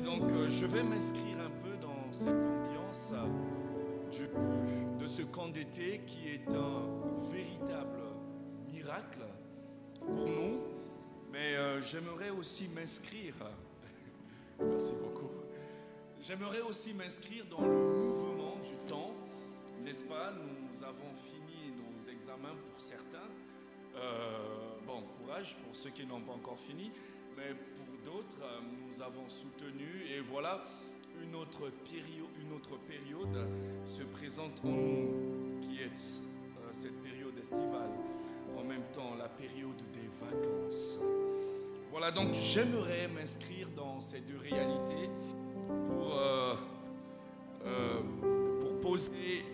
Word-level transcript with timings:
Et 0.00 0.02
donc, 0.02 0.22
euh, 0.30 0.48
je 0.48 0.64
vais 0.64 0.82
m'inscrire 0.82 1.36
un 1.40 1.50
peu 1.62 1.76
dans 1.76 2.10
cette 2.10 2.28
ambiance 2.28 3.12
euh, 3.12 4.98
de 4.98 5.06
ce 5.06 5.20
camp 5.20 5.48
d'été 5.48 6.00
qui 6.06 6.28
est 6.28 6.48
un 6.54 7.30
véritable 7.30 8.00
miracle 8.72 9.26
pour 9.98 10.26
nous. 10.26 10.60
Mais 11.30 11.54
euh, 11.54 11.82
j'aimerais 11.82 12.30
aussi 12.30 12.66
m'inscrire. 12.68 13.34
Merci 14.58 14.94
beaucoup. 14.94 15.28
J'aimerais 16.22 16.62
aussi 16.62 16.94
m'inscrire 16.94 17.44
dans 17.50 17.60
le 17.60 17.68
mouvement 17.68 18.56
du 18.64 18.88
temps, 18.88 19.12
n'est-ce 19.84 20.04
pas? 20.04 20.32
Nous 20.32 20.82
avons 20.82 21.14
fini 21.26 21.72
nos 21.76 22.10
examens 22.10 22.56
pour 22.70 22.80
certains. 22.80 23.28
Bon, 24.86 25.02
courage 25.18 25.58
pour 25.62 25.76
ceux 25.76 25.90
qui 25.90 26.06
n'ont 26.06 26.22
pas 26.22 26.32
encore 26.32 26.58
fini, 26.58 26.90
mais 27.36 27.54
pour 27.74 27.89
d'autres, 28.04 28.38
euh, 28.42 28.60
nous 28.88 29.02
avons 29.02 29.28
soutenu 29.28 30.04
et 30.14 30.20
voilà, 30.30 30.64
une 31.22 31.34
autre, 31.34 31.70
pério- 31.84 32.28
une 32.40 32.52
autre 32.54 32.78
période 32.88 33.46
se 33.84 34.02
présente 34.02 34.60
en 34.64 34.68
nous, 34.68 35.60
qui 35.60 35.80
est 35.82 36.22
cette 36.72 37.02
période 37.02 37.36
estivale, 37.38 37.90
en 38.58 38.64
même 38.64 38.84
temps 38.94 39.14
la 39.18 39.28
période 39.28 39.76
des 39.92 40.08
vacances. 40.20 40.98
Voilà, 41.90 42.10
donc 42.10 42.32
j'aimerais 42.32 43.08
m'inscrire 43.08 43.68
dans 43.76 44.00
ces 44.00 44.20
deux 44.20 44.38
réalités 44.38 45.10
pour, 45.66 46.16
euh, 46.16 46.54
euh, 47.66 48.00
pour 48.60 48.80
poser 48.80 49.44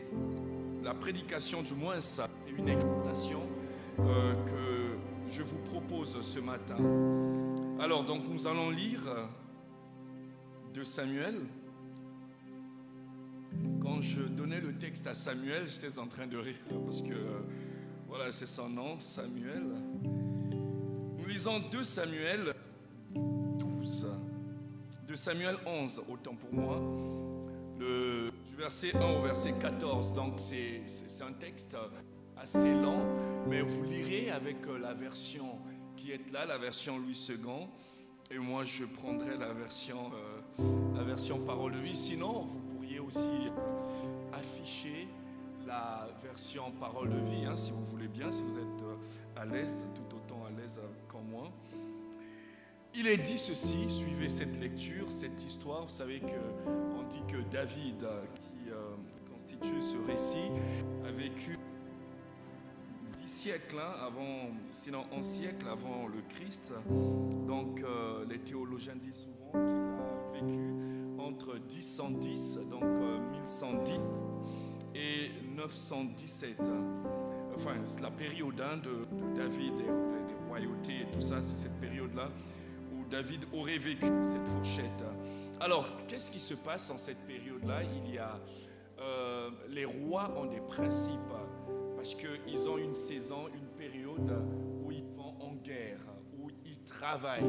la 0.84 0.94
prédication, 0.94 1.62
du 1.62 1.74
moins 1.74 2.00
ça, 2.00 2.28
c'est 2.44 2.50
une 2.50 2.68
exhortation 2.68 3.40
que 3.96 5.30
je 5.30 5.42
vous 5.42 5.58
propose 5.72 6.20
ce 6.20 6.38
matin. 6.38 6.76
Alors, 7.78 8.04
donc 8.04 8.22
nous 8.26 8.46
allons 8.46 8.70
lire 8.70 9.02
de 10.72 10.82
Samuel. 10.82 11.34
Quand 13.82 14.00
je 14.00 14.22
donnais 14.22 14.60
le 14.60 14.72
texte 14.78 15.06
à 15.06 15.12
Samuel, 15.12 15.66
j'étais 15.68 15.98
en 15.98 16.06
train 16.06 16.26
de 16.26 16.38
rire 16.38 16.56
parce 16.86 17.02
que, 17.02 17.14
voilà, 18.08 18.32
c'est 18.32 18.46
son 18.46 18.70
nom, 18.70 18.98
Samuel. 18.98 19.62
Nous 21.18 21.26
lisons 21.26 21.60
2 21.70 21.84
Samuel 21.84 22.54
12, 23.14 24.08
2 25.06 25.14
Samuel 25.14 25.56
11, 25.66 26.02
autant 26.08 26.34
pour 26.34 26.54
moi, 26.54 26.80
le, 27.78 28.30
du 28.46 28.56
verset 28.56 28.96
1 28.96 29.18
au 29.18 29.22
verset 29.22 29.52
14. 29.52 30.14
Donc 30.14 30.40
c'est 30.40 30.82
un 31.20 31.32
texte 31.34 31.76
assez 32.38 32.72
lent, 32.72 33.04
mais 33.46 33.60
vous 33.60 33.84
lirez 33.84 34.30
avec 34.30 34.66
euh, 34.66 34.78
la 34.78 34.94
version 34.94 35.58
qui 35.96 36.12
est 36.12 36.30
là, 36.32 36.44
la 36.46 36.58
version 36.58 36.98
Louis 36.98 37.18
II, 37.28 37.66
et 38.30 38.38
moi 38.38 38.64
je 38.64 38.84
prendrai 38.84 39.36
la 39.36 39.52
version, 39.52 40.10
euh, 40.58 40.94
la 40.96 41.02
version 41.02 41.38
parole 41.40 41.72
de 41.72 41.78
vie. 41.78 41.96
Sinon, 41.96 42.46
vous 42.52 42.74
pourriez 42.74 42.98
aussi 42.98 43.50
afficher 44.32 45.08
la 45.66 46.08
version 46.22 46.70
parole 46.72 47.10
de 47.10 47.18
vie, 47.18 47.44
hein, 47.44 47.56
si 47.56 47.72
vous 47.72 47.84
voulez 47.86 48.08
bien, 48.08 48.30
si 48.30 48.42
vous 48.42 48.58
êtes 48.58 48.82
euh, 48.82 49.40
à 49.40 49.44
l'aise, 49.44 49.86
tout 49.94 50.16
autant 50.16 50.44
à 50.44 50.50
l'aise 50.50 50.78
euh, 50.82 50.88
qu'en 51.08 51.22
moi. 51.22 51.50
Il 52.94 53.06
est 53.06 53.18
dit 53.18 53.38
ceci, 53.38 53.90
suivez 53.90 54.28
cette 54.28 54.58
lecture, 54.58 55.10
cette 55.10 55.42
histoire. 55.44 55.82
Vous 55.82 55.90
savez 55.90 56.20
que 56.20 56.70
on 56.96 57.02
dit 57.02 57.22
que 57.28 57.42
David, 57.50 58.06
qui 58.34 58.70
constitue 59.30 59.82
ce 59.82 59.98
récit, 60.10 60.50
a 61.06 61.10
vécu 61.10 61.58
dix 63.46 63.52
siècles 63.52 63.78
hein, 63.78 63.94
avant, 64.04 64.50
sinon 64.72 65.04
un 65.16 65.22
siècle 65.22 65.66
avant 65.68 66.08
le 66.08 66.20
Christ. 66.34 66.72
Donc 67.46 67.80
euh, 67.80 68.24
les 68.28 68.38
théologiens 68.40 68.96
disent 68.96 69.24
souvent 69.24 69.52
qu'il 69.52 69.60
a 69.60 70.40
vécu 70.40 70.74
entre 71.18 71.54
1010, 71.54 72.58
donc 72.68 72.82
euh, 72.82 73.18
1110 73.32 74.00
et 74.96 75.30
917. 75.54 76.60
Enfin, 77.54 77.76
c'est 77.84 78.00
la 78.00 78.10
période 78.10 78.60
hein, 78.60 78.78
de, 78.78 79.06
David, 79.36 79.76
des, 79.76 79.84
des 79.84 80.48
royautés 80.48 81.02
et 81.02 81.12
tout 81.12 81.20
ça, 81.20 81.40
c'est 81.40 81.56
cette 81.56 81.80
période-là 81.80 82.28
où 82.92 83.08
David 83.08 83.44
aurait 83.52 83.78
vécu 83.78 84.06
cette 84.28 84.46
fourchette. 84.48 85.04
Alors, 85.60 85.88
qu'est-ce 86.08 86.32
qui 86.32 86.40
se 86.40 86.54
passe 86.54 86.90
en 86.90 86.98
cette 86.98 87.24
période-là? 87.26 87.82
Il 87.84 88.12
y 88.12 88.18
a 88.18 88.40
euh, 88.98 89.50
les 89.68 89.84
rois 89.84 90.32
ont 90.36 90.46
des 90.46 90.60
principes 90.60 91.20
parce 92.06 92.22
qu'ils 92.22 92.68
ont 92.68 92.78
une 92.78 92.94
saison, 92.94 93.48
une 93.52 93.66
période 93.76 94.40
où 94.84 94.92
ils 94.92 95.02
vont 95.16 95.34
en 95.40 95.54
guerre, 95.56 95.98
où 96.38 96.48
ils 96.64 96.78
travaillent. 96.84 97.42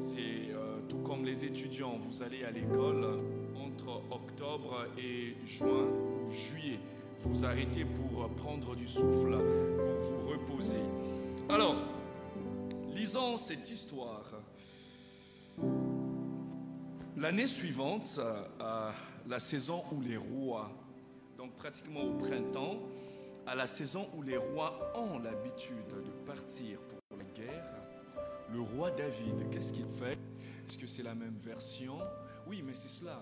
C'est 0.00 0.52
euh, 0.52 0.80
tout 0.86 0.98
comme 0.98 1.24
les 1.24 1.46
étudiants, 1.46 1.98
vous 2.06 2.22
allez 2.22 2.44
à 2.44 2.50
l'école 2.50 3.22
entre 3.54 4.02
octobre 4.10 4.84
et 4.98 5.34
juin 5.46 5.86
ou 5.86 6.30
juillet. 6.30 6.78
Vous 7.24 7.46
arrêtez 7.46 7.86
pour 7.86 8.28
prendre 8.34 8.76
du 8.76 8.86
souffle, 8.86 9.38
pour 9.78 10.18
vous 10.18 10.28
reposer. 10.28 10.84
Alors, 11.48 11.76
lisons 12.94 13.38
cette 13.38 13.70
histoire. 13.70 14.30
L'année 17.16 17.46
suivante, 17.46 18.20
à 18.60 18.92
la 19.26 19.40
saison 19.40 19.82
où 19.90 20.02
les 20.02 20.18
rois, 20.18 20.70
donc 21.38 21.52
pratiquement 21.54 22.02
au 22.02 22.12
printemps, 22.12 22.76
à 23.46 23.54
la 23.54 23.66
saison 23.66 24.08
où 24.16 24.22
les 24.22 24.36
rois 24.36 24.92
ont 24.96 25.18
l'habitude 25.18 25.76
de 26.04 26.10
partir 26.26 26.80
pour 26.80 27.16
la 27.16 27.24
guerre, 27.24 27.64
le 28.52 28.60
roi 28.60 28.90
David, 28.90 29.50
qu'est-ce 29.50 29.72
qu'il 29.72 29.86
fait? 29.86 30.18
Est-ce 30.68 30.76
que 30.76 30.86
c'est 30.86 31.02
la 31.02 31.14
même 31.14 31.38
version? 31.44 31.98
Oui, 32.48 32.62
mais 32.66 32.74
c'est 32.74 32.88
cela. 32.88 33.20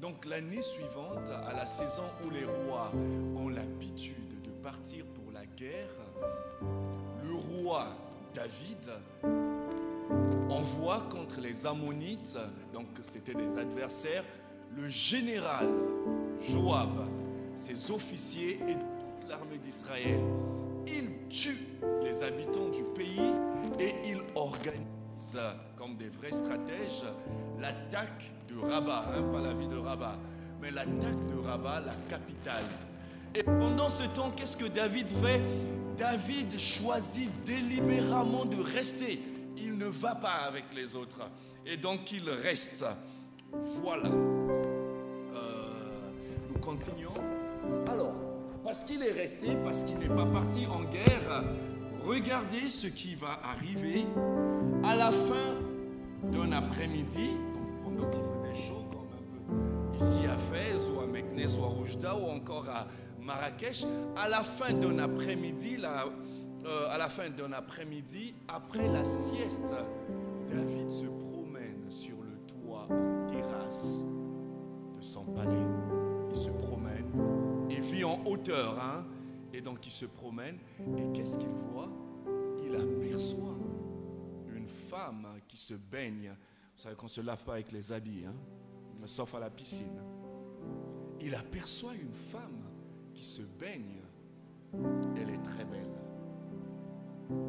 Donc 0.00 0.24
l'année 0.24 0.62
suivante, 0.62 1.18
à 1.46 1.52
la 1.52 1.66
saison 1.66 2.04
où 2.24 2.30
les 2.30 2.44
rois 2.44 2.90
ont 3.36 3.48
l'habitude 3.48 4.42
de 4.42 4.50
partir 4.62 5.04
pour 5.06 5.30
la 5.32 5.44
guerre, 5.44 5.90
le 7.22 7.34
roi 7.34 7.88
David 8.32 8.90
envoie 10.50 11.00
contre 11.10 11.40
les 11.40 11.66
Ammonites, 11.66 12.38
donc 12.72 12.86
c'était 13.02 13.34
des 13.34 13.58
adversaires, 13.58 14.24
le 14.74 14.88
général 14.88 15.68
Joab, 16.48 17.08
ses 17.56 17.90
officiers 17.90 18.60
et 18.68 18.76
l'armée 19.28 19.58
d'Israël. 19.58 20.20
Il 20.86 21.28
tue 21.28 21.58
les 22.02 22.22
habitants 22.22 22.68
du 22.68 22.82
pays 22.94 23.32
et 23.80 23.94
il 24.04 24.20
organise, 24.34 25.38
comme 25.76 25.96
des 25.96 26.08
vrais 26.08 26.32
stratèges, 26.32 27.04
l'attaque 27.58 28.30
de 28.48 28.58
Rabat, 28.58 29.06
hein, 29.14 29.22
pas 29.32 29.40
la 29.40 29.52
ville 29.52 29.68
de 29.68 29.78
Rabat, 29.78 30.18
mais 30.60 30.70
l'attaque 30.70 31.26
de 31.26 31.38
Rabat, 31.44 31.80
la 31.80 31.94
capitale. 32.08 32.64
Et 33.34 33.42
pendant 33.42 33.88
ce 33.88 34.04
temps, 34.04 34.30
qu'est-ce 34.30 34.56
que 34.56 34.66
David 34.66 35.08
fait? 35.08 35.42
David 35.96 36.58
choisit 36.58 37.30
délibérément 37.44 38.44
de 38.44 38.62
rester. 38.62 39.20
Il 39.56 39.76
ne 39.76 39.86
va 39.86 40.14
pas 40.14 40.44
avec 40.46 40.64
les 40.74 40.96
autres. 40.96 41.22
Et 41.64 41.76
donc 41.76 42.12
il 42.12 42.30
reste. 42.30 42.84
Voilà. 43.82 44.08
Euh, 44.08 45.34
nous 46.48 46.58
continuons. 46.60 47.14
Alors, 47.90 48.14
parce 48.66 48.82
qu'il 48.82 49.00
est 49.00 49.12
resté, 49.12 49.56
parce 49.64 49.84
qu'il 49.84 49.96
n'est 50.00 50.08
pas 50.08 50.26
parti 50.26 50.66
en 50.66 50.82
guerre, 50.82 51.44
regardez 52.04 52.68
ce 52.68 52.88
qui 52.88 53.14
va 53.14 53.38
arriver 53.44 54.04
à 54.82 54.96
la 54.96 55.12
fin 55.12 55.54
d'un 56.32 56.50
après-midi, 56.50 57.30
pendant 57.84 58.10
qu'il 58.10 58.22
faisait 58.22 58.66
chaud 58.66 58.84
comme 58.90 59.06
un 59.14 59.96
peu 59.96 60.04
ici 60.04 60.26
à 60.26 60.36
Fès 60.36 60.90
ou 60.90 61.00
à 61.00 61.06
Meknès 61.06 61.56
ou 61.56 61.64
à 61.64 61.80
Oujda 61.80 62.16
ou 62.16 62.26
encore 62.26 62.68
à 62.68 62.88
Marrakech, 63.22 63.84
à 64.16 64.28
la 64.28 64.42
fin 64.42 64.72
d'un 64.72 64.98
après-midi, 64.98 65.76
euh, 65.84 66.88
à 66.90 66.98
la 66.98 67.08
fin 67.08 67.30
d'un 67.30 67.52
après-midi, 67.52 68.34
après 68.48 68.88
la 68.88 69.04
sieste, 69.04 69.62
David 70.50 70.90
se 70.90 71.06
promène 71.06 71.88
sur 71.88 72.16
le 72.20 72.36
toit 72.48 72.88
en 72.90 73.30
terrasse 73.30 73.98
de 74.96 75.02
son 75.02 75.24
palais. 75.26 75.95
Hauteur, 78.26 78.78
hein, 78.80 79.04
et 79.52 79.60
donc 79.60 79.86
il 79.86 79.92
se 79.92 80.06
promène, 80.06 80.58
et 80.98 81.12
qu'est-ce 81.12 81.38
qu'il 81.38 81.48
voit? 81.72 81.88
Il 82.64 82.74
aperçoit 82.74 83.56
une 84.54 84.68
femme 84.68 85.26
qui 85.46 85.56
se 85.56 85.74
baigne. 85.74 86.34
Vous 86.76 86.82
savez 86.82 86.96
qu'on 86.96 87.04
ne 87.04 87.10
se 87.10 87.20
lave 87.20 87.42
pas 87.44 87.54
avec 87.54 87.72
les 87.72 87.92
habits, 87.92 88.24
hein, 88.26 88.34
sauf 89.06 89.34
à 89.34 89.40
la 89.40 89.50
piscine. 89.50 90.00
Il 91.20 91.34
aperçoit 91.34 91.94
une 91.94 92.12
femme 92.12 92.64
qui 93.14 93.24
se 93.24 93.42
baigne. 93.42 94.02
Elle 95.16 95.30
est 95.30 95.42
très 95.42 95.64
belle. 95.64 95.94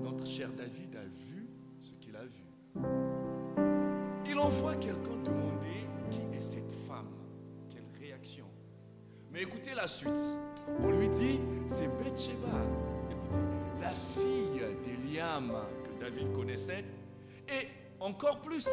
Notre 0.04 0.26
cher 0.26 0.50
David 0.54 0.96
a 0.96 1.04
vu 1.04 1.50
ce 1.80 1.92
qu'il 1.94 2.16
a 2.16 2.24
vu. 2.24 2.46
Il 4.26 4.38
envoie 4.40 4.76
quelqu'un 4.76 5.18
demander 5.24 5.88
qui 6.10 6.22
est 6.36 6.42
cette 6.42 6.74
femme. 6.88 7.10
Quelle 7.70 7.88
réaction. 8.00 8.46
Mais 9.32 9.42
écoutez 9.42 9.74
la 9.76 9.88
suite. 9.88 10.20
On 10.84 10.92
lui 10.92 11.10
dit, 11.10 11.40
c'est 11.68 11.88
Bathsheba. 11.88 12.62
Écoutez, 13.12 13.42
la 13.82 13.90
fille 13.90 14.62
d'Eliam 14.86 15.54
que 15.84 16.04
David 16.04 16.34
connaissait. 16.34 16.84
Et 17.48 17.68
encore 18.00 18.40
plus, 18.42 18.68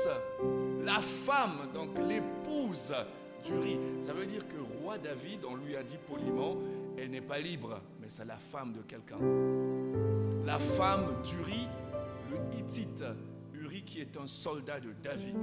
la 0.84 1.00
femme, 1.00 1.68
donc 1.72 1.90
l'épouse 1.98 2.92
d'Uri, 3.44 3.78
ça 4.00 4.12
veut 4.12 4.26
dire 4.26 4.46
que 4.48 4.56
roi 4.82 4.98
David, 4.98 5.40
on 5.48 5.56
lui 5.56 5.76
a 5.76 5.82
dit 5.82 5.98
poliment, 6.08 6.56
elle 6.98 7.10
n'est 7.10 7.20
pas 7.20 7.38
libre, 7.38 7.80
mais 8.00 8.08
c'est 8.08 8.24
la 8.24 8.36
femme 8.36 8.72
de 8.72 8.82
quelqu'un. 8.82 9.18
La 10.44 10.58
femme 10.58 11.22
d'Uri, 11.22 11.68
le 12.30 12.58
Hittite, 12.58 13.04
Uri 13.54 13.82
qui 13.82 14.00
est 14.00 14.16
un 14.16 14.26
soldat 14.26 14.80
de 14.80 14.92
David 15.02 15.36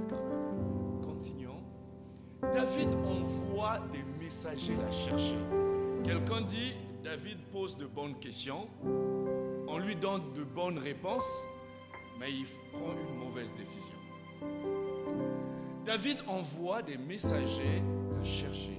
Continuons. 1.02 1.62
David 2.42 2.88
envoie 3.04 3.78
des 3.92 4.04
messagers 4.22 4.76
la 4.76 4.90
chercher. 4.92 5.71
Quelqu'un 6.04 6.40
dit, 6.42 6.72
David 7.04 7.38
pose 7.52 7.76
de 7.76 7.86
bonnes 7.86 8.18
questions, 8.18 8.66
on 9.68 9.78
lui 9.78 9.94
donne 9.94 10.32
de 10.34 10.42
bonnes 10.42 10.78
réponses, 10.78 11.28
mais 12.18 12.32
il 12.32 12.46
prend 12.72 12.92
une 12.92 13.18
mauvaise 13.18 13.52
décision. 13.56 13.94
David 15.84 16.18
envoie 16.26 16.82
des 16.82 16.98
messagers 16.98 17.82
la 18.16 18.24
chercher. 18.24 18.78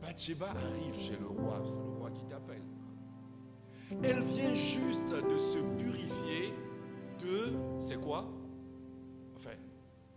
Bathsheba 0.00 0.50
arrive 0.50 0.98
chez 0.98 1.16
le 1.20 1.26
roi, 1.26 1.62
c'est 1.66 1.78
le 1.78 1.98
roi 1.98 2.10
qui 2.10 2.24
t'appelle. 2.24 2.62
Elle 4.02 4.20
vient 4.22 4.54
juste 4.54 5.10
de 5.10 5.38
se 5.38 5.58
purifier 5.58 6.52
de, 7.20 7.52
c'est 7.78 8.00
quoi? 8.00 8.26
Enfin, 9.36 9.56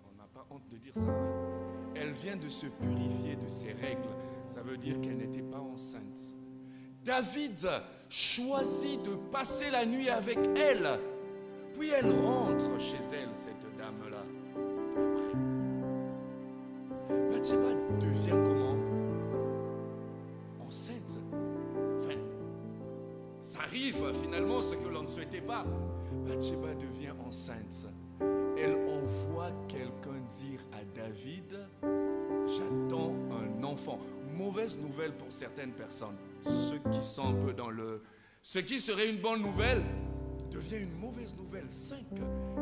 on 0.06 0.18
n'a 0.18 0.28
pas 0.34 0.46
honte 0.50 0.68
de 0.69 0.78
dire 0.78 0.94
ça. 0.96 1.10
Hein. 1.10 1.94
Elle 1.96 2.12
vient 2.12 2.38
de 2.38 2.50
se 2.50 2.68
purifier 2.68 3.36
de 3.36 3.48
ses 3.48 3.74
règles. 3.74 4.10
Ça 4.59 4.65
veut 4.65 4.77
dire 4.77 5.00
qu'elle 5.00 5.15
n'était 5.15 5.41
pas 5.41 5.61
enceinte. 5.61 6.35
David 7.06 7.65
choisit 8.09 9.01
de 9.03 9.15
passer 9.31 9.69
la 9.69 9.85
nuit 9.85 10.09
avec 10.09 10.38
elle. 10.57 11.00
Puis 11.73 11.91
elle 11.91 12.11
rentre 12.11 12.77
chez 12.77 12.97
elle, 13.13 13.29
cette 13.33 13.65
dame-là. 13.77 14.25
Après, 14.97 15.33
Bathsheba 17.29 17.73
devient 18.01 18.35
comment? 18.44 18.75
Enceinte. 20.67 21.17
Enfin, 22.01 22.19
ça 23.41 23.59
arrive 23.59 24.12
finalement 24.21 24.62
ce 24.62 24.75
que 24.75 24.89
l'on 24.89 25.03
ne 25.03 25.07
souhaitait 25.07 25.39
pas. 25.39 25.63
Bathsheba 26.27 26.75
devient 26.75 27.13
enceinte. 27.25 27.88
Elle 28.57 28.75
envoie 28.89 29.51
quelqu'un 29.69 30.19
dire 30.29 30.59
à 30.73 30.83
David, 30.94 31.65
j'attends 31.81 33.15
un 33.31 33.63
enfant. 33.63 34.00
Mauvaise 34.33 34.79
nouvelle 34.79 35.13
pour 35.13 35.31
certaines 35.31 35.73
personnes. 35.73 36.15
Ceux 36.45 36.79
qui 36.91 37.03
sont 37.03 37.27
un 37.27 37.45
peu 37.45 37.53
dans 37.53 37.69
le... 37.69 38.03
Ce 38.41 38.59
qui 38.59 38.79
serait 38.79 39.09
une 39.09 39.19
bonne 39.19 39.41
nouvelle 39.41 39.83
devient 40.51 40.77
une 40.77 40.97
mauvaise 40.97 41.35
nouvelle. 41.35 41.67
5. 41.69 41.99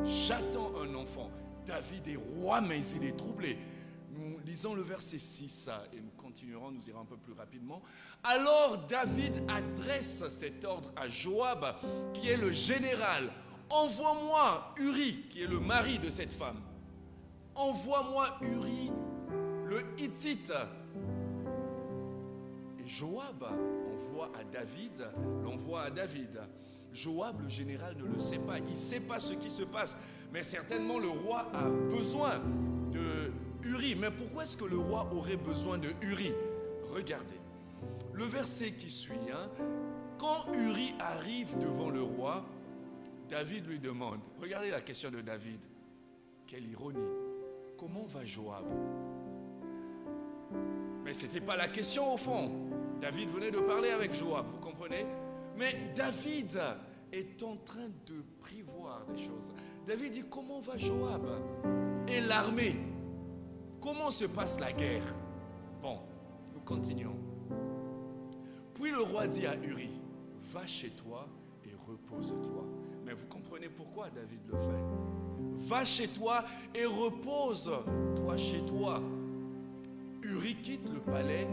J'attends 0.03 0.71
un 0.81 0.95
enfant. 0.95 1.29
David 1.65 2.07
est 2.07 2.15
roi, 2.15 2.61
mais 2.61 2.83
il 2.95 3.03
est 3.03 3.17
troublé. 3.17 3.57
Nous 4.11 4.39
lisons 4.45 4.73
le 4.73 4.81
verset 4.81 5.19
6 5.19 5.69
et 5.93 6.01
nous 6.01 6.11
continuerons, 6.17 6.71
nous 6.71 6.89
irons 6.89 7.01
un 7.01 7.05
peu 7.05 7.17
plus 7.17 7.33
rapidement. 7.33 7.81
Alors 8.23 8.87
David 8.87 9.43
adresse 9.47 10.27
cet 10.29 10.65
ordre 10.65 10.91
à 10.95 11.07
Joab, 11.07 11.75
qui 12.13 12.29
est 12.29 12.37
le 12.37 12.51
général. 12.51 13.31
Envoie-moi 13.69 14.73
Uri, 14.77 15.25
qui 15.29 15.43
est 15.43 15.47
le 15.47 15.59
mari 15.59 15.99
de 15.99 16.09
cette 16.09 16.33
femme. 16.33 16.61
Envoie-moi 17.53 18.37
Uri, 18.41 18.91
le 19.65 19.81
Hittite. 19.99 20.53
Joab 22.87 23.43
envoie 23.43 24.31
à 24.39 24.43
David, 24.45 25.05
l'envoie 25.43 25.83
à 25.83 25.91
David. 25.91 26.39
Joab, 26.93 27.41
le 27.43 27.49
général, 27.49 27.97
ne 27.97 28.05
le 28.05 28.17
sait 28.17 28.39
pas. 28.39 28.57
Il 28.59 28.69
ne 28.69 28.75
sait 28.75 29.01
pas 29.01 29.19
ce 29.19 29.33
qui 29.33 29.49
se 29.49 29.63
passe. 29.63 29.97
Mais 30.31 30.41
certainement, 30.41 30.97
le 30.97 31.09
roi 31.09 31.47
a 31.53 31.69
besoin 31.69 32.39
de 32.91 33.31
Uri. 33.67 33.95
Mais 33.95 34.09
pourquoi 34.09 34.43
est-ce 34.43 34.57
que 34.57 34.65
le 34.65 34.77
roi 34.77 35.07
aurait 35.13 35.37
besoin 35.37 35.77
de 35.77 35.89
Uri? 36.01 36.31
Regardez. 36.91 37.39
Le 38.13 38.23
verset 38.23 38.71
qui 38.71 38.89
suit. 38.89 39.13
Hein, 39.31 39.49
quand 40.17 40.51
Uri 40.53 40.95
arrive 40.99 41.57
devant 41.59 41.89
le 41.89 42.01
roi, 42.01 42.45
David 43.29 43.67
lui 43.67 43.79
demande. 43.79 44.19
Regardez 44.41 44.71
la 44.71 44.81
question 44.81 45.11
de 45.11 45.19
David. 45.19 45.59
Quelle 46.47 46.65
ironie. 46.65 46.99
Comment 47.77 48.05
va 48.05 48.25
Joab? 48.25 48.65
Mais 51.03 51.13
ce 51.13 51.23
n'était 51.23 51.41
pas 51.41 51.55
la 51.55 51.67
question 51.67 52.13
au 52.13 52.17
fond. 52.17 52.66
David 53.01 53.29
venait 53.29 53.51
de 53.51 53.59
parler 53.59 53.89
avec 53.89 54.13
Joab, 54.13 54.45
vous 54.51 54.59
comprenez? 54.59 55.05
Mais 55.57 55.91
David 55.95 56.59
est 57.11 57.41
en 57.43 57.55
train 57.57 57.89
de 58.05 58.23
prévoir 58.39 59.05
des 59.13 59.19
choses. 59.25 59.51
David 59.85 60.13
dit, 60.13 60.23
comment 60.29 60.59
va 60.59 60.77
Joab 60.77 61.25
et 62.07 62.21
l'armée? 62.21 62.75
Comment 63.79 64.11
se 64.11 64.25
passe 64.25 64.59
la 64.59 64.73
guerre? 64.73 65.15
Bon, 65.81 65.99
nous 66.53 66.61
continuons. 66.61 67.15
Puis 68.73 68.91
le 68.91 69.01
roi 69.01 69.27
dit 69.27 69.45
à 69.45 69.55
Uri, 69.55 69.89
va 70.51 70.65
chez 70.65 70.89
toi 70.89 71.27
et 71.65 71.73
repose-toi. 71.87 72.65
Mais 73.05 73.13
vous 73.13 73.27
comprenez 73.27 73.69
pourquoi 73.69 74.09
David 74.09 74.41
le 74.47 74.57
fait? 74.57 75.67
Va 75.67 75.85
chez 75.85 76.07
toi 76.09 76.43
et 76.75 76.85
repose-toi 76.85 78.37
chez 78.37 78.65
toi. 78.65 79.01
Uri 80.23 80.55
quitte 80.55 80.91
le 80.93 80.99
palais 80.99 81.47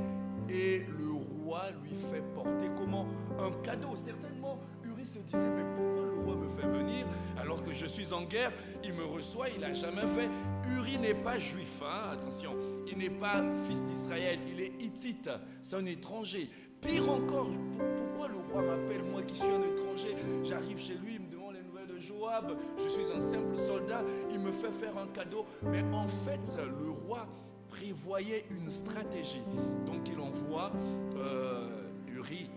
et 0.49 0.85
le 0.99 1.13
roi 1.45 1.71
lui 1.83 1.91
fait 2.11 2.23
porter 2.35 2.71
comment 2.77 3.07
Un 3.39 3.51
cadeau. 3.63 3.95
Certainement, 3.97 4.59
Uri 4.85 5.07
se 5.07 5.19
disait, 5.19 5.51
mais 5.51 5.65
pourquoi 5.77 6.07
le 6.07 6.21
roi 6.25 6.37
me 6.37 6.49
fait 6.49 6.67
venir 6.67 7.07
alors 7.39 7.63
que 7.63 7.73
je 7.73 7.87
suis 7.87 8.13
en 8.13 8.23
guerre? 8.23 8.53
Il 8.83 8.95
me 8.95 9.05
reçoit, 9.05 9.49
il 9.51 9.61
n'a 9.61 9.73
jamais 9.73 10.07
fait. 10.07 10.29
Uri 10.77 10.99
n'est 10.99 11.15
pas 11.15 11.39
juif, 11.39 11.81
hein, 11.83 12.11
attention. 12.13 12.55
Il 12.91 12.99
n'est 12.99 13.11
pas 13.11 13.43
fils 13.69 13.83
d'Israël, 13.85 14.39
il 14.49 14.61
est 14.61 14.83
hittite, 14.83 15.31
c'est 15.63 15.77
un 15.77 15.87
étranger. 15.87 16.51
Pire 16.81 17.11
encore, 17.11 17.49
pourquoi 17.97 18.29
le 18.29 18.53
roi 18.53 18.63
m'appelle, 18.63 19.05
moi 19.11 19.23
qui 19.23 19.37
suis 19.37 19.49
un 19.49 19.63
étranger? 19.63 20.17
J'arrive 20.43 20.79
chez 20.79 20.95
lui, 20.95 21.15
il 21.15 21.21
me 21.21 21.31
demande 21.31 21.55
les 21.55 21.63
nouvelles 21.63 21.89
de 21.89 21.99
Joab, 21.99 22.57
je 22.77 22.89
suis 22.89 23.11
un 23.11 23.21
simple 23.21 23.57
soldat, 23.57 24.03
il 24.31 24.39
me 24.39 24.53
fait 24.53 24.71
faire 24.73 24.97
un 24.99 25.07
cadeau. 25.07 25.47
Mais 25.63 25.83
en 25.95 26.07
fait, 26.07 26.59
le 26.59 26.91
roi 26.91 27.27
prévoyait 27.75 28.45
une 28.51 28.71
stratégie. 28.71 29.43
Donc 29.87 30.09
il 30.09 30.19
envoie 30.21 30.71
euh, 31.17 31.89
Uri 32.09 32.49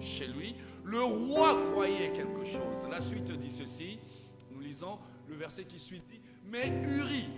chez 0.00 0.26
lui. 0.26 0.56
Le 0.84 1.00
roi 1.00 1.56
croyait 1.72 2.12
quelque 2.12 2.44
chose. 2.44 2.86
La 2.90 3.00
suite 3.00 3.30
dit 3.32 3.50
ceci. 3.50 3.98
Nous 4.50 4.60
lisons 4.60 4.98
le 5.28 5.36
verset 5.36 5.64
qui 5.64 5.78
suit 5.78 6.02
dit, 6.10 6.20
mais 6.44 6.82
Uri 6.84 7.28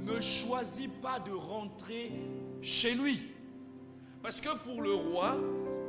ne 0.00 0.20
choisit 0.20 0.90
pas 1.00 1.20
de 1.20 1.32
rentrer 1.32 2.12
chez 2.62 2.94
lui. 2.94 3.20
Parce 4.22 4.40
que 4.40 4.56
pour 4.64 4.82
le 4.82 4.94
roi, 4.94 5.36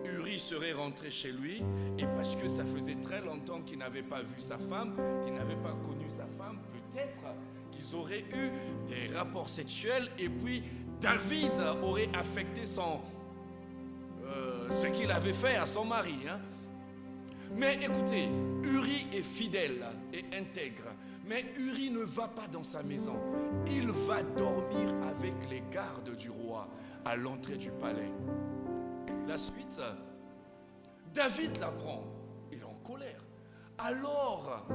Uri 0.04 0.40
serait 0.40 0.74
rentré 0.74 1.10
chez 1.10 1.32
lui, 1.32 1.64
et 1.98 2.06
parce 2.18 2.36
que 2.36 2.48
ça 2.48 2.66
faisait 2.66 2.98
très 3.02 3.22
longtemps 3.22 3.62
qu'il 3.62 3.78
n'avait 3.78 4.04
pas 4.04 4.22
vu 4.22 4.40
sa 4.40 4.58
femme, 4.58 4.94
qu'il 5.24 5.34
n'avait 5.34 5.56
pas 5.56 5.74
connu 5.82 6.10
sa 6.10 6.26
femme, 6.38 6.60
peut-être 6.74 7.24
qu'ils 7.76 7.96
auraient 7.96 8.26
eu 8.34 8.50
des 8.88 9.14
rapports 9.16 9.50
sexuels, 9.50 10.10
et 10.18 10.30
puis 10.30 10.64
David 11.02 11.52
aurait 11.84 12.10
affecté 12.16 12.66
son, 12.66 13.00
euh, 14.26 14.70
ce 14.72 14.88
qu'il 14.88 15.12
avait 15.12 15.34
fait 15.34 15.56
à 15.56 15.66
son 15.66 15.86
mari. 15.86 16.16
Hein. 16.28 16.40
Mais 17.56 17.76
écoutez, 17.76 18.28
Uri 18.64 19.08
est 19.14 19.24
fidèle 19.24 19.86
et 20.14 20.26
intègre. 20.36 20.90
Mais 21.28 21.46
Uri 21.58 21.90
ne 21.90 22.04
va 22.04 22.28
pas 22.28 22.48
dans 22.48 22.64
sa 22.64 22.84
maison. 22.84 23.16
Il 23.68 23.90
va 23.90 24.22
dormir 24.22 24.94
avec 25.08 25.34
les 25.50 25.64
gardes 25.72 26.16
du 26.16 26.30
roi 26.30 26.68
à 27.04 27.16
l'entrée 27.16 27.58
du 27.58 27.72
palais. 27.72 28.12
La 29.28 29.38
suite, 29.38 29.82
David 31.14 31.58
l'apprend. 31.60 32.04
Il 32.52 32.60
est 32.60 32.64
en 32.64 32.76
colère. 32.84 33.22
Alors, 33.78 34.66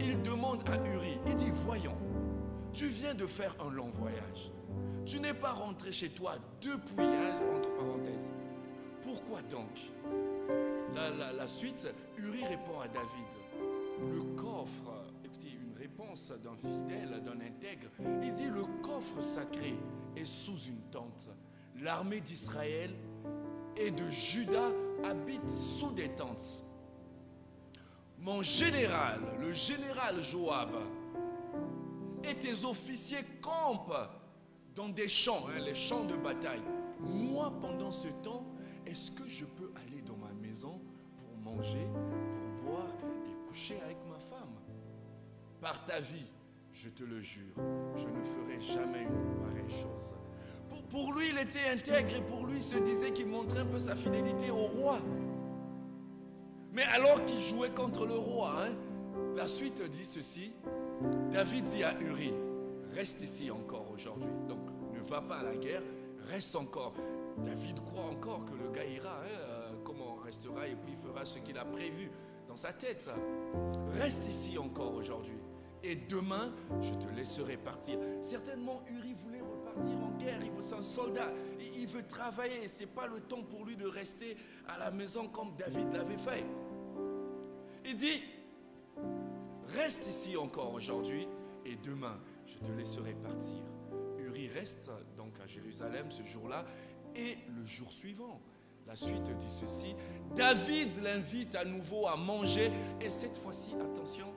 il 0.00 0.20
demande 0.22 0.62
à 0.68 0.76
Uri, 0.88 1.18
il 1.26 1.36
dit, 1.36 1.52
voyons, 1.64 1.96
tu 2.76 2.88
viens 2.88 3.14
de 3.14 3.26
faire 3.26 3.54
un 3.66 3.70
long 3.70 3.88
voyage. 3.88 4.50
Tu 5.06 5.18
n'es 5.18 5.32
pas 5.32 5.52
rentré 5.52 5.92
chez 5.92 6.10
toi 6.10 6.34
depuis, 6.60 7.00
hein, 7.00 7.40
entre 7.56 7.74
parenthèses. 7.74 8.32
Pourquoi 9.02 9.40
donc? 9.42 9.70
La, 10.94 11.48
suite, 11.48 11.88
Uri 12.18 12.44
répond 12.44 12.80
à 12.80 12.88
David, 12.88 14.12
le 14.12 14.22
coffre, 14.34 14.92
écoutez, 15.24 15.52
une 15.52 15.78
réponse 15.78 16.32
d'un 16.42 16.56
fidèle, 16.56 17.22
d'un 17.22 17.40
intègre, 17.40 17.88
il 18.22 18.32
dit, 18.32 18.48
le 18.48 18.64
coffre 18.82 19.20
sacré 19.20 19.74
est 20.16 20.24
sous 20.24 20.58
une 20.58 20.80
tente. 20.90 21.30
L'armée 21.80 22.20
d'Israël 22.20 22.90
et 23.76 23.90
de 23.90 24.08
Juda 24.10 24.70
habitent 25.04 25.48
sous 25.50 25.92
des 25.92 26.08
tentes. 26.10 26.62
Mon 28.18 28.42
général, 28.42 29.20
le 29.40 29.52
général 29.52 30.22
Joab, 30.24 30.70
et 32.28 32.34
tes 32.34 32.64
officiers 32.64 33.24
campent 33.40 34.10
dans 34.74 34.88
des 34.88 35.08
champs, 35.08 35.46
hein, 35.48 35.60
les 35.64 35.74
champs 35.74 36.04
de 36.04 36.16
bataille. 36.16 36.62
Moi, 37.00 37.52
pendant 37.60 37.90
ce 37.90 38.08
temps, 38.22 38.44
est-ce 38.86 39.10
que 39.10 39.28
je 39.28 39.44
peux 39.44 39.72
aller 39.76 40.02
dans 40.02 40.16
ma 40.16 40.32
maison 40.34 40.80
pour 41.16 41.52
manger, 41.52 41.86
pour 42.30 42.70
boire 42.70 42.94
et 43.26 43.48
coucher 43.48 43.80
avec 43.84 43.98
ma 44.08 44.18
femme? 44.18 44.54
Par 45.60 45.84
ta 45.84 46.00
vie, 46.00 46.26
je 46.72 46.88
te 46.88 47.04
le 47.04 47.20
jure, 47.22 47.54
je 47.96 48.06
ne 48.06 48.22
ferai 48.24 48.60
jamais 48.60 49.02
une 49.02 49.40
pareille 49.40 49.70
chose. 49.70 50.14
Pour, 50.68 50.82
pour 50.84 51.12
lui, 51.14 51.30
il 51.30 51.38
était 51.38 51.70
intègre 51.72 52.16
et 52.16 52.22
pour 52.22 52.46
lui, 52.46 52.56
il 52.56 52.62
se 52.62 52.76
disait 52.76 53.12
qu'il 53.12 53.28
montrait 53.28 53.60
un 53.60 53.66
peu 53.66 53.78
sa 53.78 53.96
fidélité 53.96 54.50
au 54.50 54.66
roi. 54.66 54.98
Mais 56.72 56.84
alors 56.84 57.24
qu'il 57.24 57.40
jouait 57.40 57.70
contre 57.70 58.04
le 58.04 58.16
roi, 58.16 58.66
hein, 58.66 58.72
la 59.34 59.48
suite 59.48 59.82
dit 59.90 60.04
ceci. 60.04 60.52
David 61.30 61.64
dit 61.66 61.82
à 61.82 61.98
Uri, 62.00 62.32
reste 62.94 63.22
ici 63.22 63.50
encore 63.50 63.90
aujourd'hui. 63.90 64.30
Donc 64.48 64.60
ne 64.92 65.00
va 65.00 65.20
pas 65.20 65.38
à 65.38 65.42
la 65.42 65.56
guerre, 65.56 65.82
reste 66.28 66.56
encore. 66.56 66.94
David 67.44 67.84
croit 67.84 68.04
encore 68.04 68.44
que 68.46 68.54
le 68.54 68.70
gars 68.70 68.84
ira, 68.84 69.20
hein, 69.20 69.28
euh, 69.28 69.72
comment 69.84 70.16
restera 70.24 70.66
et 70.66 70.76
puis 70.76 70.94
fera 70.96 71.24
ce 71.24 71.38
qu'il 71.38 71.58
a 71.58 71.64
prévu 71.64 72.10
dans 72.48 72.56
sa 72.56 72.72
tête. 72.72 73.10
Reste 73.92 74.26
ici 74.28 74.56
encore 74.56 74.94
aujourd'hui. 74.94 75.36
Et 75.82 75.94
demain, 75.94 76.52
je 76.80 76.94
te 76.94 77.08
laisserai 77.14 77.56
partir. 77.58 77.98
Certainement, 78.20 78.82
Uri 78.88 79.14
voulait 79.14 79.42
repartir 79.42 79.98
en 80.02 80.10
guerre. 80.18 80.40
Il 80.42 80.50
veut 80.50 80.76
un 80.76 80.82
soldat. 80.82 81.30
Il 81.76 81.86
veut 81.86 82.04
travailler. 82.06 82.66
Ce 82.66 82.80
n'est 82.80 82.86
pas 82.86 83.06
le 83.06 83.20
temps 83.20 83.42
pour 83.42 83.64
lui 83.64 83.76
de 83.76 83.86
rester 83.86 84.36
à 84.66 84.78
la 84.78 84.90
maison 84.90 85.28
comme 85.28 85.54
David 85.56 85.92
l'avait 85.92 86.16
fait. 86.16 86.44
Il 87.84 87.94
dit, 87.94 88.20
reste 89.74 90.06
ici 90.06 90.36
encore 90.36 90.72
aujourd'hui 90.74 91.26
et 91.64 91.76
demain, 91.76 92.18
je 92.46 92.58
te 92.58 92.70
laisserai 92.72 93.14
partir. 93.14 93.62
Uri 94.18 94.48
reste 94.48 94.90
donc 95.16 95.38
à 95.42 95.46
Jérusalem 95.46 96.10
ce 96.10 96.22
jour-là 96.24 96.64
et 97.14 97.38
le 97.48 97.66
jour 97.66 97.92
suivant. 97.92 98.40
La 98.86 98.94
suite 98.94 99.24
dit 99.36 99.50
ceci, 99.50 99.96
David 100.36 101.02
l'invite 101.02 101.54
à 101.56 101.64
nouveau 101.64 102.06
à 102.06 102.16
manger 102.16 102.70
et 103.00 103.08
cette 103.08 103.36
fois-ci, 103.36 103.74
attention, 103.74 104.28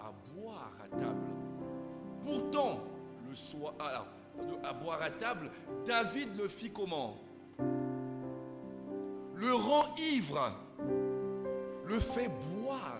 à 0.00 0.12
boire 0.34 0.72
à 0.82 0.88
table. 0.88 1.26
Pourtant, 2.24 2.80
alors, 3.78 4.06
à 4.64 4.72
boire 4.72 5.02
à 5.02 5.10
table, 5.10 5.50
David 5.84 6.36
le 6.36 6.48
fit 6.48 6.70
comment? 6.70 7.18
Le 9.34 9.54
rend 9.54 9.94
ivre 9.96 10.52
le 11.88 12.00
fait 12.00 12.28
boire. 12.28 12.97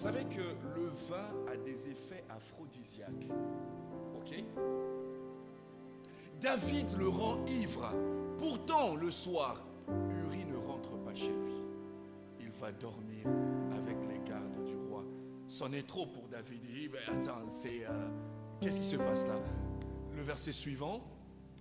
Vous 0.00 0.06
savez 0.06 0.24
que 0.24 0.40
le 0.74 0.86
vin 1.10 1.28
a 1.52 1.56
des 1.58 1.90
effets 1.90 2.24
aphrodisiaques. 2.30 3.28
Ok 4.16 4.42
David 6.40 6.96
le 6.98 7.06
rend 7.06 7.44
ivre. 7.44 7.92
Pourtant, 8.38 8.96
le 8.96 9.10
soir, 9.10 9.62
Uri 10.08 10.46
ne 10.46 10.56
rentre 10.56 10.96
pas 11.04 11.14
chez 11.14 11.28
lui. 11.28 11.52
Il 12.40 12.48
va 12.52 12.72
dormir 12.72 13.26
avec 13.76 13.98
les 14.08 14.26
gardes 14.26 14.64
du 14.64 14.74
roi. 14.88 15.04
C'en 15.46 15.70
est 15.72 15.86
trop 15.86 16.06
pour 16.06 16.28
David. 16.28 16.62
Il 16.64 16.88
dit, 16.88 16.96
attends, 17.06 17.50
c'est... 17.50 17.84
Euh, 17.84 18.08
qu'est-ce 18.62 18.80
qui 18.80 18.86
se 18.86 18.96
passe 18.96 19.26
là? 19.26 19.38
Le 20.16 20.22
verset 20.22 20.52
suivant. 20.52 21.02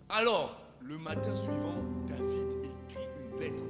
Alors, 0.08 0.62
le 0.80 0.98
matin 0.98 1.36
suivant, 1.36 1.76
David 2.08 2.48
écrit 2.64 3.10
une 3.20 3.38
lettre 3.38 3.66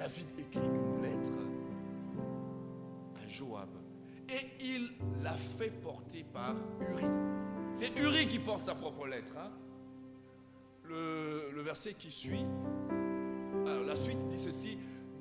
David 0.00 0.28
écrit 0.38 0.60
une 0.64 1.02
lettre 1.02 1.49
Joab 3.40 3.70
et 4.28 4.64
il 4.64 4.92
l'a 5.22 5.32
fait 5.32 5.70
porter 5.70 6.24
par 6.30 6.54
Uri. 6.78 7.06
C'est 7.72 7.98
Uri 7.98 8.28
qui 8.28 8.38
porte 8.38 8.66
sa 8.66 8.74
propre 8.74 9.06
lettre. 9.06 9.32
Hein. 9.38 9.50
Le, 10.84 11.62
verset 11.62 11.94
qui 11.94 12.10
suit, 12.10 12.44
alors 13.66 13.84
la 13.84 13.94
suite 13.94 14.26
dit 14.28 14.38
ceci, 14.38 14.78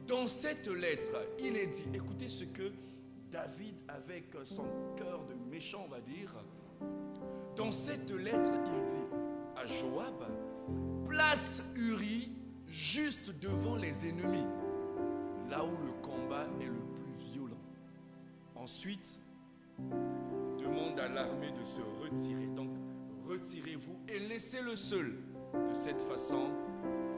dans 0.07 0.27
cette 0.27 0.67
lettre, 0.67 1.13
il 1.39 1.55
est 1.55 1.67
dit, 1.67 1.85
écoutez 1.93 2.27
ce 2.27 2.43
que 2.43 2.71
David, 3.31 3.75
avec 3.87 4.35
son 4.43 4.65
cœur 4.97 5.23
de 5.25 5.35
méchant, 5.49 5.87
va 5.89 6.01
dire, 6.01 6.33
dans 7.55 7.71
cette 7.71 8.11
lettre, 8.11 8.51
il 8.65 8.85
dit 8.87 9.15
à 9.55 9.65
Joab, 9.65 10.25
place 11.07 11.63
Uri 11.75 12.31
juste 12.67 13.31
devant 13.39 13.75
les 13.75 14.09
ennemis 14.09 14.45
là 15.49 15.63
où 15.63 15.85
le 15.85 15.91
combat 16.01 16.45
est 16.59 16.65
le. 16.65 16.88
Ensuite, 18.69 19.19
demande 20.59 20.99
à 20.99 21.07
l'armée 21.07 21.51
de 21.51 21.63
se 21.63 21.81
retirer. 21.81 22.45
Donc, 22.55 22.69
retirez-vous 23.27 23.97
et 24.07 24.19
laissez-le 24.19 24.75
seul. 24.75 25.17
De 25.53 25.73
cette 25.73 26.03
façon, 26.03 26.51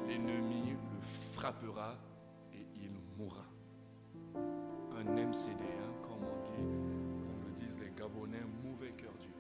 l'ennemi 0.07 0.69
le 0.69 1.01
frappera 1.33 1.97
et 2.53 2.65
il 2.81 2.91
mourra. 3.17 3.45
Un 4.33 5.03
MCD, 5.03 5.61
hein, 5.61 5.93
comme 6.01 6.23
on 6.23 6.41
dit, 6.41 6.55
comme 6.55 7.43
le 7.45 7.51
disent 7.51 7.77
les 7.81 7.91
Gabonais, 7.97 8.45
mauvais 8.63 8.93
cœur 8.93 9.11
dur. 9.19 9.35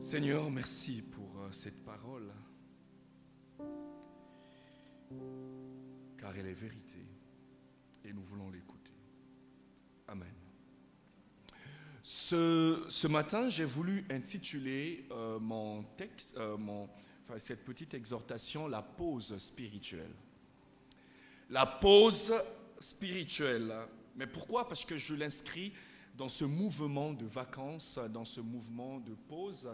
Seigneur, 0.00 0.50
merci 0.50 1.02
pour 1.02 1.42
euh, 1.42 1.52
cette 1.52 1.84
parole. 1.84 2.15
Ce, 12.28 13.06
matin, 13.06 13.48
j'ai 13.48 13.64
voulu 13.64 14.04
intituler 14.10 15.06
euh, 15.12 15.38
mon 15.38 15.84
texte, 15.96 16.36
euh, 16.36 16.56
mon, 16.56 16.88
cette 17.38 17.64
petite 17.64 17.94
exhortation, 17.94 18.66
la 18.66 18.82
pause 18.82 19.38
spirituelle. 19.38 20.10
La 21.50 21.66
pause 21.66 22.34
spirituelle. 22.80 23.72
Mais 24.16 24.26
pourquoi? 24.26 24.66
Parce 24.66 24.84
que 24.84 24.96
je 24.96 25.14
l'inscris 25.14 25.72
dans 26.16 26.26
ce 26.26 26.44
mouvement 26.44 27.12
de 27.12 27.26
vacances, 27.26 28.00
dans 28.10 28.24
ce 28.24 28.40
mouvement 28.40 28.98
de 28.98 29.14
pause. 29.28 29.68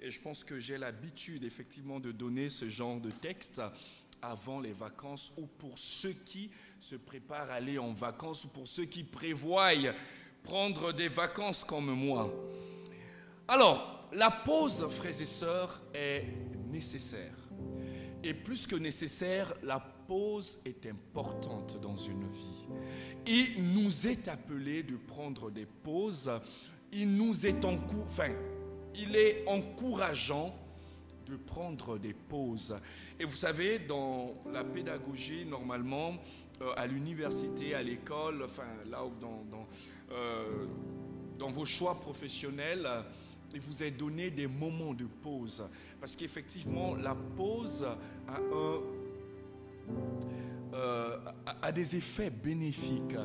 Et 0.00 0.08
je 0.10 0.18
pense 0.22 0.44
que 0.44 0.58
j'ai 0.58 0.78
l'habitude 0.78 1.44
effectivement 1.44 2.00
de 2.00 2.10
donner 2.10 2.48
ce 2.48 2.70
genre 2.70 3.02
de 3.02 3.10
texte 3.10 3.60
avant 4.22 4.60
les 4.60 4.72
vacances 4.72 5.30
ou 5.36 5.46
pour 5.46 5.78
ceux 5.78 6.14
qui 6.24 6.50
se 6.80 6.96
préparent 6.96 7.50
à 7.50 7.54
aller 7.56 7.78
en 7.78 7.92
vacances 7.92 8.46
ou 8.46 8.48
pour 8.48 8.66
ceux 8.66 8.86
qui 8.86 9.04
prévoient 9.04 9.74
prendre 10.42 10.92
des 10.92 11.08
vacances 11.08 11.64
comme 11.64 11.92
moi. 11.92 12.32
Alors, 13.46 14.08
la 14.12 14.30
pause, 14.30 14.86
frères 14.90 15.20
et 15.20 15.26
sœurs, 15.26 15.80
est 15.94 16.24
nécessaire. 16.70 17.34
Et 18.22 18.34
plus 18.34 18.66
que 18.66 18.76
nécessaire, 18.76 19.54
la 19.62 19.78
pause 19.80 20.58
est 20.64 20.86
importante 20.86 21.80
dans 21.80 21.96
une 21.96 22.28
vie. 22.32 22.66
Il 23.26 23.74
nous 23.74 24.06
est 24.06 24.28
appelé 24.28 24.82
de 24.82 24.96
prendre 24.96 25.50
des 25.50 25.66
pauses. 25.66 26.30
Il 26.92 27.14
nous 27.14 27.46
est 27.46 27.64
en 27.64 27.78
enfin, 28.06 28.32
il 28.94 29.14
est 29.14 29.44
encourageant 29.46 30.54
de 31.26 31.36
prendre 31.36 31.98
des 31.98 32.14
pauses. 32.14 32.74
Et 33.20 33.24
vous 33.24 33.36
savez, 33.36 33.78
dans 33.78 34.32
la 34.50 34.64
pédagogie, 34.64 35.44
normalement, 35.44 36.14
euh, 36.62 36.72
à 36.76 36.86
l'université, 36.86 37.74
à 37.74 37.82
l'école, 37.82 38.42
enfin 38.44 38.66
là 38.90 39.04
où 39.04 39.12
dans, 39.20 39.66
euh, 40.10 40.66
dans 41.38 41.50
vos 41.50 41.64
choix 41.64 42.00
professionnels, 42.00 42.88
il 43.54 43.60
vous 43.60 43.82
est 43.82 43.90
donné 43.90 44.30
des 44.30 44.46
moments 44.46 44.94
de 44.94 45.06
pause. 45.06 45.66
Parce 46.00 46.16
qu'effectivement, 46.16 46.94
la 46.94 47.14
pause 47.14 47.86
euh, 50.74 51.16
a, 51.62 51.72
des 51.72 51.96
effets 51.96 52.30
bénéfiques. 52.30 53.16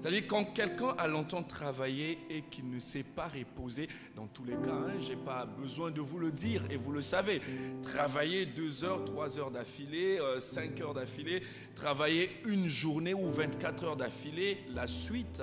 C'est-à-dire 0.00 0.22
quand 0.28 0.44
quelqu'un 0.54 0.94
a 0.96 1.08
longtemps 1.08 1.42
travaillé 1.42 2.18
et 2.30 2.42
qu'il 2.42 2.70
ne 2.70 2.78
s'est 2.78 3.02
pas 3.02 3.26
reposé, 3.26 3.88
dans 4.14 4.28
tous 4.28 4.44
les 4.44 4.54
cas, 4.54 4.72
hein, 4.72 4.94
je 5.00 5.10
n'ai 5.10 5.16
pas 5.16 5.44
besoin 5.44 5.90
de 5.90 6.00
vous 6.00 6.18
le 6.18 6.30
dire 6.30 6.62
et 6.70 6.76
vous 6.76 6.92
le 6.92 7.02
savez, 7.02 7.42
travailler 7.82 8.46
deux 8.46 8.84
heures, 8.84 9.04
trois 9.04 9.38
heures 9.38 9.50
d'affilée, 9.50 10.18
euh, 10.20 10.38
cinq 10.40 10.80
heures 10.80 10.94
d'affilée, 10.94 11.42
travailler 11.74 12.30
une 12.46 12.68
journée 12.68 13.14
ou 13.14 13.28
24 13.28 13.84
heures 13.84 13.96
d'affilée, 13.96 14.58
la 14.70 14.86
suite, 14.86 15.42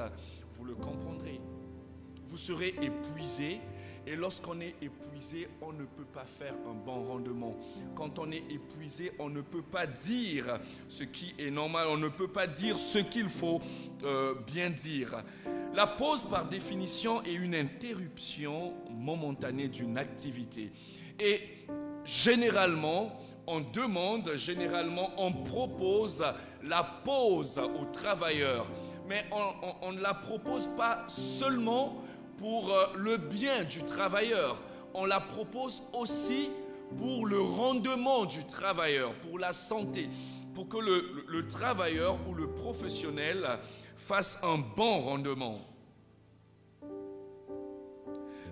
le 0.69 0.75
comprendrez. 0.75 1.41
Vous 2.29 2.37
serez 2.37 2.75
épuisé, 2.81 3.59
et 4.05 4.15
lorsqu'on 4.15 4.61
est 4.61 4.75
épuisé, 4.81 5.49
on 5.61 5.73
ne 5.73 5.83
peut 5.85 6.05
pas 6.13 6.25
faire 6.37 6.53
un 6.69 6.73
bon 6.73 7.05
rendement. 7.07 7.55
Quand 7.95 8.19
on 8.19 8.31
est 8.31 8.43
épuisé, 8.49 9.11
on 9.19 9.29
ne 9.29 9.41
peut 9.41 9.63
pas 9.63 9.87
dire 9.87 10.59
ce 10.87 11.03
qui 11.03 11.33
est 11.39 11.49
normal, 11.49 11.87
on 11.89 11.97
ne 11.97 12.07
peut 12.07 12.27
pas 12.27 12.47
dire 12.47 12.77
ce 12.77 12.99
qu'il 12.99 13.29
faut 13.29 13.61
euh, 14.03 14.35
bien 14.45 14.69
dire. 14.69 15.23
La 15.73 15.87
pause, 15.87 16.25
par 16.25 16.47
définition, 16.47 17.23
est 17.23 17.33
une 17.33 17.55
interruption 17.55 18.73
momentanée 18.91 19.67
d'une 19.67 19.97
activité. 19.97 20.71
Et 21.19 21.41
généralement, 22.05 23.19
on 23.47 23.61
demande, 23.61 24.35
généralement, 24.35 25.09
on 25.17 25.31
propose 25.31 26.23
la 26.63 26.83
pause 26.83 27.59
aux 27.59 27.85
travailleurs. 27.91 28.67
Mais 29.09 29.25
on 29.81 29.91
ne 29.91 30.01
la 30.01 30.13
propose 30.13 30.69
pas 30.77 31.03
seulement 31.07 32.03
pour 32.37 32.71
euh, 32.71 32.85
le 32.95 33.17
bien 33.17 33.63
du 33.63 33.83
travailleur. 33.83 34.61
On 34.93 35.05
la 35.05 35.19
propose 35.19 35.83
aussi 35.93 36.51
pour 36.95 37.25
le 37.25 37.39
rendement 37.39 38.25
du 38.25 38.45
travailleur, 38.45 39.13
pour 39.15 39.39
la 39.39 39.51
santé, 39.51 40.09
pour 40.53 40.69
que 40.69 40.77
le, 40.77 41.47
travailleur 41.47 42.17
ou 42.27 42.35
le 42.35 42.51
professionnel 42.51 43.59
fasse 43.97 44.37
un 44.43 44.59
bon 44.59 45.01
rendement. 45.01 45.61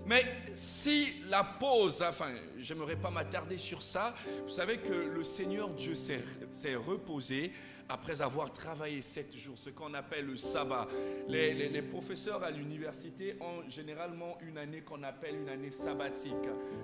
Mais 0.08 0.24
si 0.56 1.22
la 1.30 1.44
pause, 1.44 2.02
enfin, 2.02 2.32
j'aimerais 2.58 2.96
pas 2.96 3.12
m'attarder 3.12 3.60
sur 3.60 3.84
ça, 3.84 4.16
vous 4.44 4.50
savez 4.50 4.78
que 4.78 4.94
le 4.94 5.24
Seigneur 5.24 5.70
Dieu 5.70 5.96
s'est 5.96 6.76
reposé 6.76 7.52
après 7.90 8.22
avoir 8.22 8.52
travaillé 8.52 9.02
sept 9.02 9.36
jours, 9.36 9.58
ce 9.58 9.70
qu'on 9.70 9.94
appelle 9.94 10.26
le 10.26 10.38
sabbat. 10.38 10.88
Les, 11.28 11.82
professeurs 11.82 12.44
à 12.44 12.52
l'université 12.52 13.38
ont 13.40 13.68
généralement 13.70 14.38
une 14.42 14.58
année 14.58 14.82
qu'on 14.82 15.04
appelle 15.04 15.36
une 15.36 15.50
année 15.50 15.72
sabbatique, 15.72 16.34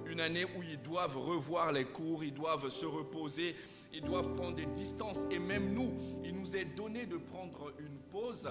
une 0.05 0.21
année 0.21 0.45
où 0.45 0.63
ils 0.63 0.81
doivent 0.81 1.17
revoir 1.17 1.71
les 1.71 1.85
cours, 1.85 2.23
ils 2.23 2.33
doivent 2.33 2.69
se 2.69 2.85
reposer, 2.85 3.55
ils 3.93 4.01
doivent 4.03 4.33
prendre 4.35 4.55
des 4.55 4.65
distances. 4.67 5.25
Et 5.29 5.39
même 5.39 5.73
nous, 5.73 5.93
il 6.23 6.39
nous 6.39 6.55
est 6.55 6.65
donné 6.65 7.05
de 7.05 7.17
prendre 7.17 7.73
une 7.79 7.97
pause 8.11 8.47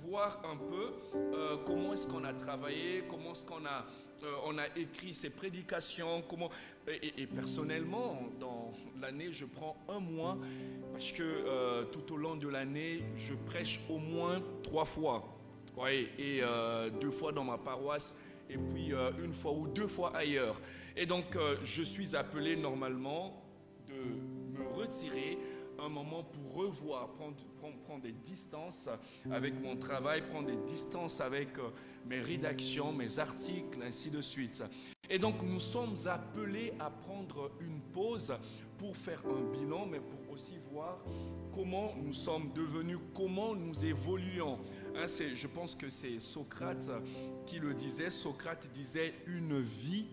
voir 0.00 0.42
un 0.44 0.56
peu 0.56 0.92
euh, 1.14 1.56
comment 1.66 1.92
est-ce 1.92 2.06
qu'on 2.06 2.24
a 2.24 2.32
travaillé, 2.32 3.04
comment 3.08 3.32
est-ce 3.32 3.44
qu'on 3.44 3.64
a, 3.64 3.84
euh, 4.22 4.32
on 4.46 4.58
a 4.58 4.66
écrit 4.76 5.14
ces 5.14 5.30
prédications, 5.30 6.22
comment... 6.28 6.50
Et, 6.88 7.26
personnellement, 7.26 8.18
dans 8.40 8.72
l'année, 9.00 9.32
je 9.32 9.44
prends 9.44 9.76
un 9.88 10.00
mois 10.00 10.36
parce 10.92 11.12
que 11.12 11.22
euh, 11.22 11.84
tout 11.84 12.12
au 12.14 12.16
long 12.16 12.36
de 12.36 12.48
l'année, 12.48 13.04
je 13.16 13.34
prêche 13.34 13.80
au 13.88 13.98
moins 13.98 14.42
trois 14.62 14.84
fois. 14.84 15.24
Oui, 15.76 16.08
et 16.18 16.42
deux 17.00 17.10
fois 17.10 17.32
dans 17.32 17.44
ma 17.44 17.56
paroisse 17.56 18.14
et 18.50 18.58
puis 18.58 18.92
une 19.24 19.32
fois 19.32 19.52
ou 19.52 19.66
deux 19.68 19.88
fois 19.88 20.14
ailleurs. 20.14 20.60
Et 20.96 21.06
donc, 21.06 21.24
je 21.64 21.82
suis 21.82 22.14
appelé 22.14 22.56
normalement 22.56 23.42
de 23.88 24.58
me 24.58 24.68
retirer 24.68 25.38
un 25.84 25.88
moment 25.88 26.22
pour 26.22 26.54
revoir, 26.54 27.08
prendre, 27.08 27.36
prendre, 27.84 28.02
des 28.02 28.12
distances 28.12 28.88
avec 29.30 29.60
mon 29.60 29.76
travail, 29.76 30.22
prendre 30.22 30.46
des 30.46 30.70
distances 30.70 31.20
avec 31.20 31.58
euh, 31.58 31.70
mes 32.06 32.20
rédactions, 32.20 32.92
mes 32.92 33.18
articles, 33.18 33.78
ainsi 33.82 34.10
de 34.10 34.20
suite. 34.20 34.62
Et 35.10 35.18
donc 35.18 35.42
nous 35.42 35.60
sommes 35.60 35.94
appelés 36.06 36.72
à 36.78 36.90
prendre 36.90 37.50
une 37.60 37.80
pause 37.80 38.32
pour 38.78 38.96
faire 38.96 39.22
un 39.26 39.52
bilan, 39.52 39.86
mais 39.86 40.00
pour 40.00 40.32
aussi 40.32 40.58
voir 40.72 40.98
comment 41.52 41.94
nous 42.02 42.12
sommes 42.12 42.52
devenus, 42.54 42.98
comment 43.14 43.54
nous 43.54 43.84
évoluons. 43.84 44.58
Hein, 44.96 45.06
je 45.06 45.46
pense 45.46 45.74
que 45.74 45.88
c'est 45.88 46.18
Socrate 46.18 46.88
qui 47.46 47.58
le 47.58 47.74
disait. 47.74 48.10
Socrate 48.10 48.66
disait 48.72 49.14
une 49.26 49.60
vie 49.60 50.06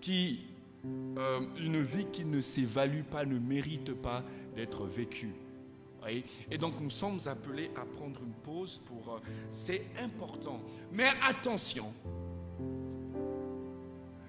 qui, 0.00 0.46
euh, 0.84 1.40
une 1.58 1.80
vie 1.80 2.06
qui 2.12 2.24
ne 2.24 2.40
s'évalue 2.40 3.02
pas, 3.02 3.24
ne 3.24 3.38
mérite 3.38 3.94
pas 3.94 4.24
d'être 4.54 4.84
vécu. 4.86 5.34
Et 6.50 6.58
donc 6.58 6.80
nous 6.80 6.90
sommes 6.90 7.18
appelés 7.26 7.70
à 7.76 7.84
prendre 7.84 8.20
une 8.22 8.32
pause 8.32 8.80
pour... 8.86 9.14
Euh, 9.14 9.20
c'est 9.50 9.84
important. 10.00 10.60
Mais 10.90 11.08
attention, 11.26 11.92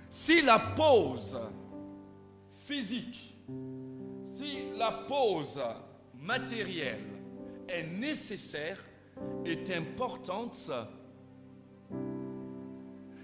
si 0.09 0.41
la 0.43 0.59
pause 0.59 1.39
physique, 2.65 3.35
si 4.37 4.77
la 4.77 4.91
pause 5.07 5.59
matérielle 6.19 7.07
est 7.67 7.87
nécessaire, 7.87 8.77
est 9.43 9.71
importante, 9.71 10.69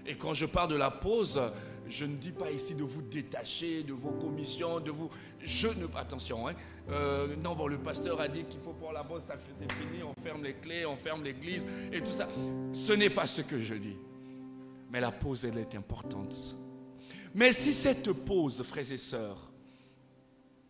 et 0.06 0.16
quand 0.16 0.34
je 0.34 0.46
parle 0.46 0.70
de 0.70 0.76
la 0.76 0.90
pause, 0.90 1.40
je 1.88 2.04
ne 2.04 2.16
dis 2.16 2.32
pas 2.32 2.50
ici 2.50 2.74
de 2.74 2.82
vous 2.82 3.02
détacher 3.02 3.82
de 3.82 3.92
vos 3.92 4.10
commissions, 4.10 4.80
de 4.80 4.90
vous... 4.90 5.10
Je 5.40 5.68
ne... 5.68 5.86
Attention, 5.96 6.48
hein, 6.48 6.54
euh, 6.92 7.36
non, 7.36 7.54
bon, 7.54 7.68
le 7.68 7.78
pasteur 7.78 8.20
a 8.20 8.28
dit 8.28 8.44
qu'il 8.44 8.60
faut 8.60 8.72
pour 8.72 8.92
la 8.92 9.02
bosse, 9.02 9.24
ça 9.24 9.36
faisait 9.36 9.72
fini, 9.74 10.02
on 10.02 10.14
ferme 10.20 10.42
les 10.42 10.54
clés, 10.54 10.84
on 10.86 10.96
ferme 10.96 11.22
l'église 11.22 11.66
et 11.92 12.00
tout 12.00 12.12
ça. 12.12 12.28
Ce 12.72 12.92
n'est 12.92 13.10
pas 13.10 13.26
ce 13.26 13.42
que 13.42 13.60
je 13.62 13.74
dis. 13.74 13.96
Mais 14.90 15.00
la 15.00 15.12
pause, 15.12 15.44
elle 15.44 15.58
est 15.58 15.74
importante. 15.76 16.56
Mais 17.34 17.52
si 17.52 17.72
cette 17.72 18.12
pause, 18.12 18.62
frères 18.64 18.90
et 18.90 18.96
sœurs, 18.98 19.50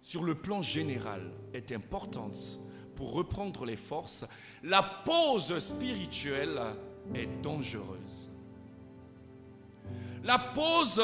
sur 0.02 0.22
le 0.22 0.34
plan 0.34 0.62
général, 0.62 1.32
est 1.54 1.72
importante 1.72 2.58
pour 2.96 3.12
reprendre 3.12 3.64
les 3.64 3.76
forces, 3.76 4.26
la 4.62 4.82
pause 4.82 5.58
spirituelle 5.58 6.60
est 7.14 7.28
dangereuse. 7.42 8.30
La 10.22 10.38
pause 10.38 11.02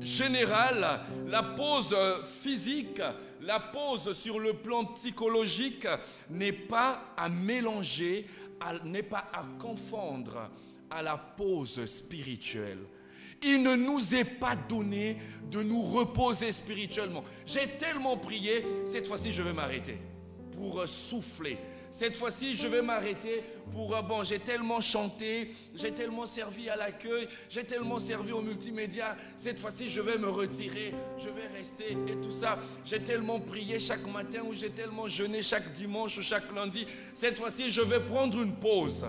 générale, 0.00 1.00
la 1.26 1.42
pause 1.42 1.94
physique, 2.40 3.02
la 3.46 3.60
pause 3.60 4.12
sur 4.12 4.40
le 4.40 4.54
plan 4.54 4.84
psychologique 4.86 5.86
n'est 6.30 6.52
pas 6.52 7.14
à 7.16 7.28
mélanger, 7.28 8.26
n'est 8.84 9.04
pas 9.04 9.30
à 9.32 9.44
confondre 9.60 10.50
à 10.90 11.00
la 11.00 11.16
pause 11.16 11.86
spirituelle. 11.86 12.80
Il 13.42 13.62
ne 13.62 13.76
nous 13.76 14.14
est 14.16 14.24
pas 14.24 14.56
donné 14.56 15.18
de 15.48 15.62
nous 15.62 15.82
reposer 15.82 16.50
spirituellement. 16.50 17.22
J'ai 17.44 17.68
tellement 17.78 18.16
prié, 18.16 18.64
cette 18.84 19.06
fois-ci 19.06 19.32
je 19.32 19.42
vais 19.42 19.52
m'arrêter 19.52 19.98
pour 20.50 20.86
souffler, 20.88 21.56
cette 21.96 22.14
fois-ci, 22.14 22.54
je 22.54 22.68
vais 22.68 22.82
m'arrêter 22.82 23.42
pour... 23.72 23.88
Bon, 24.02 24.22
j'ai 24.22 24.38
tellement 24.38 24.82
chanté, 24.82 25.54
j'ai 25.74 25.92
tellement 25.92 26.26
servi 26.26 26.68
à 26.68 26.76
l'accueil, 26.76 27.26
j'ai 27.48 27.64
tellement 27.64 27.98
servi 27.98 28.32
au 28.32 28.42
multimédia. 28.42 29.16
Cette 29.38 29.58
fois-ci, 29.58 29.88
je 29.88 30.02
vais 30.02 30.18
me 30.18 30.28
retirer, 30.28 30.92
je 31.16 31.30
vais 31.30 31.46
rester 31.46 31.92
et 32.06 32.20
tout 32.20 32.30
ça. 32.30 32.58
J'ai 32.84 33.02
tellement 33.02 33.40
prié 33.40 33.80
chaque 33.80 34.06
matin 34.06 34.42
ou 34.46 34.52
j'ai 34.52 34.68
tellement 34.68 35.08
jeûné 35.08 35.42
chaque 35.42 35.72
dimanche 35.72 36.18
ou 36.18 36.22
chaque 36.22 36.54
lundi. 36.54 36.86
Cette 37.14 37.38
fois-ci, 37.38 37.70
je 37.70 37.80
vais 37.80 38.00
prendre 38.00 38.42
une 38.42 38.56
pause. 38.56 39.06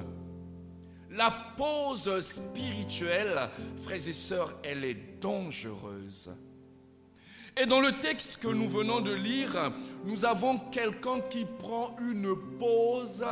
La 1.11 1.53
pause 1.57 2.21
spirituelle, 2.21 3.49
frères 3.81 4.07
et 4.07 4.13
sœurs, 4.13 4.57
elle 4.63 4.85
est 4.85 5.19
dangereuse. 5.19 6.31
Et 7.59 7.65
dans 7.65 7.79
le 7.79 7.99
texte 7.99 8.37
que 8.37 8.47
nous 8.47 8.69
venons 8.69 9.01
de 9.01 9.13
lire, 9.13 9.71
nous 10.05 10.25
avons 10.25 10.59
quelqu'un 10.71 11.21
qui 11.21 11.45
prend 11.45 11.95
une 11.99 12.35
pause, 12.59 13.25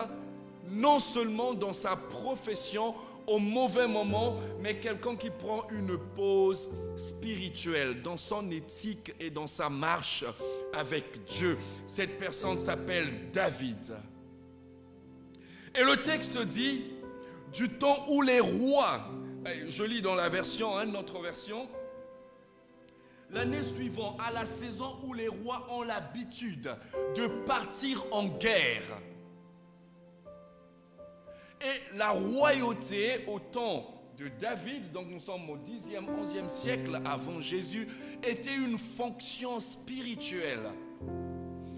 non 0.68 0.98
seulement 0.98 1.54
dans 1.54 1.74
sa 1.74 1.96
profession 1.96 2.96
au 3.28 3.38
mauvais 3.38 3.88
moment, 3.88 4.38
mais 4.60 4.80
quelqu'un 4.80 5.16
qui 5.16 5.30
prend 5.30 5.68
une 5.70 5.98
pause 6.16 6.70
spirituelle 6.96 8.02
dans 8.02 8.18
son 8.18 8.50
éthique 8.50 9.14
et 9.20 9.30
dans 9.30 9.48
sa 9.48 9.70
marche 9.70 10.26
avec 10.74 11.24
Dieu. 11.26 11.58
Cette 11.86 12.18
personne 12.18 12.60
s'appelle 12.60 13.32
David. 13.32 13.96
Et 15.76 15.84
le 15.84 15.98
texte 15.98 16.40
dit, 16.48 16.84
du 17.54 17.70
temps 17.70 18.06
où 18.10 18.22
les 18.22 18.40
rois, 18.40 19.02
je 19.68 19.84
lis 19.84 20.02
dans 20.02 20.16
la 20.16 20.30
version, 20.30 20.78
hein, 20.78 20.86
notre 20.86 21.20
version, 21.20 21.68
L'année 23.32 23.64
suivante, 23.64 24.20
à 24.26 24.32
la 24.32 24.46
saison 24.46 24.98
où 25.06 25.14
les 25.14 25.28
rois 25.28 25.68
ont 25.72 25.84
l'habitude 25.84 26.70
de 27.16 27.28
partir 27.46 28.04
en 28.12 28.28
guerre, 28.28 29.02
et 31.62 31.98
la 31.98 32.12
royauté 32.12 33.26
au 33.28 33.40
temps 33.40 33.96
de 34.18 34.28
David, 34.40 34.92
donc 34.92 35.08
nous 35.10 35.20
sommes 35.20 35.50
au 35.50 35.58
10e, 35.58 36.06
11e 36.06 36.50
siècle 36.50 37.02
avant 37.06 37.40
Jésus, 37.40 37.88
était 38.24 38.56
une 38.56 38.78
fonction 38.78 39.60
spirituelle. 39.60 40.70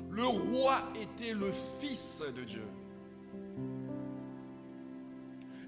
Le 0.10 0.26
roi 0.26 0.84
était 1.00 1.34
le 1.34 1.52
fils 1.80 2.24
de 2.36 2.44
Dieu. 2.44 2.68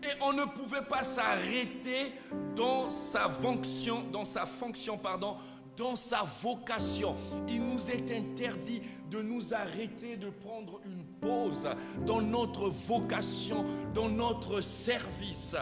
Et 0.03 0.21
on 0.21 0.33
ne 0.33 0.45
pouvait 0.45 0.85
pas 0.85 1.03
s'arrêter 1.03 2.13
dans 2.55 2.89
sa 2.89 3.29
fonction, 3.29 4.03
dans 4.11 4.23
sa 4.23 4.45
fonction 4.45 4.97
pardon, 4.97 5.35
dans 5.79 5.95
sa 5.95 6.27
vocation. 6.43 7.15
Il 7.47 7.65
nous 7.65 7.89
est 7.89 8.11
interdit 8.11 8.81
de 9.09 9.21
nous 9.21 9.53
arrêter, 9.53 10.17
de 10.17 10.29
prendre 10.29 10.81
une 10.85 11.05
pause 11.21 11.67
dans 12.05 12.21
notre 12.21 12.69
vocation, 12.69 13.65
dans 13.93 14.09
notre 14.09 14.59
service, 14.61 15.55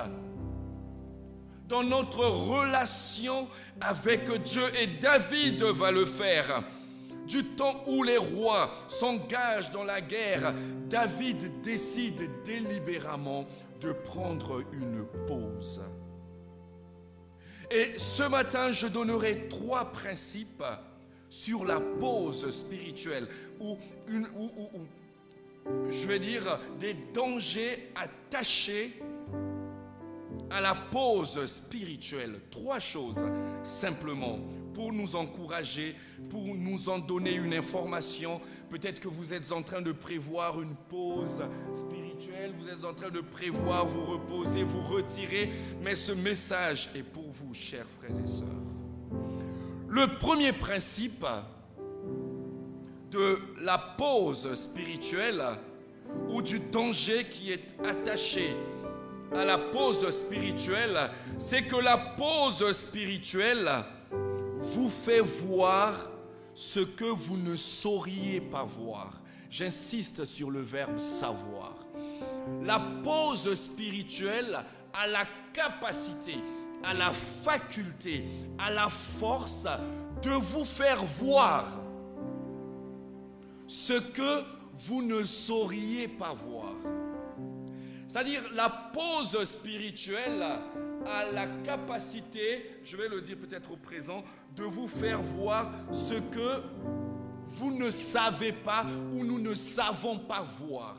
dans 1.69 1.83
notre 1.83 2.25
relation 2.25 3.47
avec 3.79 4.29
Dieu. 4.41 4.63
Et 4.81 4.87
David 4.99 5.61
va 5.61 5.91
le 5.91 6.05
faire. 6.05 6.63
Du 7.27 7.43
temps 7.43 7.83
où 7.85 8.03
les 8.03 8.17
rois 8.17 8.71
s'engagent 8.87 9.69
dans 9.71 9.83
la 9.83 10.01
guerre, 10.01 10.53
David 10.89 11.61
décide 11.61 12.31
délibérément 12.43 13.45
de 13.81 13.91
prendre 13.91 14.63
une 14.71 15.05
pause. 15.27 15.81
Et 17.69 17.97
ce 17.97 18.23
matin, 18.23 18.71
je 18.71 18.87
donnerai 18.87 19.47
trois 19.49 19.91
principes 19.91 20.63
sur 21.29 21.65
la 21.65 21.81
pause 21.81 22.49
spirituelle, 22.49 23.27
ou, 23.59 23.77
une, 24.07 24.27
je 25.91 26.07
vais 26.07 26.19
dire 26.19 26.59
des 26.79 26.95
dangers 27.13 27.89
attachés 27.95 28.97
à 30.49 30.61
la 30.61 30.75
pause 30.75 31.45
spirituelle. 31.45 32.39
Trois 32.49 32.79
choses 32.79 33.25
simplement 33.63 34.39
pour 34.73 34.93
nous 34.93 35.15
encourager, 35.15 35.95
pour 36.29 36.45
nous 36.55 36.87
en 36.87 36.99
donner 36.99 37.35
une 37.35 37.53
information. 37.53 38.39
Peut-être 38.69 39.01
que 39.01 39.09
vous 39.09 39.33
êtes 39.33 39.51
en 39.51 39.61
train 39.61 39.81
de 39.81 39.91
prévoir 39.91 40.61
une 40.61 40.75
pause 40.87 41.43
spirituelle 41.75 42.06
vous 42.59 42.69
êtes 42.69 42.83
en 42.83 42.93
train 42.93 43.09
de 43.09 43.21
prévoir, 43.21 43.85
vous 43.85 44.05
reposer, 44.05 44.63
vous 44.63 44.81
retirer, 44.81 45.51
mais 45.81 45.95
ce 45.95 46.11
message 46.11 46.89
est 46.95 47.03
pour 47.03 47.29
vous, 47.29 47.53
chers 47.53 47.85
frères 47.99 48.19
et 48.19 48.27
sœurs. 48.27 48.47
Le 49.87 50.07
premier 50.19 50.51
principe 50.51 51.25
de 53.11 53.35
la 53.61 53.77
pause 53.77 54.53
spirituelle 54.55 55.43
ou 56.29 56.41
du 56.41 56.59
danger 56.59 57.25
qui 57.29 57.51
est 57.51 57.75
attaché 57.85 58.55
à 59.33 59.45
la 59.45 59.57
pause 59.57 60.09
spirituelle, 60.09 61.11
c'est 61.37 61.63
que 61.63 61.75
la 61.75 61.97
pause 61.97 62.71
spirituelle 62.71 63.69
vous 64.59 64.89
fait 64.89 65.21
voir 65.21 65.93
ce 66.53 66.79
que 66.79 67.05
vous 67.05 67.37
ne 67.37 67.55
sauriez 67.55 68.41
pas 68.41 68.63
voir. 68.63 69.21
J'insiste 69.49 70.25
sur 70.25 70.49
le 70.49 70.61
verbe 70.61 70.99
savoir. 70.99 71.75
La 72.63 72.79
pause 73.03 73.53
spirituelle 73.55 74.59
a 74.93 75.07
la 75.07 75.25
capacité, 75.53 76.35
a 76.83 76.93
la 76.93 77.11
faculté, 77.11 78.25
a 78.57 78.71
la 78.71 78.89
force 78.89 79.65
de 80.21 80.31
vous 80.31 80.65
faire 80.65 81.03
voir 81.03 81.65
ce 83.67 83.93
que 83.93 84.43
vous 84.73 85.01
ne 85.01 85.23
sauriez 85.23 86.07
pas 86.07 86.33
voir. 86.33 86.73
C'est-à-dire 88.07 88.41
la 88.55 88.69
pause 88.69 89.43
spirituelle 89.43 90.43
a 91.05 91.31
la 91.31 91.47
capacité, 91.63 92.79
je 92.83 92.95
vais 92.95 93.09
le 93.09 93.21
dire 93.21 93.37
peut-être 93.37 93.71
au 93.71 93.77
présent, 93.77 94.23
de 94.55 94.63
vous 94.63 94.87
faire 94.87 95.21
voir 95.21 95.71
ce 95.91 96.13
que 96.13 96.61
vous 97.47 97.71
ne 97.71 97.91
savez 97.91 98.51
pas 98.51 98.85
ou 99.11 99.23
nous 99.23 99.39
ne 99.39 99.53
savons 99.53 100.19
pas 100.19 100.45
voir. 100.59 100.97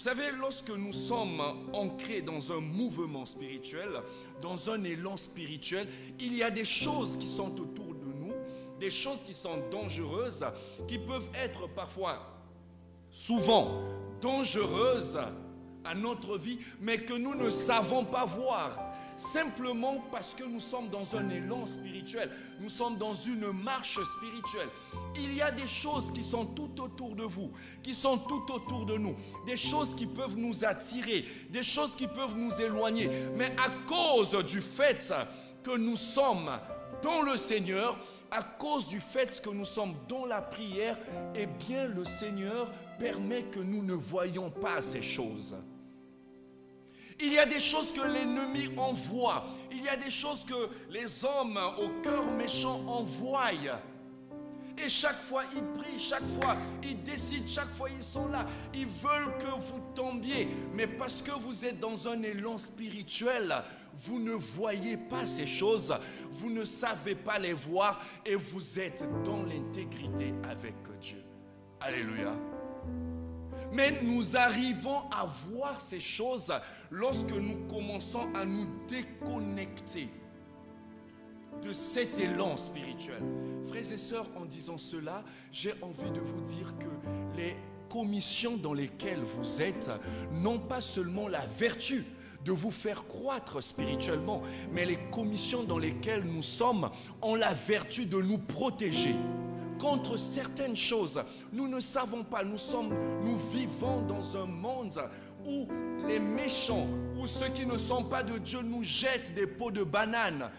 Vous 0.00 0.08
savez, 0.08 0.30
lorsque 0.40 0.70
nous 0.70 0.94
sommes 0.94 1.42
ancrés 1.74 2.22
dans 2.22 2.52
un 2.52 2.60
mouvement 2.60 3.26
spirituel, 3.26 4.00
dans 4.40 4.70
un 4.70 4.82
élan 4.82 5.18
spirituel, 5.18 5.86
il 6.18 6.34
y 6.34 6.42
a 6.42 6.50
des 6.50 6.64
choses 6.64 7.18
qui 7.18 7.28
sont 7.28 7.52
autour 7.60 7.94
de 7.94 8.06
nous, 8.06 8.32
des 8.80 8.90
choses 8.90 9.22
qui 9.22 9.34
sont 9.34 9.58
dangereuses, 9.70 10.42
qui 10.88 10.98
peuvent 10.98 11.28
être 11.34 11.68
parfois, 11.74 12.18
souvent, 13.10 13.82
dangereuses 14.22 15.20
à 15.84 15.94
notre 15.94 16.38
vie, 16.38 16.60
mais 16.80 17.04
que 17.04 17.12
nous 17.12 17.34
ne 17.34 17.50
savons 17.50 18.06
pas 18.06 18.24
voir 18.24 18.89
simplement 19.20 20.02
parce 20.10 20.34
que 20.34 20.44
nous 20.44 20.60
sommes 20.60 20.88
dans 20.88 21.14
un 21.14 21.28
élan 21.30 21.66
spirituel, 21.66 22.30
nous 22.60 22.68
sommes 22.68 22.96
dans 22.96 23.14
une 23.14 23.52
marche 23.52 23.98
spirituelle. 24.16 24.68
Il 25.16 25.34
y 25.34 25.42
a 25.42 25.50
des 25.50 25.66
choses 25.66 26.10
qui 26.12 26.22
sont 26.22 26.46
tout 26.46 26.80
autour 26.80 27.14
de 27.14 27.24
vous, 27.24 27.52
qui 27.82 27.94
sont 27.94 28.18
tout 28.18 28.50
autour 28.52 28.86
de 28.86 28.96
nous, 28.96 29.14
des 29.46 29.56
choses 29.56 29.94
qui 29.94 30.06
peuvent 30.06 30.36
nous 30.36 30.64
attirer, 30.64 31.26
des 31.50 31.62
choses 31.62 31.94
qui 31.94 32.06
peuvent 32.06 32.36
nous 32.36 32.60
éloigner, 32.60 33.08
mais 33.36 33.54
à 33.56 33.70
cause 33.86 34.36
du 34.44 34.60
fait 34.60 35.12
que 35.62 35.76
nous 35.76 35.96
sommes 35.96 36.50
dans 37.02 37.22
le 37.22 37.36
Seigneur, 37.36 37.98
à 38.30 38.42
cause 38.42 38.86
du 38.88 39.00
fait 39.00 39.40
que 39.42 39.50
nous 39.50 39.64
sommes 39.64 39.94
dans 40.08 40.24
la 40.24 40.40
prière, 40.40 40.98
eh 41.34 41.46
bien 41.46 41.86
le 41.86 42.04
Seigneur 42.04 42.70
permet 42.98 43.44
que 43.44 43.60
nous 43.60 43.82
ne 43.82 43.94
voyions 43.94 44.50
pas 44.50 44.80
ces 44.82 45.02
choses. 45.02 45.56
Il 47.22 47.32
y 47.32 47.38
a 47.38 47.46
des 47.46 47.60
choses 47.60 47.92
que 47.92 48.00
l'ennemi 48.00 48.70
envoie. 48.76 49.44
Il 49.70 49.82
y 49.82 49.88
a 49.88 49.96
des 49.96 50.10
choses 50.10 50.44
que 50.44 50.68
les 50.90 51.24
hommes 51.24 51.58
au 51.78 52.00
cœur 52.02 52.24
méchant 52.32 52.82
envoient. 52.86 53.52
Et 54.82 54.88
chaque 54.88 55.22
fois, 55.22 55.42
ils 55.54 55.62
prient, 55.78 56.00
chaque 56.00 56.26
fois, 56.26 56.56
ils 56.82 57.02
décident, 57.02 57.46
chaque 57.46 57.72
fois, 57.74 57.90
ils 57.90 58.02
sont 58.02 58.28
là. 58.28 58.46
Ils 58.72 58.86
veulent 58.86 59.36
que 59.38 59.60
vous 59.60 59.80
tombiez. 59.94 60.48
Mais 60.72 60.86
parce 60.86 61.20
que 61.20 61.32
vous 61.32 61.64
êtes 61.64 61.78
dans 61.78 62.08
un 62.08 62.22
élan 62.22 62.56
spirituel, 62.56 63.54
vous 63.94 64.18
ne 64.18 64.32
voyez 64.32 64.96
pas 64.96 65.26
ces 65.26 65.46
choses, 65.46 65.94
vous 66.30 66.50
ne 66.50 66.64
savez 66.64 67.14
pas 67.14 67.38
les 67.38 67.52
voir 67.52 68.00
et 68.24 68.34
vous 68.34 68.78
êtes 68.78 69.04
dans 69.24 69.42
l'intégrité 69.42 70.32
avec 70.48 70.74
Dieu. 71.00 71.22
Alléluia. 71.80 72.32
Mais 73.72 74.00
nous 74.02 74.36
arrivons 74.36 75.02
à 75.10 75.26
voir 75.48 75.80
ces 75.80 76.00
choses 76.00 76.52
lorsque 76.90 77.30
nous 77.30 77.66
commençons 77.68 78.26
à 78.34 78.44
nous 78.44 78.66
déconnecter 78.88 80.08
de 81.62 81.72
cet 81.72 82.18
élan 82.18 82.56
spirituel. 82.56 83.22
Frères 83.66 83.92
et 83.92 83.96
sœurs, 83.96 84.28
en 84.36 84.44
disant 84.44 84.78
cela, 84.78 85.22
j'ai 85.52 85.74
envie 85.82 86.10
de 86.10 86.20
vous 86.20 86.40
dire 86.40 86.74
que 86.78 87.36
les 87.36 87.56
commissions 87.88 88.56
dans 88.56 88.72
lesquelles 88.72 89.22
vous 89.22 89.60
êtes 89.60 89.90
n'ont 90.32 90.60
pas 90.60 90.80
seulement 90.80 91.28
la 91.28 91.40
vertu 91.40 92.04
de 92.44 92.52
vous 92.52 92.70
faire 92.70 93.06
croître 93.06 93.62
spirituellement, 93.62 94.42
mais 94.72 94.86
les 94.86 94.98
commissions 95.10 95.62
dans 95.62 95.78
lesquelles 95.78 96.24
nous 96.24 96.42
sommes 96.42 96.88
ont 97.20 97.34
la 97.34 97.52
vertu 97.52 98.06
de 98.06 98.20
nous 98.20 98.38
protéger 98.38 99.14
contre 99.80 100.16
certaines 100.18 100.76
choses. 100.76 101.22
Nous 101.52 101.66
ne 101.66 101.80
savons 101.80 102.22
pas, 102.22 102.44
nous 102.44 102.58
sommes, 102.58 102.94
nous 103.24 103.38
vivons 103.50 104.02
dans 104.02 104.36
un 104.36 104.46
monde 104.46 105.00
où 105.46 105.66
les 106.06 106.18
méchants 106.18 106.86
ou 107.18 107.26
ceux 107.26 107.48
qui 107.48 107.66
ne 107.66 107.76
sont 107.76 108.04
pas 108.04 108.22
de 108.22 108.38
Dieu 108.38 108.60
nous 108.62 108.84
jettent 108.84 109.34
des 109.34 109.46
pots 109.46 109.70
de 109.70 109.82
banane. 109.82 110.50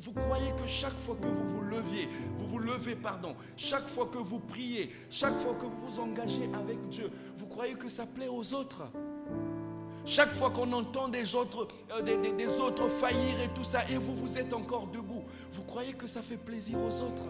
Vous, 0.00 0.12
croyez 0.12 0.52
que 0.52 0.66
chaque 0.66 0.96
fois 0.96 1.16
que 1.20 1.26
vous 1.26 1.44
vous 1.44 1.62
leviez, 1.62 2.08
vous 2.36 2.46
vous 2.46 2.58
levez, 2.58 2.94
pardon, 2.94 3.34
chaque 3.56 3.88
fois 3.88 4.06
que 4.06 4.18
vous 4.18 4.38
priez, 4.38 4.90
chaque 5.10 5.36
fois 5.38 5.54
que 5.54 5.64
vous 5.64 5.86
vous 5.86 6.00
engagez 6.00 6.48
avec 6.54 6.88
Dieu, 6.88 7.10
vous 7.36 7.46
croyez 7.46 7.74
que 7.74 7.88
ça 7.88 8.06
plaît 8.06 8.28
aux 8.28 8.54
autres? 8.54 8.82
Chaque 10.04 10.32
fois 10.34 10.50
qu'on 10.50 10.72
entend 10.72 11.08
des 11.08 11.34
autres, 11.34 11.66
euh, 11.90 12.02
des 12.02 12.60
autres 12.60 12.88
faillir 12.88 13.40
et 13.42 13.48
tout 13.54 13.64
ça, 13.64 13.80
et 13.90 13.96
vous, 13.96 14.14
vous 14.14 14.38
êtes 14.38 14.54
encore 14.54 14.86
debout, 14.86 15.24
vous 15.52 15.64
croyez 15.64 15.94
que 15.94 16.06
ça 16.06 16.22
fait 16.22 16.36
plaisir 16.36 16.78
aux 16.78 17.00
autres? 17.00 17.24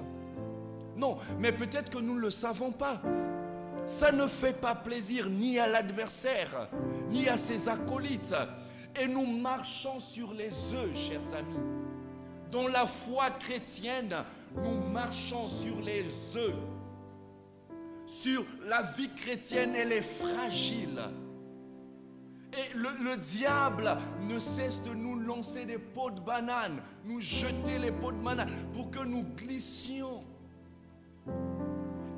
Non, 0.99 1.19
mais 1.39 1.53
peut-être 1.53 1.91
que 1.91 1.99
nous 1.99 2.17
ne 2.17 2.21
le 2.21 2.31
savons 2.31 2.73
pas. 2.73 3.01
Ça 3.87 4.11
ne 4.13 4.27
fait 4.27 4.53
pas 4.53 4.75
plaisir 4.75 5.31
ni 5.31 5.59
à 5.59 5.67
l'adversaire, 5.67 6.69
ni 7.09 7.29
à 7.29 7.37
ses 7.37 7.69
acolytes. 7.69 8.35
Et 9.01 9.07
nous 9.07 9.27
marchons 9.27 10.01
sur 10.01 10.35
les 10.35 10.51
œufs, 10.75 10.95
chers 10.95 11.35
amis. 11.35 11.57
Dans 12.51 12.67
la 12.67 12.87
foi 12.87 13.31
chrétienne, 13.31 14.15
nous 14.57 14.81
marchons 14.91 15.47
sur 15.47 15.81
les 15.81 16.05
œufs. 16.37 16.55
Sur 18.05 18.45
la 18.67 18.83
vie 18.83 19.11
chrétienne, 19.15 19.75
elle 19.77 19.93
est 19.93 20.03
fragile. 20.03 21.01
Et 22.53 22.75
le, 22.75 22.89
le, 23.05 23.17
diable 23.19 23.97
ne 24.23 24.39
cesse 24.39 24.83
de 24.83 24.95
nous 24.95 25.17
lancer 25.17 25.67
des 25.67 25.79
pots 25.79 26.11
de 26.11 26.21
banane, 26.21 26.83
nous 27.05 27.21
jeter 27.21 27.79
les 27.79 27.93
pots 27.93 28.11
de 28.11 28.17
banane 28.17 28.51
pour 28.73 28.91
que 28.91 29.05
nous 29.05 29.23
glissions. 29.37 30.25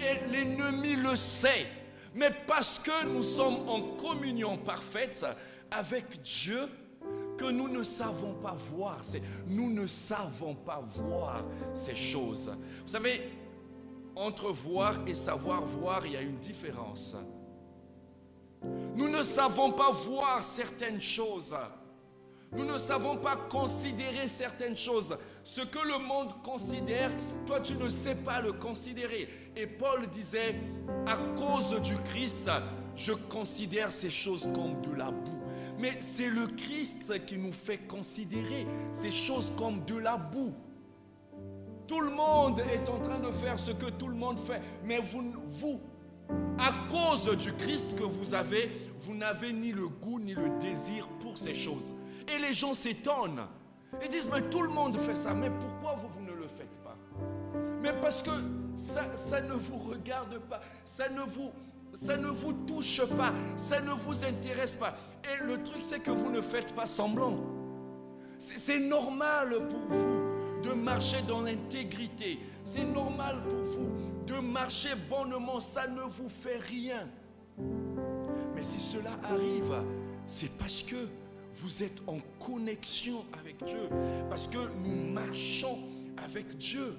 Et 0.02 0.30
l'ennemi 0.30 0.96
le 0.96 1.14
sait. 1.16 1.66
Mais 2.14 2.30
parce 2.46 2.78
que 2.78 3.06
nous 3.06 3.22
sommes 3.22 3.68
en 3.68 3.96
communion 3.96 4.56
parfaite 4.58 5.24
avec 5.70 6.22
Dieu, 6.22 6.68
que 7.38 7.50
nous 7.50 7.68
ne 7.68 7.82
savons 7.82 8.34
pas 8.34 8.56
voir. 8.72 8.98
Nous 9.46 9.72
ne 9.72 9.86
savons 9.86 10.54
pas 10.54 10.82
voir 10.94 11.42
ces 11.74 11.94
choses. 11.94 12.52
Vous 12.82 12.88
savez, 12.88 13.30
entre 14.14 14.50
voir 14.50 14.96
et 15.06 15.14
savoir 15.14 15.64
voir, 15.64 16.04
il 16.04 16.12
y 16.12 16.16
a 16.16 16.20
une 16.20 16.38
différence. 16.38 17.16
Nous 18.94 19.08
ne 19.08 19.22
savons 19.22 19.72
pas 19.72 19.90
voir 19.90 20.42
certaines 20.42 21.00
choses. 21.00 21.56
Nous 22.52 22.64
ne 22.64 22.76
savons 22.76 23.16
pas 23.16 23.36
considérer 23.36 24.28
certaines 24.28 24.76
choses. 24.76 25.16
Ce 25.42 25.62
que 25.62 25.78
le 25.78 25.98
monde 25.98 26.34
considère, 26.42 27.10
toi 27.46 27.60
tu 27.60 27.74
ne 27.74 27.88
sais 27.88 28.14
pas 28.14 28.40
le 28.40 28.52
considérer. 28.52 29.28
Et 29.56 29.66
Paul 29.66 30.06
disait, 30.08 30.56
à 31.06 31.16
cause 31.36 31.80
du 31.80 31.96
Christ, 32.04 32.50
je 32.96 33.12
considère 33.12 33.90
ces 33.90 34.10
choses 34.10 34.48
comme 34.54 34.80
de 34.82 34.94
la 34.96 35.10
boue. 35.10 35.40
Mais 35.78 35.96
c'est 36.00 36.28
le 36.28 36.46
Christ 36.46 37.24
qui 37.24 37.38
nous 37.38 37.54
fait 37.54 37.78
considérer 37.78 38.66
ces 38.92 39.10
choses 39.10 39.52
comme 39.56 39.84
de 39.86 39.96
la 39.96 40.18
boue. 40.18 40.54
Tout 41.86 42.00
le 42.00 42.10
monde 42.10 42.60
est 42.60 42.88
en 42.88 43.00
train 43.00 43.18
de 43.18 43.32
faire 43.32 43.58
ce 43.58 43.70
que 43.70 43.86
tout 43.86 44.08
le 44.08 44.14
monde 44.14 44.38
fait. 44.38 44.60
Mais 44.84 45.00
vous, 45.00 45.80
à 46.58 46.72
cause 46.90 47.36
du 47.38 47.52
Christ 47.54 47.96
que 47.96 48.04
vous 48.04 48.34
avez, 48.34 48.70
vous 48.98 49.14
n'avez 49.14 49.52
ni 49.52 49.72
le 49.72 49.88
goût 49.88 50.20
ni 50.20 50.34
le 50.34 50.50
désir 50.60 51.08
pour 51.20 51.38
ces 51.38 51.54
choses. 51.54 51.94
Et 52.28 52.38
les 52.38 52.52
gens 52.52 52.74
s'étonnent. 52.74 53.46
Ils 54.02 54.08
disent, 54.08 54.30
mais 54.32 54.42
tout 54.42 54.62
le 54.62 54.68
monde 54.68 54.98
fait 54.98 55.14
ça. 55.14 55.34
Mais 55.34 55.50
pourquoi 55.50 55.96
vous, 55.96 56.08
vous 56.08 56.24
ne 56.24 56.32
le 56.32 56.48
faites 56.48 56.74
pas? 56.84 56.96
Mais 57.82 57.92
parce 58.00 58.22
que 58.22 58.30
ça, 58.76 59.40
ne 59.40 59.54
vous 59.54 59.78
regarde 59.78 60.38
pas. 60.38 60.60
Ça 60.84 61.08
ne 61.08 61.22
vous, 61.22 61.50
ça 61.94 62.16
ne 62.16 62.28
vous 62.28 62.52
touche 62.52 63.02
pas. 63.16 63.32
Ça 63.56 63.80
ne 63.80 63.92
vous 63.92 64.24
intéresse 64.24 64.76
pas. 64.76 64.94
Et 65.24 65.44
le 65.44 65.62
truc, 65.62 65.82
c'est 65.82 66.00
que 66.00 66.10
vous 66.10 66.30
ne 66.30 66.40
faites 66.40 66.74
pas 66.74 66.86
semblant. 66.86 67.38
C'est 68.38 68.78
normal 68.78 69.68
pour 69.68 69.98
vous 69.98 70.20
de 70.62 70.72
marcher 70.72 71.22
dans 71.28 71.42
l'intégrité. 71.42 72.38
C'est 72.64 72.84
normal 72.84 73.42
pour 73.42 73.62
vous 73.64 73.88
de 74.26 74.34
marcher 74.40 74.90
bonnement. 75.08 75.60
Ça 75.60 75.86
ne 75.88 76.02
vous 76.02 76.28
fait 76.28 76.58
rien. 76.58 77.08
Mais 78.54 78.62
si 78.62 78.80
cela 78.80 79.10
arrive, 79.24 79.74
c'est 80.26 80.50
parce 80.56 80.82
que 80.82 80.96
vous 81.60 81.82
êtes 81.82 82.00
en 82.06 82.18
connexion 82.38 83.24
avec 83.38 83.62
Dieu, 83.64 83.88
parce 84.28 84.48
que 84.48 84.58
nous 84.76 85.12
marchons 85.12 85.78
avec 86.16 86.56
Dieu. 86.56 86.96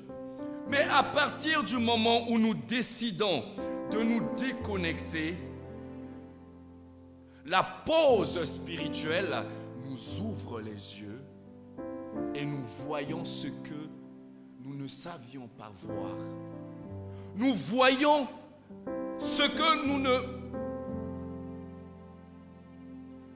Mais 0.69 0.85
à 0.91 1.03
partir 1.03 1.63
du 1.63 1.77
moment 1.77 2.29
où 2.29 2.37
nous 2.37 2.53
décidons 2.53 3.43
de 3.91 4.01
nous 4.03 4.21
déconnecter, 4.37 5.35
la 7.45 7.63
pause 7.85 8.43
spirituelle 8.45 9.35
nous 9.83 10.21
ouvre 10.21 10.61
les 10.61 10.71
yeux 10.71 11.21
et 12.35 12.45
nous 12.45 12.63
voyons 12.85 13.25
ce 13.25 13.47
que 13.47 13.89
nous 14.59 14.75
ne 14.75 14.87
savions 14.87 15.47
pas 15.57 15.71
voir. 15.79 16.15
Nous 17.35 17.53
voyons 17.53 18.27
ce 19.17 19.43
que 19.43 19.87
nous 19.87 19.99
ne 19.99 20.40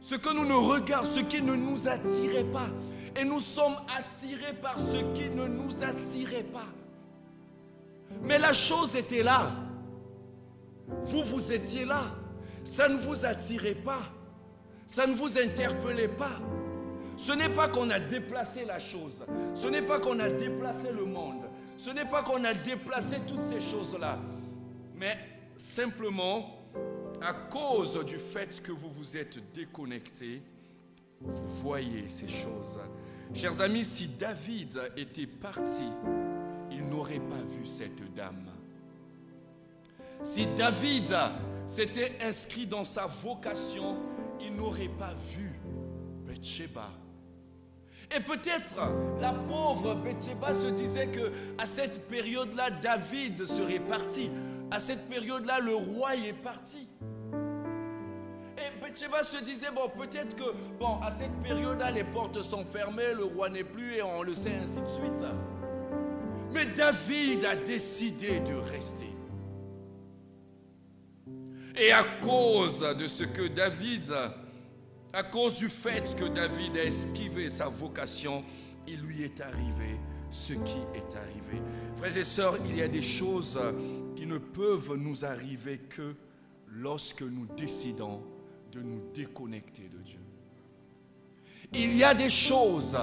ce 0.05 0.13
que 0.13 0.29
nous 0.31 0.45
ne 0.45 0.53
regardons, 0.53 1.09
ce 1.09 1.19
qui 1.19 1.41
ne 1.41 1.55
nous 1.55 1.87
attirait 1.87 2.43
pas. 2.43 2.69
Et 3.19 3.25
nous 3.25 3.39
sommes 3.39 3.75
attirés 3.97 4.53
par 4.53 4.79
ce 4.79 4.97
qui 5.15 5.31
ne 5.31 5.47
nous 5.47 5.83
attirait 5.83 6.43
pas. 6.43 6.67
Mais 8.21 8.37
la 8.37 8.53
chose 8.53 8.95
était 8.95 9.23
là. 9.23 9.51
Vous, 11.05 11.23
vous 11.23 11.51
étiez 11.51 11.85
là. 11.85 12.03
Ça 12.63 12.87
ne 12.87 12.97
vous 12.97 13.25
attirait 13.25 13.73
pas. 13.73 14.03
Ça 14.85 15.07
ne 15.07 15.15
vous 15.15 15.39
interpellait 15.39 16.07
pas. 16.07 16.39
Ce 17.17 17.31
n'est 17.31 17.49
pas 17.49 17.67
qu'on 17.67 17.89
a 17.89 17.99
déplacé 17.99 18.63
la 18.63 18.77
chose. 18.77 19.23
Ce 19.55 19.65
n'est 19.65 19.81
pas 19.81 19.97
qu'on 19.97 20.19
a 20.19 20.29
déplacé 20.29 20.91
le 20.95 21.05
monde. 21.05 21.45
Ce 21.79 21.89
n'est 21.89 22.05
pas 22.05 22.21
qu'on 22.21 22.43
a 22.43 22.53
déplacé 22.53 23.21
toutes 23.27 23.45
ces 23.45 23.59
choses-là. 23.59 24.19
Mais 24.95 25.17
simplement, 25.57 26.59
à 27.21 27.33
cause 27.33 28.03
du 28.05 28.19
fait 28.19 28.61
que 28.61 28.71
vous 28.71 28.89
vous 28.89 29.17
êtes 29.17 29.39
déconnecté, 29.53 30.41
vous 31.21 31.53
voyez 31.61 32.09
ces 32.09 32.27
choses. 32.27 32.79
Chers 33.33 33.61
amis, 33.61 33.85
si 33.85 34.07
David 34.07 34.79
était 34.95 35.27
parti, 35.27 35.83
il 36.71 36.85
n'aurait 36.87 37.19
pas 37.19 37.41
vu 37.49 37.65
cette 37.65 38.13
dame. 38.13 38.49
Si 40.21 40.47
David 40.47 41.15
s'était 41.65 42.17
inscrit 42.21 42.65
dans 42.65 42.85
sa 42.85 43.07
vocation, 43.07 43.97
il 44.41 44.55
n'aurait 44.55 44.89
pas 44.89 45.13
vu 45.35 45.59
Bathsheba. 46.25 46.89
Et 48.15 48.19
peut-être 48.19 48.75
la 49.19 49.33
pauvre 49.33 49.95
Bathsheba 49.95 50.53
se 50.53 50.67
disait 50.67 51.07
que 51.07 51.31
à 51.57 51.65
cette 51.65 52.07
période-là, 52.07 52.69
David 52.69 53.45
serait 53.45 53.79
parti. 53.79 54.29
À 54.71 54.79
cette 54.79 55.07
période-là, 55.07 55.59
le 55.59 55.75
roi 55.75 56.15
est 56.15 56.33
parti. 56.33 56.87
Et 58.57 58.81
Bathsheba 58.81 59.23
se 59.23 59.43
disait, 59.43 59.71
bon, 59.73 59.89
peut-être 59.89 60.35
que, 60.35 60.53
bon, 60.79 60.99
à 61.01 61.11
cette 61.11 61.35
période-là, 61.43 61.91
les 61.91 62.03
portes 62.03 62.41
sont 62.41 62.63
fermées, 62.63 63.13
le 63.15 63.25
roi 63.25 63.49
n'est 63.49 63.63
plus, 63.63 63.95
et 63.95 64.01
on 64.01 64.23
le 64.23 64.33
sait 64.33 64.55
ainsi 64.55 64.79
de 64.81 64.87
suite. 64.87 65.25
Mais 66.53 66.65
David 66.67 67.45
a 67.45 67.55
décidé 67.55 68.39
de 68.39 68.55
rester. 68.55 69.09
Et 71.77 71.91
à 71.91 72.03
cause 72.21 72.79
de 72.97 73.05
ce 73.07 73.25
que 73.25 73.47
David, 73.47 74.13
à 75.13 75.23
cause 75.23 75.55
du 75.55 75.67
fait 75.67 76.15
que 76.15 76.25
David 76.25 76.77
a 76.77 76.85
esquivé 76.85 77.49
sa 77.49 77.67
vocation, 77.67 78.43
il 78.87 79.01
lui 79.01 79.23
est 79.23 79.41
arrivé 79.41 79.99
ce 80.31 80.53
qui 80.53 80.77
est 80.93 81.15
arrivé. 81.15 81.61
Frères 81.97 82.17
et 82.17 82.23
sœurs, 82.23 82.57
il 82.65 82.77
y 82.77 82.81
a 82.81 82.87
des 82.87 83.01
choses 83.01 83.59
qui 84.15 84.25
ne 84.25 84.37
peuvent 84.37 84.95
nous 84.95 85.25
arriver 85.25 85.79
que 85.89 86.15
lorsque 86.67 87.21
nous 87.21 87.45
décidons 87.57 88.21
de 88.71 88.81
nous 88.81 89.01
déconnecter 89.13 89.83
de 89.83 89.99
Dieu. 89.99 90.19
Il 91.73 91.95
y 91.95 92.03
a 92.03 92.13
des 92.13 92.29
choses, 92.29 92.97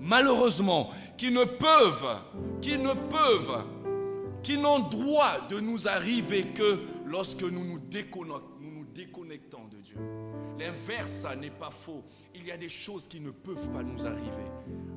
malheureusement, 0.00 0.90
qui 1.16 1.30
ne 1.30 1.44
peuvent, 1.44 2.18
qui 2.60 2.78
ne 2.78 2.92
peuvent, 2.92 3.64
qui 4.42 4.56
n'ont 4.56 4.80
droit 4.80 5.46
de 5.48 5.60
nous 5.60 5.88
arriver 5.88 6.48
que 6.54 6.78
lorsque 7.06 7.42
nous 7.42 7.64
nous 7.64 7.78
déconnectons, 7.78 9.66
de 9.70 9.76
Dieu. 9.76 9.96
L'inverse 10.58 11.24
n'est 11.38 11.50
pas 11.50 11.70
faux. 11.70 12.02
Il 12.34 12.46
y 12.46 12.50
a 12.50 12.56
des 12.56 12.68
choses 12.68 13.06
qui 13.06 13.20
ne 13.20 13.30
peuvent 13.30 13.68
pas 13.70 13.82
nous 13.82 14.06
arriver 14.06 14.46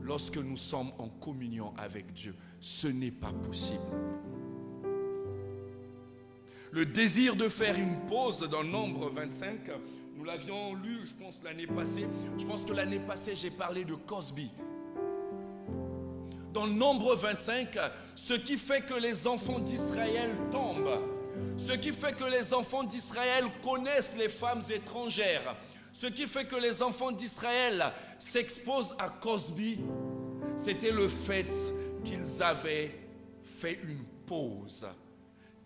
lorsque 0.02 0.38
nous 0.38 0.58
sommes 0.58 0.92
en 0.98 1.08
communion 1.08 1.74
avec 1.78 2.12
Dieu. 2.14 2.36
Ce 2.60 2.88
n'est 2.88 3.12
pas 3.12 3.32
possible. 3.32 3.80
Le 6.72 6.86
désir 6.86 7.36
de 7.36 7.50
faire 7.50 7.78
une 7.78 8.00
pause 8.08 8.48
dans 8.50 8.64
Nombre 8.64 9.10
25, 9.10 9.70
nous 10.16 10.24
l'avions 10.24 10.74
lu, 10.74 11.00
je 11.04 11.14
pense, 11.14 11.42
l'année 11.44 11.68
passée. 11.68 12.08
Je 12.38 12.46
pense 12.46 12.64
que 12.64 12.72
l'année 12.72 13.00
passée, 13.00 13.36
j'ai 13.36 13.52
parlé 13.52 13.84
de 13.84 13.94
Cosby. 13.96 14.50
Dans 16.54 16.68
Nombre 16.68 17.16
25, 17.16 17.78
ce 18.16 18.36
qui 18.36 18.58
fait 18.58 18.86
que 18.86 18.94
les 18.94 19.28
enfants 19.28 19.60
d'Israël 19.60 20.32
tombent, 20.50 21.02
ce 21.58 21.74
qui 21.74 21.92
fait 21.92 22.14
que 22.14 22.24
les 22.24 22.54
enfants 22.54 22.84
d'Israël 22.84 23.44
connaissent 23.62 24.16
les 24.18 24.30
femmes 24.30 24.64
étrangères, 24.74 25.58
ce 25.92 26.08
qui 26.08 26.26
fait 26.26 26.46
que 26.46 26.56
les 26.56 26.82
enfants 26.82 27.12
d'Israël 27.12 27.84
s'exposent 28.18 28.96
à 28.98 29.10
Cosby, 29.10 29.80
c'était 30.56 30.92
le 30.92 31.10
fait 31.10 31.52
qu'ils 32.06 32.42
avaient 32.42 32.98
fait 33.44 33.78
une 33.84 34.06
pause, 34.26 34.88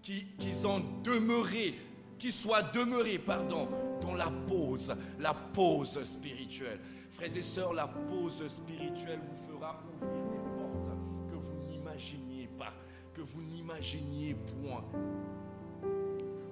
qu'ils 0.06 0.68
ont 0.68 0.82
demeuré, 1.04 1.76
qu'ils 2.20 2.32
soient 2.32 2.62
demeurés, 2.62 3.18
pardon, 3.18 3.68
dans 4.02 4.13
la 4.13 4.32
pause, 4.48 4.96
la 5.20 5.34
pause 5.34 6.04
spirituelle. 6.04 6.80
Frères 7.12 7.36
et 7.36 7.41
sœurs, 7.41 7.74
la 7.74 7.88
pause 7.88 8.48
spirituelle 8.48 9.20
vous 9.20 9.54
fera 9.54 9.82
ouvrir 10.02 10.24
des 10.32 10.38
portes 10.58 11.30
que 11.30 11.36
vous 11.36 11.68
n'imaginiez 11.68 12.48
pas, 12.58 12.74
que 13.13 13.22
vous 13.22 13.41
n'imaginiez 13.41 14.36
point. 14.36 14.84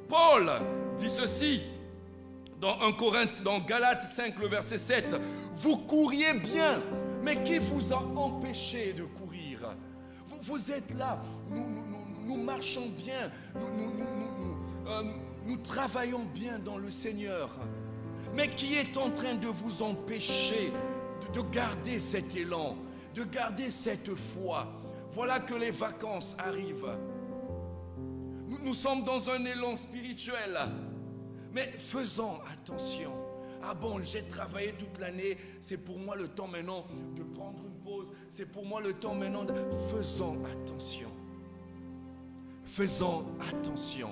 Paul 0.10 0.52
dit 0.98 1.10
ceci 1.10 1.62
dans 2.60 2.80
1 2.82 2.94
Corinthe, 2.94 3.44
dans 3.44 3.60
Galates 3.60 4.04
5, 4.04 4.39
le 4.39 4.48
verset 4.48 4.78
7. 4.78 5.16
Vous 5.56 5.78
couriez 5.78 6.34
bien, 6.34 6.82
mais 7.22 7.44
qui 7.44 7.58
vous 7.58 7.92
a 7.92 7.98
empêché 7.98 8.94
de 8.94 9.04
courir? 9.04 9.76
Vous, 10.42 10.72
êtes 10.72 10.94
là, 10.98 11.22
marchons 12.26 12.90
bien, 12.90 13.32
euh, 13.56 15.04
nous, 15.46 15.58
travaillons 15.58 16.26
bien 16.34 16.60
dans 16.60 16.78
le 16.78 16.90
Seigneur. 16.90 17.50
Mais 18.34 18.48
qui 18.48 18.76
est 18.76 18.98
en 18.98 19.12
train 19.12 19.36
de 19.36 19.48
vous 19.48 19.82
empêcher 19.84 20.72
de 21.34 21.42
garder 21.42 22.00
cet 22.00 22.36
élan, 22.36 22.76
de 23.14 23.24
garder 23.24 23.70
cette 23.70 24.16
foi? 24.16 24.68
Voilà 25.12 25.40
que 25.40 25.54
les 25.54 25.72
vacances 25.72 26.36
arrivent. 26.40 26.98
Nous, 28.48 28.74
sommes 28.74 29.04
dans 29.04 29.30
un 29.30 29.46
élan 29.46 29.76
spirituel. 29.76 30.58
Mais 31.54 31.74
faisons 31.78 32.40
attention. 32.52 33.12
Ah 33.62 33.74
bon, 33.74 34.00
j'ai 34.00 34.24
travaillé 34.28 34.74
toute 34.74 35.00
l'année, 35.00 35.38
c'est 35.62 35.78
pour 35.78 35.98
moi 35.98 36.18
le 36.18 36.28
temps 36.28 36.48
maintenant 36.48 36.86
de 37.16 37.24
prendre 37.24 37.64
une 37.64 37.76
pause, 37.76 38.12
c'est 38.30 38.52
pour 38.52 38.66
moi 38.66 38.82
le 38.82 38.92
temps 38.92 39.16
maintenant 39.16 39.46
de... 39.46 39.54
Faisons 39.96 40.44
attention. 40.44 41.12
Faisons 42.74 43.24
attention. 43.52 44.10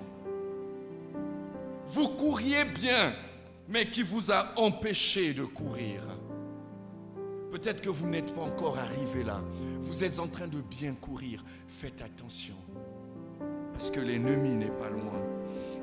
Vous 1.87 2.09
couriez 2.09 2.63
bien, 2.63 3.15
mais 3.67 3.89
qui 3.89 4.03
vous 4.03 4.31
a 4.31 4.53
empêché 4.55 5.33
de 5.33 5.45
courir 5.45 6.03
Peut-être 7.51 7.81
que 7.81 7.89
vous 7.89 8.07
n'êtes 8.07 8.35
pas 8.35 8.41
encore 8.41 8.77
arrivé 8.77 9.23
là. 9.23 9.41
Vous 9.81 10.03
êtes 10.03 10.19
en 10.19 10.27
train 10.27 10.47
de 10.47 10.61
bien 10.61 10.93
courir. 10.93 11.43
Faites 11.79 12.03
attention 12.03 12.53
parce 13.73 13.89
que 13.89 13.99
l'ennemi 13.99 14.51
n'est 14.51 14.77
pas 14.77 14.91
loin. 14.91 15.19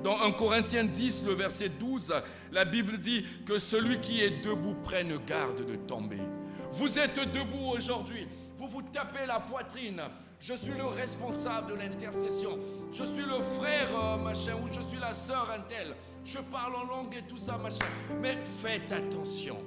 Dans 0.04 0.20
1 0.20 0.30
Corinthiens 0.34 0.84
10, 0.84 1.24
le 1.26 1.32
verset 1.32 1.70
12, 1.70 2.14
la 2.52 2.64
Bible 2.64 2.98
dit 2.98 3.24
que 3.44 3.58
celui 3.58 3.98
qui 3.98 4.20
est 4.20 4.44
debout 4.44 4.76
prenne 4.84 5.18
garde 5.26 5.66
de 5.66 5.74
tomber. 5.74 6.20
Vous 6.70 6.96
êtes 6.96 7.16
debout 7.16 7.72
aujourd'hui, 7.76 8.28
vous 8.56 8.68
vous 8.68 8.82
tapez 8.82 9.26
la 9.26 9.40
poitrine. 9.40 10.00
Je 10.40 10.54
suis 10.54 10.72
le 10.72 10.86
responsable 10.86 11.72
de 11.72 11.76
l'intercession. 11.76 12.58
Je 12.92 13.04
suis 13.04 13.24
le 13.24 13.40
frère 13.58 13.88
euh, 13.94 14.16
machin 14.16 14.56
ou 14.62 14.72
je 14.72 14.80
suis 14.80 14.98
la 14.98 15.12
sœur 15.14 15.50
un 15.54 15.60
tel. 15.60 15.94
Je 16.24 16.38
parle 16.38 16.74
en 16.76 16.84
langue 16.84 17.14
et 17.16 17.22
tout 17.22 17.38
ça 17.38 17.58
machin. 17.58 17.86
Mais 18.20 18.36
faites 18.62 18.92
attention. 18.92 19.58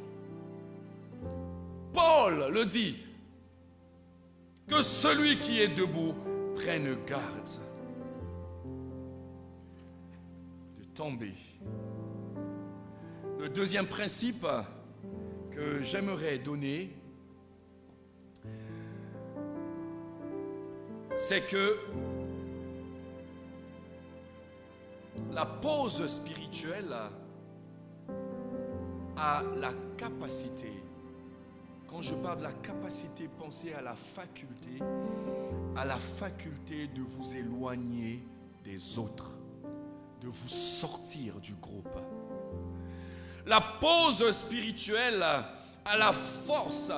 Paul 1.93 2.51
le 2.53 2.65
dit 2.65 2.97
que 4.67 4.81
celui 4.81 5.39
qui 5.39 5.61
est 5.61 5.67
debout 5.67 6.15
prenne 6.55 6.95
garde 7.05 7.49
tomber. 10.93 11.33
Le 13.39 13.49
deuxième 13.49 13.87
principe 13.87 14.45
que 15.51 15.81
j'aimerais 15.81 16.37
donner, 16.37 16.91
c'est 21.27 21.41
que 21.41 21.77
la 25.31 25.45
pause 25.45 26.05
spirituelle 26.07 26.93
a 29.15 29.43
la 29.55 29.71
capacité, 29.97 30.71
quand 31.87 32.01
je 32.01 32.15
parle 32.15 32.39
de 32.39 32.43
la 32.43 32.51
capacité, 32.53 33.29
pensez 33.39 33.71
à 33.73 33.81
la 33.81 33.93
faculté, 33.93 34.79
à 35.75 35.85
la 35.85 35.97
faculté 35.97 36.87
de 36.87 37.01
vous 37.01 37.35
éloigner 37.35 38.25
des 38.63 38.97
autres, 38.97 39.31
de 40.21 40.27
vous 40.27 40.49
sortir 40.49 41.39
du 41.39 41.53
groupe. 41.55 41.97
La 43.45 43.61
pause 43.79 44.31
spirituelle 44.31 45.21
a 45.21 45.97
la 45.97 46.13
force 46.13 46.91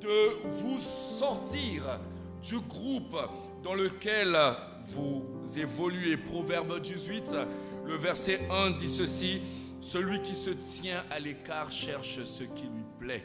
de 0.00 0.50
vous 0.50 0.78
sortir 0.80 2.00
du 2.42 2.58
groupe 2.60 3.16
dans 3.62 3.74
lequel 3.74 4.36
vous 4.84 5.24
évoluez. 5.56 6.16
Proverbe 6.16 6.80
18, 6.80 7.34
le 7.86 7.96
verset 7.96 8.46
1 8.50 8.72
dit 8.72 8.88
ceci, 8.88 9.40
celui 9.80 10.20
qui 10.22 10.34
se 10.34 10.50
tient 10.50 11.04
à 11.10 11.18
l'écart 11.18 11.70
cherche 11.70 12.22
ce 12.24 12.44
qui 12.44 12.64
lui 12.64 12.84
plaît. 12.98 13.24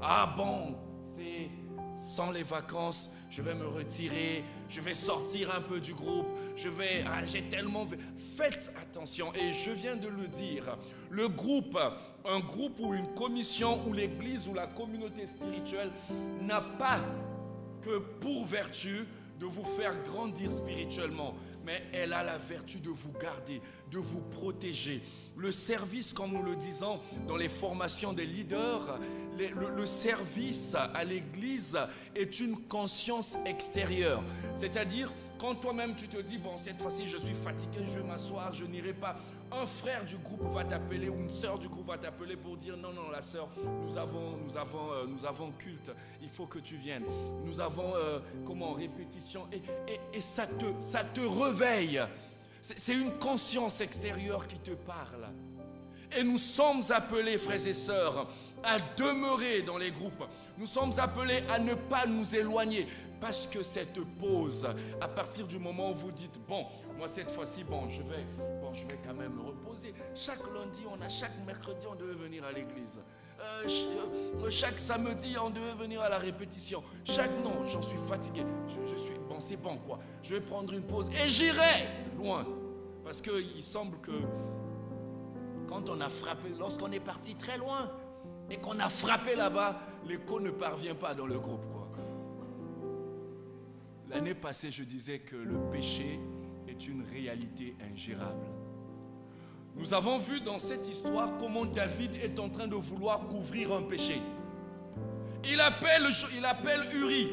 Ah 0.00 0.32
bon, 0.36 0.76
c'est 1.16 1.50
sans 1.96 2.30
les 2.30 2.44
vacances, 2.44 3.10
je 3.30 3.42
vais 3.42 3.54
me 3.54 3.66
retirer, 3.66 4.44
je 4.68 4.80
vais 4.80 4.94
sortir 4.94 5.54
un 5.54 5.60
peu 5.60 5.80
du 5.80 5.92
groupe, 5.92 6.28
je 6.56 6.68
vais, 6.68 7.04
ah, 7.06 7.26
j'ai 7.26 7.48
tellement... 7.48 7.86
Faites 8.38 8.72
attention, 8.80 9.34
et 9.34 9.52
je 9.52 9.72
viens 9.72 9.96
de 9.96 10.06
le 10.06 10.28
dire, 10.28 10.78
le 11.10 11.26
groupe, 11.28 11.76
un 12.24 12.38
groupe 12.38 12.78
ou 12.78 12.94
une 12.94 13.12
commission 13.14 13.84
ou 13.84 13.92
l'église 13.92 14.46
ou 14.46 14.54
la 14.54 14.68
communauté 14.68 15.26
spirituelle 15.26 15.90
n'a 16.40 16.60
pas 16.60 17.00
que 17.82 17.98
pour 17.98 18.46
vertu 18.46 19.08
de 19.40 19.46
vous 19.46 19.64
faire 19.64 20.00
grandir 20.04 20.52
spirituellement, 20.52 21.34
mais 21.64 21.82
elle 21.92 22.12
a 22.12 22.22
la 22.22 22.38
vertu 22.38 22.78
de 22.78 22.90
vous 22.90 23.10
garder, 23.20 23.60
de 23.90 23.98
vous 23.98 24.20
protéger. 24.20 25.02
Le 25.36 25.50
service, 25.50 26.12
comme 26.12 26.30
nous 26.30 26.42
le 26.44 26.54
disons 26.54 27.00
dans 27.26 27.36
les 27.36 27.48
formations 27.48 28.12
des 28.12 28.24
leaders, 28.24 29.00
le, 29.36 29.86
service 29.86 30.76
à 30.76 31.02
l'Église 31.02 31.76
est 32.14 32.38
une 32.38 32.56
conscience 32.68 33.36
extérieure. 33.46 34.22
C'est-à-dire, 34.54 35.12
quand 35.38 35.54
toi-même 35.54 35.94
tu 35.94 36.08
te 36.08 36.20
dis, 36.20 36.38
bon, 36.38 36.56
cette 36.56 36.80
fois-ci 36.80 37.06
je 37.06 37.16
suis 37.16 37.34
fatigué, 37.34 37.78
je 37.86 37.98
vais 37.98 38.04
m'asseoir, 38.04 38.52
je 38.52 38.64
n'irai 38.64 38.92
pas, 38.92 39.16
un 39.52 39.66
frère 39.66 40.04
du 40.04 40.16
groupe 40.18 40.42
va 40.52 40.64
t'appeler 40.64 41.08
ou 41.08 41.14
une 41.20 41.30
sœur 41.30 41.58
du 41.58 41.68
groupe 41.68 41.86
va 41.86 41.98
t'appeler 41.98 42.36
pour 42.36 42.56
dire, 42.56 42.76
non, 42.76 42.92
non, 42.92 43.10
la 43.10 43.22
sœur, 43.22 43.48
nous 43.86 43.96
avons, 43.96 44.36
nous, 44.36 44.56
avons, 44.56 44.92
euh, 44.92 45.06
nous 45.06 45.24
avons 45.24 45.52
culte, 45.52 45.92
il 46.20 46.28
faut 46.28 46.46
que 46.46 46.58
tu 46.58 46.76
viennes. 46.76 47.04
Nous 47.44 47.60
avons, 47.60 47.94
euh, 47.94 48.18
comment, 48.44 48.72
répétition, 48.72 49.46
et, 49.52 49.62
et, 50.12 50.20
ça, 50.20 50.46
te, 50.46 50.66
ça 50.80 51.04
te 51.04 51.20
réveille. 51.20 52.02
C'est 52.60 52.94
une 52.94 53.12
conscience 53.18 53.80
extérieure 53.80 54.46
qui 54.46 54.58
te 54.58 54.72
parle. 54.72 55.28
Et 56.16 56.24
nous 56.24 56.38
sommes 56.38 56.82
appelés, 56.90 57.38
frères 57.38 57.66
et 57.66 57.74
sœurs, 57.74 58.28
à 58.62 58.78
demeurer 58.96 59.62
dans 59.62 59.76
les 59.76 59.90
groupes. 59.90 60.24
Nous 60.56 60.66
sommes 60.66 60.92
appelés 60.98 61.42
à 61.50 61.58
ne 61.58 61.74
pas 61.74 62.06
nous 62.06 62.34
éloigner. 62.34 62.88
Parce 63.20 63.46
que 63.46 63.62
cette 63.62 64.00
pause, 64.18 64.66
à 65.00 65.08
partir 65.08 65.46
du 65.46 65.58
moment 65.58 65.90
où 65.90 65.94
vous 65.94 66.12
dites, 66.12 66.38
bon, 66.48 66.66
moi 66.96 67.08
cette 67.08 67.30
fois-ci, 67.30 67.64
bon, 67.64 67.88
je 67.88 68.02
vais, 68.02 68.24
bon, 68.60 68.72
je 68.72 68.86
vais 68.86 68.98
quand 69.04 69.14
même 69.14 69.34
me 69.34 69.42
reposer. 69.42 69.92
Chaque 70.14 70.40
lundi, 70.54 70.82
on 70.88 71.00
a, 71.02 71.08
chaque 71.08 71.36
mercredi, 71.44 71.86
on 71.90 71.94
devait 71.94 72.14
venir 72.14 72.44
à 72.44 72.52
l'église. 72.52 73.00
Euh, 73.40 73.68
euh, 74.42 74.50
chaque 74.50 74.78
samedi, 74.78 75.36
on 75.40 75.50
devait 75.50 75.74
venir 75.74 76.00
à 76.00 76.08
la 76.08 76.18
répétition. 76.18 76.82
Chaque 77.04 77.30
non, 77.44 77.66
j'en 77.66 77.82
suis 77.82 77.98
fatigué. 78.08 78.44
Je, 78.68 78.90
je 78.90 78.96
suis, 78.96 79.14
bon, 79.28 79.40
c'est 79.40 79.56
bon 79.56 79.78
quoi. 79.78 79.98
Je 80.22 80.34
vais 80.34 80.40
prendre 80.40 80.72
une 80.72 80.82
pause 80.82 81.08
et 81.10 81.28
j'irai 81.28 81.88
loin. 82.16 82.44
Parce 83.04 83.20
qu'il 83.20 83.62
semble 83.62 83.98
que 83.98 84.12
quand 85.68 85.88
on 85.88 86.00
a 86.00 86.08
frappé, 86.08 86.48
lorsqu'on 86.58 86.92
est 86.92 87.00
parti 87.00 87.34
très 87.34 87.58
loin 87.58 87.90
et 88.50 88.56
qu'on 88.56 88.78
a 88.80 88.88
frappé 88.88 89.34
là-bas, 89.34 89.78
l'écho 90.06 90.40
ne 90.40 90.50
parvient 90.50 90.94
pas 90.94 91.14
dans 91.14 91.26
le 91.26 91.38
groupe. 91.38 91.64
L'année 94.10 94.34
passée, 94.34 94.70
je 94.72 94.84
disais 94.84 95.18
que 95.18 95.36
le 95.36 95.58
péché 95.70 96.18
est 96.66 96.88
une 96.88 97.02
réalité 97.12 97.76
ingérable. 97.92 98.46
Nous 99.76 99.92
avons 99.92 100.18
vu 100.18 100.40
dans 100.40 100.58
cette 100.58 100.88
histoire 100.88 101.36
comment 101.36 101.66
David 101.66 102.16
est 102.16 102.38
en 102.38 102.48
train 102.48 102.66
de 102.66 102.74
vouloir 102.74 103.28
couvrir 103.28 103.72
un 103.72 103.82
péché. 103.82 104.20
Il 105.44 105.60
appelle, 105.60 106.06
il 106.34 106.98
Uri 106.98 107.28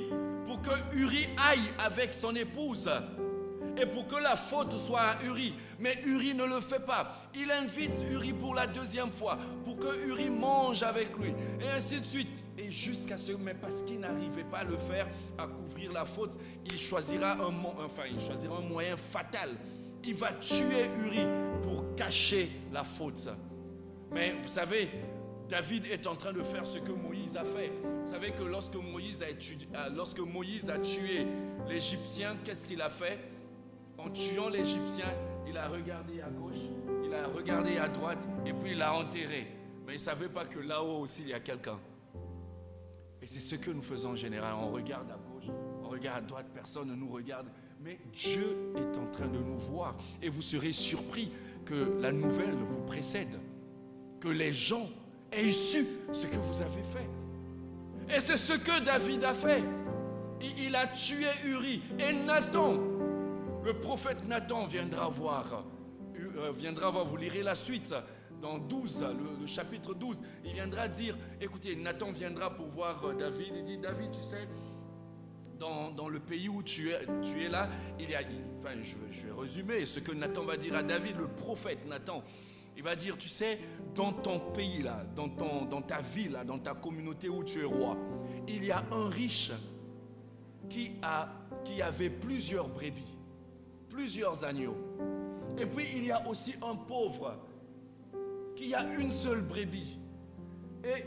pour 0.45 0.61
que 0.61 0.95
Uri 0.95 1.27
aille 1.49 1.71
avec 1.79 2.13
son 2.13 2.35
épouse 2.35 2.89
et 3.77 3.85
pour 3.85 4.05
que 4.05 4.21
la 4.21 4.35
faute 4.35 4.77
soit 4.77 5.01
à 5.01 5.23
Uri. 5.23 5.53
Mais 5.79 5.97
Uri 6.05 6.33
ne 6.35 6.43
le 6.43 6.59
fait 6.61 6.85
pas. 6.85 7.29
Il 7.33 7.51
invite 7.51 8.03
Uri 8.11 8.33
pour 8.33 8.53
la 8.53 8.67
deuxième 8.67 9.11
fois 9.11 9.39
pour 9.63 9.77
que 9.77 10.07
Uri 10.07 10.29
mange 10.29 10.83
avec 10.83 11.17
lui. 11.17 11.33
Et 11.61 11.69
ainsi 11.69 11.99
de 12.01 12.05
suite. 12.05 12.44
Et 12.57 12.71
jusqu'à 12.71 13.17
ce, 13.17 13.33
mais 13.33 13.53
parce 13.53 13.83
qu'il 13.83 13.99
n'arrivait 13.99 14.45
pas 14.45 14.59
à 14.59 14.63
le 14.63 14.77
faire, 14.77 15.07
à 15.37 15.47
couvrir 15.47 15.91
la 15.91 16.05
faute, 16.05 16.37
il 16.65 16.79
choisira 16.79 17.33
un, 17.33 17.51
moyen 18.61 18.95
fatal. 18.95 19.57
Il 20.03 20.15
va 20.15 20.31
tuer 20.33 20.85
Uri 21.05 21.25
pour 21.61 21.95
cacher 21.95 22.51
la 22.71 22.83
faute. 22.83 23.27
Mais 24.13 24.35
vous 24.41 24.47
savez, 24.47 24.89
David 25.49 25.85
est 25.87 26.07
en 26.07 26.15
train 26.15 26.31
de 26.31 26.43
faire 26.43 26.65
ce 26.65 26.77
que 26.77 26.91
Moïse 26.91 27.35
a 27.35 27.43
fait. 27.43 27.71
Vous 28.05 28.11
savez 28.11 28.31
que 28.31 28.43
lorsque 28.43 28.75
Moïse 28.75 29.21
a, 29.21 29.89
lorsque 29.89 30.19
Moïse 30.19 30.69
a 30.69 30.79
tué 30.79 31.27
l'Égyptien, 31.67 32.37
qu'est-ce 32.45 32.65
qu'il 32.65 32.81
a 32.81 32.89
fait? 32.89 33.19
En 33.97 34.09
tuant 34.09 34.49
l'Égyptien, 34.49 35.13
il 35.47 35.57
a 35.57 35.67
regardé 35.67 36.21
à 36.21 36.29
gauche, 36.29 36.69
il 37.03 37.13
a 37.13 37.27
regardé 37.27 37.77
à 37.77 37.87
droite 37.87 38.27
et 38.45 38.53
puis 38.53 38.71
il 38.71 38.77
l'a 38.77 38.93
enterré. 38.93 39.47
Mais 39.85 39.93
il 39.93 39.97
ne 39.97 40.01
savait 40.01 40.29
pas 40.29 40.45
que 40.45 40.59
là-haut 40.59 41.01
aussi 41.01 41.21
il 41.23 41.29
y 41.29 41.33
a 41.33 41.39
quelqu'un. 41.39 41.79
Et 43.25 43.27
c'est 43.27 43.39
ce 43.39 43.55
que 43.55 43.71
nous 43.71 43.81
faisons 43.81 44.11
en 44.11 44.15
général. 44.15 44.53
On 44.53 44.69
regarde 44.69 45.09
à 45.09 45.17
gauche, 45.17 45.51
on 45.83 45.89
regarde 45.89 46.25
à 46.25 46.27
droite, 46.27 46.45
personne 46.53 46.89
ne 46.89 46.95
nous 46.95 47.09
regarde. 47.09 47.47
Mais 47.81 47.97
Dieu 48.13 48.71
est 48.75 48.95
en 48.99 49.07
train 49.07 49.25
de 49.25 49.39
nous 49.39 49.57
voir. 49.57 49.95
Et 50.21 50.29
vous 50.29 50.43
serez 50.43 50.71
surpris 50.71 51.31
que 51.65 51.97
la 51.99 52.11
nouvelle 52.11 52.53
vous 52.53 52.85
précède. 52.85 53.39
Que 54.19 54.27
les 54.27 54.53
gens 54.53 54.87
aient 55.31 55.51
su 55.51 55.87
ce 56.13 56.27
que 56.27 56.35
vous 56.35 56.61
avez 56.61 56.83
fait. 56.93 58.15
Et 58.15 58.19
c'est 58.19 58.37
ce 58.37 58.53
que 58.53 58.85
David 58.85 59.23
a 59.23 59.33
fait. 59.33 59.63
Il 60.59 60.75
a 60.75 60.85
tué 60.85 61.25
Uri. 61.45 61.81
Et 61.97 62.13
Nathan, 62.13 62.75
le 63.63 63.73
prophète 63.73 64.23
Nathan 64.27 64.67
viendra 64.67 65.09
voir, 65.09 65.65
euh, 66.15 66.51
viendra 66.55 66.91
voir, 66.91 67.05
vous 67.05 67.17
lirez 67.17 67.41
la 67.41 67.55
suite 67.55 67.95
dans 68.41 68.57
12, 68.57 69.05
le, 69.39 69.47
chapitre 69.47 69.93
12, 69.93 70.21
il 70.43 70.53
viendra 70.53 70.87
dire, 70.87 71.17
écoutez, 71.41 71.75
Nathan 71.75 72.11
viendra 72.11 72.53
pour 72.53 72.67
voir 72.67 73.03
euh, 73.05 73.13
David, 73.13 73.53
il 73.55 73.63
dit, 73.63 73.77
David, 73.77 74.11
tu 74.11 74.21
sais, 74.21 74.47
dans, 75.57 76.09
le 76.09 76.19
pays 76.19 76.49
où 76.49 76.61
tu 76.61 76.89
es, 76.91 76.99
tu 77.21 77.43
es 77.43 77.49
là, 77.49 77.69
il 77.99 78.09
y 78.09 78.15
a, 78.15 78.21
enfin, 78.59 78.75
je, 78.83 78.95
je 79.11 79.25
vais 79.25 79.31
résumer 79.31 79.85
ce 79.85 79.99
que 79.99 80.11
Nathan 80.11 80.43
va 80.43 80.57
dire 80.57 80.75
à 80.75 80.83
David, 80.83 81.17
le 81.17 81.27
prophète 81.27 81.87
Nathan. 81.87 82.23
Il 82.77 82.83
va 82.83 82.95
dire, 82.95 83.17
tu 83.17 83.29
sais, 83.29 83.59
dans 83.95 84.11
ton 84.11 84.39
pays 84.51 84.83
là, 84.83 85.05
dans, 85.15 85.29
ton, 85.29 85.63
dans 85.63 85.81
ta 85.81 86.01
ville 86.01 86.33
là, 86.33 86.43
dans 86.43 86.59
ta 86.59 86.73
communauté 86.73 87.29
où 87.29 87.43
tu 87.43 87.61
es 87.61 87.63
roi, 87.63 87.97
il 88.49 88.65
y 88.65 88.71
a 88.71 88.83
un 88.91 89.07
riche 89.07 89.51
qui, 90.69 90.91
a, 91.01 91.29
qui 91.63 91.81
avait 91.81 92.09
plusieurs 92.09 92.67
brebis 92.67 93.15
plusieurs 93.95 94.43
agneaux. 94.43 94.75
Et 95.57 95.65
puis 95.65 95.87
il 95.95 96.05
y 96.05 96.11
a 96.11 96.27
aussi 96.27 96.55
un 96.61 96.75
pauvre 96.75 97.37
qui 98.55 98.73
a 98.73 98.83
une 98.95 99.11
seule 99.11 99.41
brebis. 99.41 99.99
Et 100.83 101.03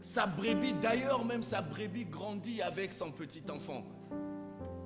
sa 0.00 0.26
brebis, 0.26 0.74
d'ailleurs 0.74 1.24
même 1.24 1.42
sa 1.42 1.60
brebis 1.60 2.04
grandit 2.04 2.62
avec 2.62 2.92
son 2.92 3.10
petit 3.10 3.42
enfant. 3.50 3.84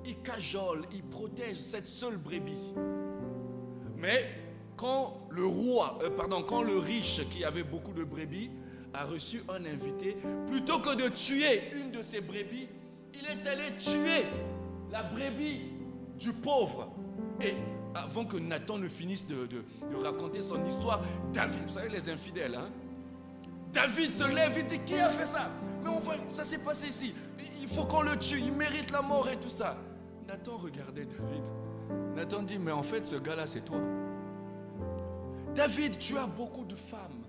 Il 0.05 0.21
cajole, 0.21 0.81
il 0.91 1.03
protège 1.03 1.59
cette 1.59 1.87
seule 1.87 2.17
brebis. 2.17 2.73
Mais 3.97 4.27
quand 4.75 5.27
le 5.29 5.45
roi, 5.45 5.99
euh, 6.03 6.09
pardon, 6.09 6.43
quand 6.43 6.63
le 6.63 6.77
riche 6.77 7.21
qui 7.29 7.45
avait 7.45 7.63
beaucoup 7.63 7.93
de 7.93 8.03
brebis 8.03 8.49
a 8.93 9.05
reçu 9.05 9.43
un 9.49 9.63
invité, 9.65 10.17
plutôt 10.47 10.79
que 10.79 10.95
de 10.95 11.09
tuer 11.09 11.71
une 11.73 11.91
de 11.91 12.01
ses 12.01 12.21
brebis, 12.21 12.67
il 13.13 13.25
est 13.25 13.47
allé 13.47 13.75
tuer 13.77 14.25
la 14.91 15.03
brebis 15.03 15.71
du 16.17 16.33
pauvre. 16.33 16.91
Et 17.41 17.55
avant 17.95 18.25
que 18.25 18.37
Nathan 18.37 18.77
ne 18.77 18.87
finisse 18.87 19.25
de, 19.27 19.47
raconter 20.03 20.41
son 20.41 20.65
histoire, 20.65 21.01
David, 21.31 21.59
vous 21.67 21.73
savez, 21.73 21.89
les 21.89 22.09
infidèles, 22.09 22.55
hein? 22.55 22.69
David 23.71 24.13
se 24.13 24.23
lève 24.23 24.57
et 24.57 24.63
dit 24.63 24.79
Qui 24.85 24.99
a 24.99 25.09
fait 25.09 25.25
ça? 25.25 25.49
Mais 25.83 25.89
on 25.89 25.99
voit, 25.99 26.15
ça 26.27 26.43
s'est 26.43 26.59
passé 26.59 26.87
ici. 26.87 27.15
Il 27.59 27.67
faut 27.67 27.85
qu'on 27.85 28.01
le 28.01 28.15
tue, 28.17 28.39
il 28.39 28.51
mérite 28.51 28.91
la 28.91 29.01
mort 29.01 29.27
et 29.29 29.39
tout 29.39 29.49
ça. 29.49 29.77
Nathan 30.27 30.57
regardait 30.57 31.05
David. 31.05 31.43
Nathan 32.15 32.43
dit 32.43 32.59
Mais 32.59 32.71
en 32.71 32.83
fait, 32.83 33.05
ce 33.05 33.15
gars-là, 33.15 33.47
c'est 33.47 33.65
toi. 33.65 33.79
David, 35.55 35.97
tu 35.97 36.17
as 36.17 36.27
beaucoup 36.27 36.65
de 36.65 36.75
femmes. 36.75 37.23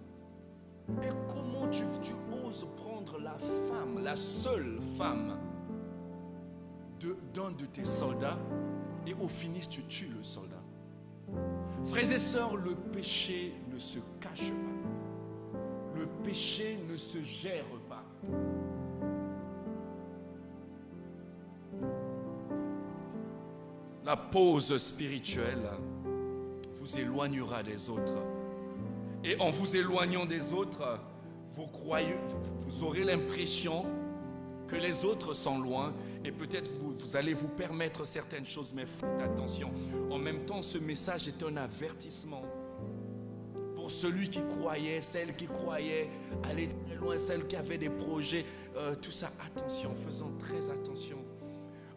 Et 1.02 1.08
comment 1.28 1.66
tu, 1.70 1.82
tu 2.02 2.12
oses 2.46 2.66
prendre 2.76 3.18
la 3.18 3.36
femme, 3.38 4.02
la 4.02 4.16
seule 4.16 4.80
femme 4.98 5.38
d'un 7.34 7.50
de 7.50 7.66
tes 7.66 7.84
soldats 7.84 8.38
et 9.06 9.14
au 9.14 9.28
finish, 9.28 9.68
tu 9.68 9.82
tues 9.84 10.10
le 10.16 10.22
soldat? 10.22 10.53
Frères 11.86 12.12
et 12.12 12.18
sœurs, 12.18 12.56
le 12.56 12.74
péché 12.74 13.54
ne 13.72 13.78
se 13.78 13.98
cache 14.20 14.50
pas. 14.50 15.58
Le 15.98 16.06
péché 16.24 16.78
ne 16.88 16.96
se 16.96 17.18
gère 17.22 17.64
pas. 17.88 18.04
La 24.04 24.16
pause 24.16 24.76
spirituelle 24.78 25.70
vous 26.76 26.98
éloignera 26.98 27.62
des 27.62 27.88
autres. 27.88 28.18
Et 29.22 29.40
en 29.40 29.50
vous 29.50 29.76
éloignant 29.76 30.26
des 30.26 30.52
autres, 30.52 31.00
vous, 31.52 31.66
vous 32.66 32.84
aurez 32.84 33.04
l'impression 33.04 33.86
que 34.66 34.76
les 34.76 35.04
autres 35.04 35.34
sont 35.34 35.58
loin 35.58 35.94
et 36.24 36.32
peut-être 36.32 36.70
vous, 36.78 36.92
vous, 36.92 37.16
allez 37.16 37.34
vous 37.34 37.48
permettre 37.48 38.06
certaines 38.06 38.46
choses, 38.46 38.72
mais 38.74 38.86
faites 38.86 39.20
attention. 39.22 39.70
En 40.10 40.18
même 40.18 40.46
temps, 40.46 40.62
ce 40.62 40.78
message 40.78 41.28
est 41.28 41.42
un 41.42 41.56
avertissement 41.56 42.42
pour 43.74 43.90
celui 43.90 44.30
qui 44.30 44.40
croyait, 44.46 45.02
celle 45.02 45.36
qui 45.36 45.46
croyait 45.46 46.08
aller 46.42 46.68
très 46.86 46.94
loin, 46.94 47.18
celle 47.18 47.46
qui 47.46 47.56
avait 47.56 47.76
des 47.76 47.90
projets, 47.90 48.46
euh, 48.76 48.94
tout 48.94 49.10
ça. 49.10 49.30
Attention, 49.44 49.94
faisons 50.06 50.32
très 50.38 50.70
attention. 50.70 51.18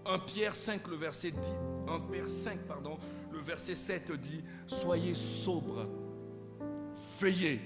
1 0.06 0.20
Pierre 0.20 0.56
5, 0.56 0.88
le 0.90 0.98
verset 0.98 1.32
10, 1.32 1.38
1 1.88 2.00
Pierre 2.12 2.30
5, 2.30 2.60
pardon, 2.68 2.98
le 3.32 3.40
verset 3.40 3.76
7 3.76 4.12
dit 4.12 4.44
Soyez 4.68 5.16
sobres, 5.16 5.88
veillez. 7.22 7.62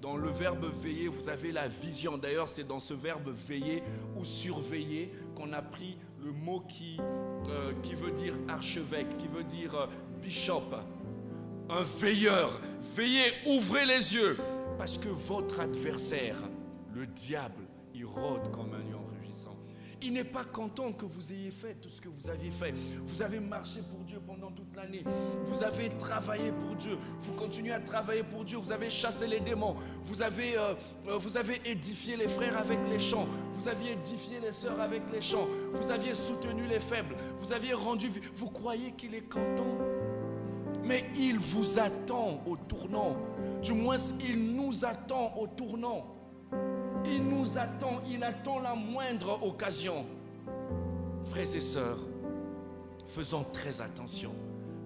Dans, 0.00 0.16
le 0.16 0.30
verbe 0.30 0.66
veiller, 0.82 1.08
vous 1.08 1.28
avez 1.28 1.52
la 1.52 1.68
vision. 1.68 2.18
D'ailleurs, 2.18 2.48
c'est 2.48 2.66
dans 2.66 2.80
ce 2.80 2.94
verbe 2.94 3.34
veiller 3.46 3.82
ou 4.16 4.24
surveiller 4.24 5.12
qu'on 5.34 5.52
a 5.52 5.62
pris 5.62 5.96
le 6.24 6.32
mot 6.32 6.60
qui, 6.60 6.98
euh, 7.48 7.72
veut 7.96 8.12
dire 8.12 8.34
archevêque, 8.48 9.16
qui 9.18 9.28
veut 9.28 9.44
dire 9.44 9.74
euh, 9.74 9.86
bishop. 10.22 10.74
Un 11.68 11.82
veilleur. 11.82 12.60
Veillez, 12.96 13.32
ouvrez 13.46 13.86
les 13.86 14.14
yeux. 14.14 14.36
Parce 14.78 14.96
que 14.96 15.08
votre 15.08 15.60
adversaire, 15.60 16.36
le 16.94 17.06
diable, 17.06 17.64
il 17.94 18.04
rôde 18.04 18.50
comme 18.50 18.72
un 18.74 18.89
il 20.02 20.12
n'est 20.12 20.24
pas 20.24 20.44
content 20.44 20.92
que 20.92 21.04
vous 21.04 21.32
ayez 21.32 21.50
fait 21.50 21.74
tout 21.74 21.88
ce 21.88 22.00
que 22.00 22.08
vous 22.08 22.28
aviez 22.28 22.50
fait. 22.50 22.72
Vous 23.06 23.22
avez 23.22 23.40
marché 23.40 23.80
pour 23.90 24.00
Dieu 24.00 24.18
pendant 24.26 24.50
toute 24.50 24.74
l'année. 24.74 25.04
Vous 25.44 25.62
avez 25.62 25.90
travaillé 25.98 26.52
pour 26.52 26.74
Dieu. 26.76 26.96
Vous 27.22 27.34
continuez 27.34 27.72
à 27.72 27.80
travailler 27.80 28.22
pour 28.22 28.44
Dieu. 28.44 28.58
Vous 28.58 28.72
avez 28.72 28.90
chassé 28.90 29.26
les 29.26 29.40
démons. 29.40 29.76
Vous 30.04 30.22
avez, 30.22 30.56
euh, 30.56 30.74
euh, 31.08 31.54
édifié 31.64 32.16
les 32.16 32.28
frères 32.28 32.56
avec 32.58 32.78
les 32.90 32.98
chants. 32.98 33.26
Vous 33.56 33.68
aviez 33.68 33.92
édifié 33.92 34.40
les 34.40 34.52
sœurs 34.52 34.80
avec 34.80 35.02
les 35.12 35.20
chants. 35.20 35.48
Vous 35.74 35.90
aviez 35.90 36.14
soutenu 36.14 36.66
les 36.66 36.80
faibles. 36.80 37.16
Vous 37.38 37.52
aviez 37.52 37.74
rendu... 37.74 38.08
Vous 38.34 38.50
croyez 38.50 38.92
qu'il 38.92 39.14
est 39.14 39.28
content? 39.28 39.78
Mais 40.82 41.04
il 41.16 41.38
vous 41.38 41.78
attend 41.78 42.42
au 42.46 42.56
tournant. 42.56 43.16
Du 43.62 43.72
moins, 43.72 43.98
il 44.20 44.54
nous 44.54 44.84
attend 44.84 45.34
au 45.36 45.46
tournant. 45.46 46.19
Il 47.10 47.24
nous 47.24 47.58
attend, 47.58 48.00
il 48.08 48.22
attend 48.22 48.60
la 48.60 48.74
moindre 48.74 49.42
occasion. 49.42 50.06
Frères 51.24 51.56
et 51.56 51.60
sœurs, 51.60 51.98
faisons 53.08 53.44
très 53.52 53.80
attention. 53.80 54.32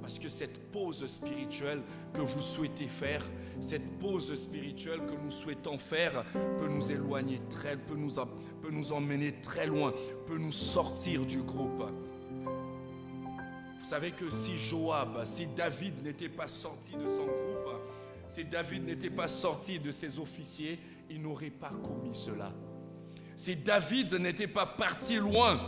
Parce 0.01 0.19
que 0.19 0.29
cette 0.29 0.71
pause 0.71 1.07
spirituelle 1.07 1.83
que 2.13 2.21
vous 2.21 2.41
souhaitez 2.41 2.87
faire, 2.87 3.23
cette 3.61 3.99
pause 3.99 4.35
spirituelle 4.37 5.01
que 5.01 5.15
nous 5.23 5.31
souhaitons 5.31 5.79
faire, 5.79 6.25
peut 6.33 6.69
nous 6.69 6.91
éloigner 6.91 7.41
très, 7.51 7.77
peut 7.77 7.97
nous, 7.97 8.13
peut 8.61 8.71
nous 8.71 8.93
emmener 8.93 9.33
très 9.41 9.67
loin, 9.67 9.93
peut 10.27 10.39
nous 10.39 10.53
sortir 10.53 11.25
du 11.25 11.43
groupe. 11.43 11.85
Vous 13.83 13.89
savez 13.89 14.13
que 14.13 14.31
si 14.31 14.57
Joab, 14.57 15.25
si 15.27 15.47
David 15.47 16.03
n'était 16.03 16.31
pas 16.31 16.49
sorti 16.49 16.93
de 16.93 17.07
son 17.07 17.27
groupe, 17.27 17.81
si 18.29 18.45
David 18.45 18.87
n'était 18.87 19.11
pas 19.11 19.29
sorti 19.29 19.79
de 19.79 19.91
ses 19.91 20.19
officiers, 20.19 20.79
il 21.11 21.23
n'aurait 21.23 21.51
pas 21.51 21.71
commis 21.71 22.15
cela. 22.15 22.53
Si 23.37 23.57
David 23.57 24.15
n'était 24.15 24.47
pas 24.47 24.67
parti 24.67 25.17
loin, 25.17 25.61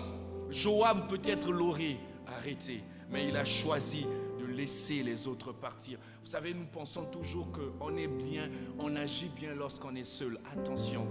Joab 0.48 1.08
peut-être 1.08 1.52
l'aurait 1.52 1.96
arrêté, 2.26 2.82
mais 3.10 3.28
il 3.28 3.36
a 3.36 3.44
choisi 3.44 4.06
de 4.38 4.44
laisser 4.44 5.02
les 5.02 5.26
autres 5.26 5.52
partir. 5.52 5.98
Vous 6.20 6.30
savez, 6.30 6.54
nous 6.54 6.66
pensons 6.66 7.04
toujours 7.06 7.48
qu'on 7.52 7.96
est 7.96 8.08
bien, 8.08 8.48
on 8.78 8.94
agit 8.96 9.28
bien 9.28 9.54
lorsqu'on 9.54 9.94
est 9.94 10.04
seul. 10.04 10.38
Attention, 10.52 11.06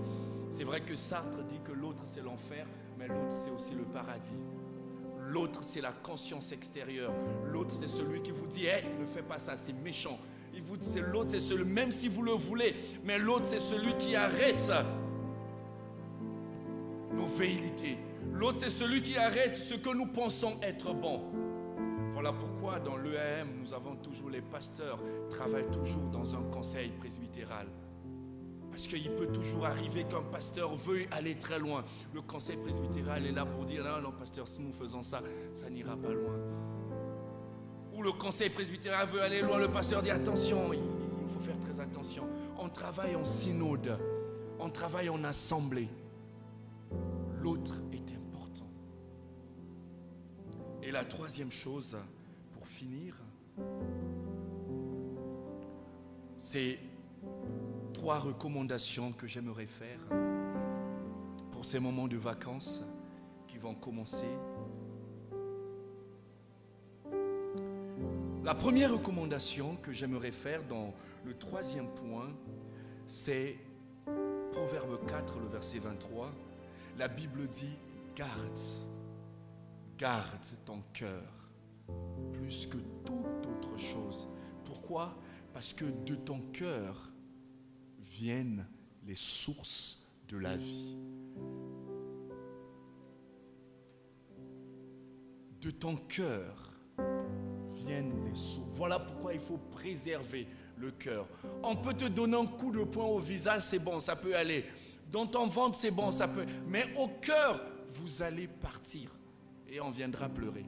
c'est 0.50 0.64
vrai 0.64 0.82
que 0.82 0.96
Sartre 0.96 1.44
dit 1.44 1.60
que 1.64 1.74
l'autre 1.74 2.04
c'est 2.06 2.22
l'enfer, 2.22 2.66
mais 2.98 3.08
l'autre 3.08 3.36
c'est 3.44 3.52
aussi 3.52 3.74
le 3.74 3.84
paradis. 3.84 4.38
L'autre 5.28 5.64
c'est 5.64 5.82
la 5.82 5.92
conscience 5.92 6.52
extérieure. 6.52 7.14
L'autre 7.46 7.74
c'est 7.74 7.90
celui 7.90 8.22
qui 8.22 8.32
vous 8.32 8.48
dit, 8.48 8.66
hé, 8.66 8.84
ne 9.00 9.06
fais 9.06 9.24
pas 9.24 9.40
ça, 9.40 9.58
c'est 9.58 9.74
méchant. 9.74 10.20
Il 10.56 10.64
vous 10.64 10.78
dit, 10.78 10.88
c'est 10.89 11.01
l'autre, 11.01 11.32
c'est 11.32 11.41
celui, 11.41 11.66
même 11.66 11.91
si 11.91 12.08
vous 12.08 12.22
le 12.22 12.32
voulez, 12.32 12.76
mais 13.03 13.18
l'autre, 13.18 13.45
c'est 13.45 13.60
celui 13.60 13.93
qui 13.97 14.16
arrête 14.16 14.72
nos 17.14 17.28
velléités. 17.28 17.97
L'autre, 18.32 18.60
c'est 18.62 18.70
celui 18.70 19.01
qui 19.01 19.18
arrête 19.18 19.58
ce 19.58 19.74
que 19.74 19.89
nous 19.89 20.08
pensons 20.08 20.58
être 20.62 20.93
bon. 20.93 21.24
Voilà 22.14 22.32
pourquoi 22.32 22.80
dans 22.80 22.95
l'EAM, 22.95 23.49
nous 23.62 23.74
avons 23.74 23.97
toujours 23.97 24.30
les 24.30 24.41
pasteurs 24.41 24.99
travaillent 25.30 25.70
toujours 25.70 26.08
dans 26.08 26.36
un 26.36 26.43
conseil 26.43 26.89
presbytéral. 26.91 27.68
Parce 28.72 28.88
qu'il 28.88 29.10
peut 29.12 29.28
toujours 29.28 29.66
arriver 29.66 30.06
qu'un 30.06 30.24
pasteur 30.24 30.76
veuille 30.76 31.08
aller 31.12 31.36
très 31.36 31.60
loin. 31.60 31.84
Le 32.14 32.22
conseil 32.22 32.58
presbytéral 32.58 33.26
est 33.26 33.32
là 33.32 33.45
pour 33.45 33.66
dire 33.66 33.84
non, 33.84 34.01
non, 34.01 34.12
pasteur, 34.12 34.47
si 34.47 34.62
nous 34.62 34.74
faisons 34.74 35.03
ça, 35.03 35.22
ça 35.53 35.70
n'ira 35.70 35.97
pas 35.97 36.14
loin 36.14 36.36
le 38.06 38.12
conseil 38.12 38.51
presbytéral 38.51 39.08
veut 39.08 39.22
aller 39.22 39.41
loin, 39.41 39.58
le 39.58 39.68
pasteur 39.68 40.01
dit 40.03 40.12
attention, 40.12 40.72
il 40.72 40.80
faut 41.34 41.39
faire 41.39 41.60
très 41.60 41.80
attention. 41.80 42.24
On 42.60 42.70
travaille 42.70 43.16
en 43.16 43.26
synode, 43.26 43.97
on 44.60 44.70
travaille 44.70 45.10
en 45.10 45.24
assemblée. 45.24 45.89
L'autre 47.41 47.74
est 47.91 48.14
important. 48.14 48.68
Et 50.84 50.91
la 50.91 51.03
troisième 51.03 51.51
chose, 51.51 51.97
pour 52.53 52.68
finir, 52.68 53.16
c'est 56.38 56.78
trois 57.93 58.20
recommandations 58.20 59.14
que 59.14 59.26
j'aimerais 59.26 59.66
faire 59.66 59.99
pour 61.51 61.66
ces 61.66 61.80
moments 61.80 62.08
de 62.08 62.18
vacances 62.18 62.84
qui 63.47 63.58
vont 63.58 63.74
commencer 63.74 64.28
La 68.46 68.54
première 68.54 68.93
recommandation 68.93 69.76
que 69.78 69.91
j'aimerais 69.91 70.32
faire 70.32 70.64
dans 70.68 70.93
le 71.26 71.36
troisième 71.36 71.88
point, 71.96 72.32
c'est 73.08 73.58
Proverbe 74.52 75.04
4, 75.08 75.39
le 75.39 75.48
verset 75.48 75.80
23. 75.80 76.32
La 77.00 77.08
Bible 77.08 77.48
dit, 77.48 77.76
garde, 78.16 78.60
garde 79.98 80.46
ton 80.64 80.84
cœur 80.93 81.24
plus 82.34 82.68
que 82.68 82.78
toute 83.04 83.48
autre 83.48 83.78
chose. 83.78 84.28
Pourquoi? 84.64 85.18
Parce 85.52 85.74
que 85.74 85.86
de 86.06 86.14
ton 86.14 86.39
cœur 86.54 87.12
viennent 87.98 88.68
les 89.08 89.16
sources 89.16 90.06
de 90.28 90.38
la 90.38 90.56
vie. 90.56 90.96
De 95.62 95.72
ton 95.72 95.96
cœur 95.96 96.74
Voilà 98.76 99.00
pourquoi 99.00 99.34
il 99.34 99.40
faut 99.40 99.60
préserver 99.72 100.48
le 100.78 100.92
cœur. 100.92 101.28
On 101.64 101.76
peut 101.76 101.94
te 101.94 102.06
donner 102.06 102.38
un 102.38 102.46
coup 102.46 102.72
de 102.72 102.84
poing 102.84 103.06
au 103.06 103.20
visage, 103.20 103.64
c'est 103.64 103.80
bon, 103.80 104.00
ça 104.00 104.16
peut 104.16 104.36
aller. 104.36 104.66
Dans 105.12 105.26
ton 105.26 105.48
ventre, 105.48 105.78
c'est 105.78 105.92
bon, 105.92 106.12
ça 106.12 106.28
peut. 106.28 106.46
Mais 106.68 106.86
au 106.98 107.08
cœur, 107.08 107.62
vous 107.92 108.22
allez 108.22 108.48
partir 108.48 109.10
et 109.70 109.80
on 109.80 109.92
viendra 109.92 110.28
pleurer. 110.28 110.66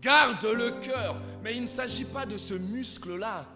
Garde 0.00 0.44
le 0.44 0.72
cœur, 0.80 1.16
mais 1.42 1.56
il 1.56 1.62
ne 1.62 1.66
s'agit 1.66 2.04
pas 2.04 2.24
de 2.24 2.36
ce 2.36 2.54
muscle-là. 2.54 3.46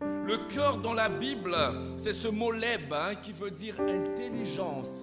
Le 0.00 0.36
cœur 0.48 0.76
dans 0.78 0.92
la 0.92 1.08
Bible, 1.08 1.56
c'est 1.96 2.12
ce 2.12 2.28
mot 2.28 2.50
leb 2.50 2.92
hein, 2.92 3.14
qui 3.14 3.32
veut 3.32 3.50
dire 3.50 3.80
intelligence. 3.80 5.02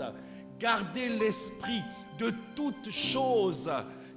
Gardez 0.60 1.10
l'esprit 1.10 1.82
de 2.20 2.32
toutes 2.56 2.91
choses 2.91 3.72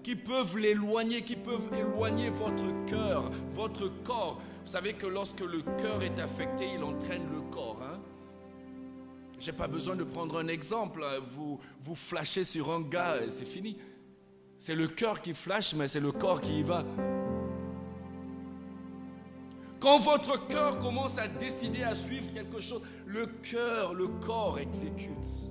qui 0.07 0.14
peuvent 0.14 0.57
l'éloigner, 0.57 1.22
qui 1.22 1.34
peuvent 1.34 1.68
éloigner 1.76 2.30
votre 2.30 2.84
cœur, 2.86 3.28
votre 3.50 3.88
corps. 4.04 4.40
Vous 4.64 4.70
savez 4.70 4.92
que 4.92 5.09
lorsque 5.09 5.40
le 5.40 5.62
cœur 5.82 6.00
est 6.00 6.20
affecté, 6.20 6.74
il 6.74 6.84
entraîne 6.84 7.28
le 7.32 7.40
corps. 7.50 7.82
Hein? 7.82 7.98
Je 9.40 9.50
n'ai 9.50 9.57
pas 9.57 9.66
besoin 9.66 9.96
de 9.96 10.04
prendre 10.04 10.38
un 10.38 10.46
exemple. 10.46 11.04
Vous, 11.34 11.59
vous 11.82 11.96
flashez 11.96 12.44
sur 12.44 12.70
un 12.70 12.82
gars, 12.82 13.16
c'est 13.28 13.44
fini. 13.44 13.78
C'est 14.61 14.76
le 14.76 14.86
cœur 14.86 15.20
qui 15.20 15.34
flash, 15.34 15.74
mais 15.74 15.88
c'est 15.88 15.98
le 15.98 16.12
corps 16.12 16.40
qui 16.40 16.61
y 16.61 16.62
va. 16.62 16.84
Quand 19.80 19.98
votre 19.98 20.46
cœur 20.46 20.78
commence 20.78 21.18
à 21.18 21.26
décider 21.26 21.82
à 21.82 21.96
suivre 21.96 22.32
quelque 22.32 22.61
chose, 22.61 22.82
le 23.07 23.26
cœur, 23.26 23.92
le 23.92 24.07
corps 24.07 24.61
exécute. 24.61 25.50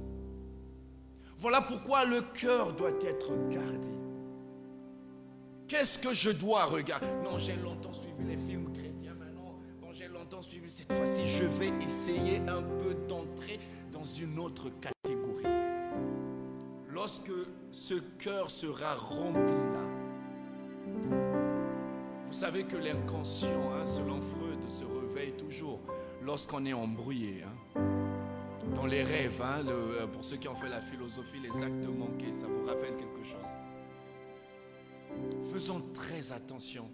Voilà 1.39 1.59
pourquoi 1.59 2.05
le 2.05 2.21
cœur 2.21 2.71
doit 2.71 2.97
être 3.03 3.33
gardé. 3.49 4.04
Qu'est-ce 5.67 5.97
que 5.97 6.13
je 6.13 6.29
dois 6.29 6.65
regarder? 6.65 7.07
Non, 7.23 7.39
j'ai 7.39 7.55
longtemps 7.55 7.93
suivi 7.93 8.23
les 8.23 8.37
films 8.37 8.71
chrétiens 8.71 9.15
maintenant. 9.15 9.55
Bon, 9.81 9.87
j'ai 9.91 10.07
longtemps 10.07 10.43
suivi 10.43 10.69
cette 10.69 10.93
fois-ci. 10.93 11.27
Je 11.27 11.45
vais 11.45 11.71
essayer 11.83 12.37
un 12.47 12.61
peu 12.61 12.93
d'entrer 13.07 13.59
dans 13.91 14.03
une 14.03 14.37
autre 14.37 14.69
catégorie. 14.79 15.43
Lorsque 16.87 17.31
ce 17.71 17.95
cœur 18.19 18.51
sera 18.51 18.95
rempli 18.95 19.41
là, 19.41 19.81
vous 22.27 22.33
savez 22.33 22.65
que 22.65 22.77
l'inconscient, 22.77 23.71
hein, 23.73 23.87
selon 23.87 24.21
Freud, 24.21 24.69
se 24.69 24.83
réveille 24.83 25.33
toujours 25.33 25.79
lorsqu'on 26.21 26.65
est 26.65 26.73
embrouillé. 26.73 27.43
Hein. 27.43 27.81
Dans 28.75 28.85
les 28.85 29.03
rêves, 29.03 29.41
hein, 29.41 29.63
euh, 29.67 30.05
pour 30.07 30.23
ceux 30.23 30.37
qui 30.37 30.47
ont 30.47 30.55
fait 30.55 30.69
la 30.69 30.81
philosophie, 30.81 31.39
les 31.41 31.63
actes 31.63 31.87
manqués, 31.87 32.33
ça 32.33 32.45
vous 32.47 32.65
rappelle 32.67 32.95
quelque 32.97 33.23
chose? 33.23 33.64
Faisons 35.53 35.81
très 35.93 36.31
attention. 36.31 36.89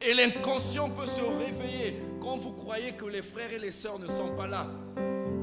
Et 0.00 0.12
l'inconscient 0.12 0.90
peut 0.90 1.06
se 1.06 1.20
réveiller 1.20 1.96
quand 2.20 2.36
vous 2.36 2.52
croyez 2.52 2.92
que 2.92 3.06
les 3.06 3.22
frères 3.22 3.52
et 3.52 3.58
les 3.58 3.72
sœurs 3.72 3.98
ne 3.98 4.06
sont 4.06 4.34
pas 4.36 4.46
là. 4.46 4.66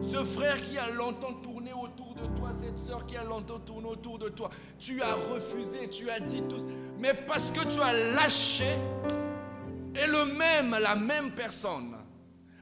Ce 0.01 0.23
frère 0.23 0.61
qui 0.61 0.77
a 0.77 0.89
longtemps 0.89 1.33
tourné 1.33 1.71
autour 1.73 2.15
de 2.15 2.27
toi, 2.37 2.49
cette 2.59 2.77
sœur 2.77 3.05
qui 3.05 3.15
a 3.15 3.23
longtemps 3.23 3.59
tourné 3.59 3.87
autour 3.87 4.19
de 4.19 4.29
toi, 4.29 4.49
tu 4.79 5.01
as 5.01 5.15
refusé, 5.15 5.89
tu 5.89 6.09
as 6.09 6.19
dit 6.19 6.43
tout. 6.43 6.67
Mais 6.99 7.13
parce 7.13 7.51
que 7.51 7.63
tu 7.67 7.79
as 7.79 7.93
lâché, 7.93 8.77
et 9.95 10.07
le 10.07 10.25
même, 10.37 10.75
la 10.81 10.95
même 10.95 11.31
personne, 11.31 11.95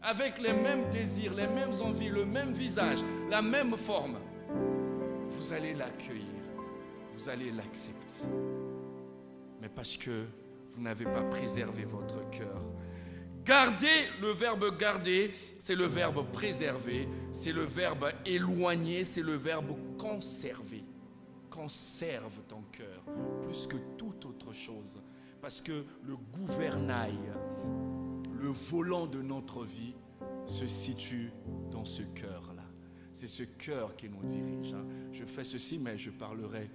avec 0.02 0.39
les 0.39 0.54
mêmes 0.54 0.89
désirs, 0.89 1.34
les 1.34 1.47
mêmes 1.47 1.74
envies, 1.82 2.10
le 2.10 2.26
même 2.26 2.54
visage, 2.54 3.00
la 3.30 3.41
même 3.41 3.76
forme, 3.78 4.18
vous 5.30 5.54
allez 5.54 5.74
l'accueillir, 5.74 6.24
vous 7.16 7.30
allez 7.30 7.52
l'accepter 7.52 8.24
mais 9.62 9.70
parce 9.70 9.97
que 9.97 10.26
vous 10.76 10.82
n'avez 10.82 11.05
pas 11.05 11.24
préservé 11.24 11.86
votre 11.86 12.30
cœur. 12.30 12.64
Garder, 13.43 14.07
le 14.22 14.30
verbe 14.30 14.78
garder, 14.78 15.32
c'est 15.57 15.76
le 15.76 15.86
verbe 15.86 16.26
préserver, 16.32 17.07
c'est 17.32 17.51
le 17.51 17.64
verbe 17.64 18.10
éloigner, 18.26 19.03
c'est 19.03 19.22
le 19.22 19.36
verbe 19.36 19.76
conserver. 19.97 20.84
Conserve 21.49 22.43
ton 22.47 22.62
cœur 22.72 23.03
plus 23.41 23.66
que 23.66 23.78
toute 23.97 24.26
autre 24.26 24.53
chose. 24.53 25.01
Parce 25.41 25.62
que 25.62 25.84
le 26.03 26.16
gouvernail, 26.16 27.18
le 28.39 28.49
volant 28.49 29.07
de 29.07 29.22
notre 29.22 29.64
vie 29.66 29.95
se 30.45 30.68
situe 30.68 31.32
dans 31.72 31.86
ce 31.86 32.03
cœur-là. 32.03 32.64
C'est 33.14 33.28
ce 33.28 33.43
cœur 33.43 33.95
qui 33.95 34.10
nous 34.10 34.24
dirige. 34.24 34.74
Hein. 34.74 34.86
Je 35.12 35.26
fais 35.26 35.43
ceci, 35.43 35.78
mais 35.78 35.97
je 35.97 36.10
parlerai 36.10 36.70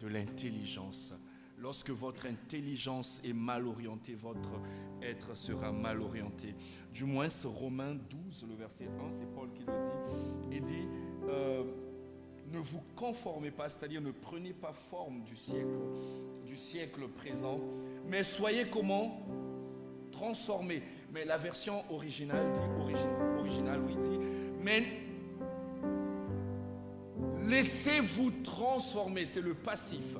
de 0.00 0.08
l'intelligence 0.08 1.14
Lorsque 1.58 1.90
votre 1.90 2.26
intelligence 2.26 3.20
est 3.24 3.32
mal 3.32 3.66
orientée, 3.66 4.14
votre 4.14 4.60
être 5.02 5.34
sera 5.34 5.72
mal 5.72 6.02
orienté. 6.02 6.54
Du 6.92 7.04
moins, 7.04 7.30
ce 7.30 7.46
Romains 7.46 7.94
12, 7.94 8.46
le 8.48 8.54
verset 8.54 8.84
1, 8.84 9.10
c'est 9.10 9.34
Paul 9.34 9.48
qui 9.52 9.62
le 9.62 9.72
dit. 9.82 10.56
Il 10.56 10.62
dit, 10.62 10.88
euh, 11.28 11.64
ne 12.52 12.58
vous 12.58 12.82
conformez 12.94 13.50
pas, 13.50 13.68
c'est-à-dire 13.68 14.02
ne 14.02 14.10
prenez 14.10 14.52
pas 14.52 14.72
forme 14.72 15.22
du 15.22 15.34
siècle, 15.34 15.78
du 16.46 16.56
siècle 16.56 17.08
présent, 17.08 17.58
mais 18.06 18.22
soyez 18.22 18.68
comment? 18.68 19.26
Transformés. 20.12 20.82
Mais 21.12 21.24
la 21.24 21.38
version 21.38 21.90
originale 21.90 22.52
dit, 22.52 22.84
oui, 22.84 22.94
dit, 23.96 24.18
mais 24.60 24.84
laissez-vous 27.48 28.30
transformer, 28.42 29.24
c'est 29.24 29.40
le 29.40 29.54
passif 29.54 30.16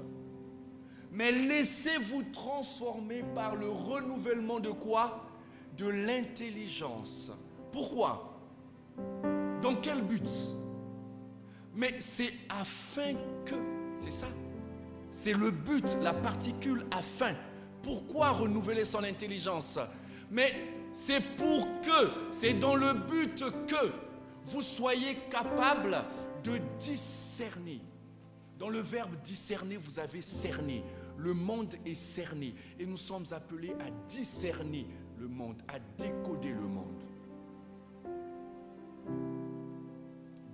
mais 1.17 1.33
laissez-vous 1.33 2.25
transformer 2.25 3.25
par 3.35 3.57
le 3.57 3.71
renouvellement 3.71 4.61
de 4.61 4.69
quoi? 4.69 5.25
De 5.75 5.89
l'intelligence. 5.89 7.33
Pourquoi? 7.73 8.39
Dans 9.63 9.77
quel 9.77 10.03
but? 10.03 10.29
Mais 11.75 11.95
c'est 12.01 12.35
afin 12.51 13.15
que, 13.47 13.55
c'est 13.97 14.11
ça. 14.11 14.27
C'est 15.11 15.33
le 15.33 15.51
but, 15.51 15.97
la 16.03 16.13
particule 16.13 16.85
afin. 16.91 17.35
Pourquoi 17.83 18.33
renouveler 18.33 18.85
son 18.85 19.03
intelligence? 19.03 19.79
Mais 20.31 20.53
c'est 20.93 21.23
pour 21.37 21.67
que, 21.81 22.11
c'est 22.31 22.53
dans 22.53 22.77
le 22.77 22.93
but 22.93 23.43
que 23.67 23.91
vous 24.45 24.61
soyez 24.61 25.15
capable 25.31 25.97
de 26.45 26.59
discerner. 26.79 27.81
Dans 28.59 28.69
le 28.69 28.81
verbe 28.81 29.17
discerner, 29.23 29.79
vous 29.79 29.99
avez 29.99 30.21
cerné. 30.21 30.83
Le 31.19 31.33
monde 31.33 31.75
est 31.85 31.95
cerné 31.95 32.55
et 32.79 32.87
nous 32.87 32.97
sommes 32.97 33.25
appelés 33.33 33.75
à 33.81 33.91
discerner 34.09 34.87
le 35.19 35.29
monde, 35.29 35.63
à 35.69 35.79
décoder 35.79 36.53
le 36.53 36.67
monde. 36.67 37.05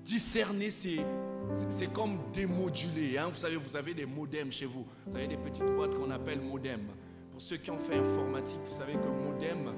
Discerner, 0.05 0.71
c'est 0.71 1.93
comme 1.93 2.19
démoduler. 2.33 3.19
Hein. 3.19 3.29
Vous 3.29 3.35
savez, 3.35 3.57
vous 3.57 3.77
avez 3.77 3.95
des 3.95 4.07
modems 4.07 4.53
chez 4.53 4.67
vous. 4.67 4.85
Vous 5.07 5.17
avez 5.17 5.29
des 5.29 5.37
petites 5.37 5.65
boîtes 5.65 5.95
qu'on 5.95 6.11
appelle 6.11 6.41
modem. 6.41 6.89
Pour 7.31 7.41
ceux 7.41 7.57
qui 7.57 7.71
ont 7.71 7.79
fait 7.79 7.97
informatique, 7.97 8.59
vous 8.69 8.77
savez 8.77 8.95
que 8.95 9.07
modem 9.07 9.73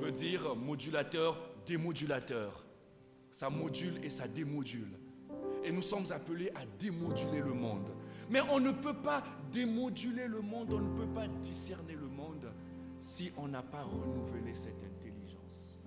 veut 0.00 0.12
dire 0.12 0.54
modulateur, 0.56 1.38
démodulateur. 1.66 2.64
Ça 3.30 3.50
module 3.50 3.98
et 4.02 4.10
ça 4.10 4.28
démodule. 4.28 4.98
Et 5.64 5.72
nous 5.72 5.82
sommes 5.82 6.06
appelés 6.10 6.50
à 6.54 6.64
démoduler 6.78 7.40
le 7.40 7.52
monde. 7.52 7.90
Mais 8.30 8.40
on 8.50 8.60
ne 8.60 8.72
peut 8.72 8.94
pas 8.94 9.22
démoduler 9.52 10.26
le 10.26 10.40
monde, 10.40 10.72
on 10.72 10.80
ne 10.80 10.98
peut 10.98 11.12
pas 11.12 11.28
discerner 11.42 11.94
le 11.94 12.06
monde 12.06 12.52
si 12.98 13.32
on 13.36 13.48
n'a 13.48 13.62
pas 13.62 13.82
renouvelé 13.82 14.54
cette 14.54 14.82
intelligence. 14.82 15.78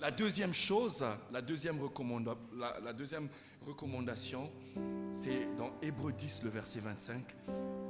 La 0.00 0.10
deuxième 0.10 0.52
chose, 0.52 1.04
la 1.32 1.42
deuxième, 1.42 1.78
recommandation, 3.66 4.50
c'est 5.12 5.54
dans 5.56 5.72
Hébreu 5.82 6.12
10, 6.12 6.42
le 6.44 6.50
verset 6.50 6.80
25. 6.80 7.36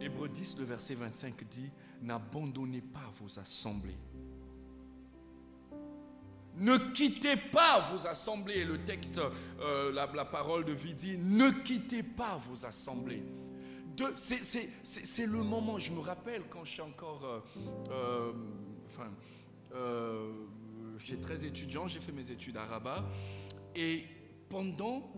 Hébreu 0.00 0.28
10, 0.28 0.58
le 0.58 0.64
verset 0.64 0.94
25 0.94 1.44
dit, 1.48 1.70
n'abandonnez 2.02 2.80
pas 2.80 3.12
vos 3.20 3.38
assemblées 3.38 3.98
ne 6.56 6.76
quittez 6.92 7.36
pas 7.36 7.80
vos 7.92 8.06
assemblées. 8.06 8.64
Le 8.64 8.78
texte, 8.78 9.20
euh, 9.60 9.92
la, 9.92 10.24
parole 10.24 10.64
de 10.64 10.72
vie 10.72 10.94
dit, 10.94 11.16
ne 11.18 11.50
quittez 11.50 12.02
pas 12.02 12.40
vos 12.48 12.64
assemblées. 12.64 13.22
C'est 14.16 15.26
le 15.26 15.42
moment, 15.42 15.78
je 15.78 15.92
me 15.92 16.00
rappelle 16.00 16.42
quand 16.48 16.64
je 16.64 16.72
suis 16.72 16.82
encore, 16.82 17.24
euh, 17.24 17.40
euh, 17.90 18.32
enfin, 18.86 19.10
j'étais 20.98 21.22
très 21.22 21.44
étudiant, 21.44 21.86
j'ai 21.88 22.00
fait 22.00 22.12
mes 22.12 22.30
études 22.30 22.56
à 22.56 22.64
Rabat, 22.64 23.04
et 23.74 24.04
pendant 24.48 25.12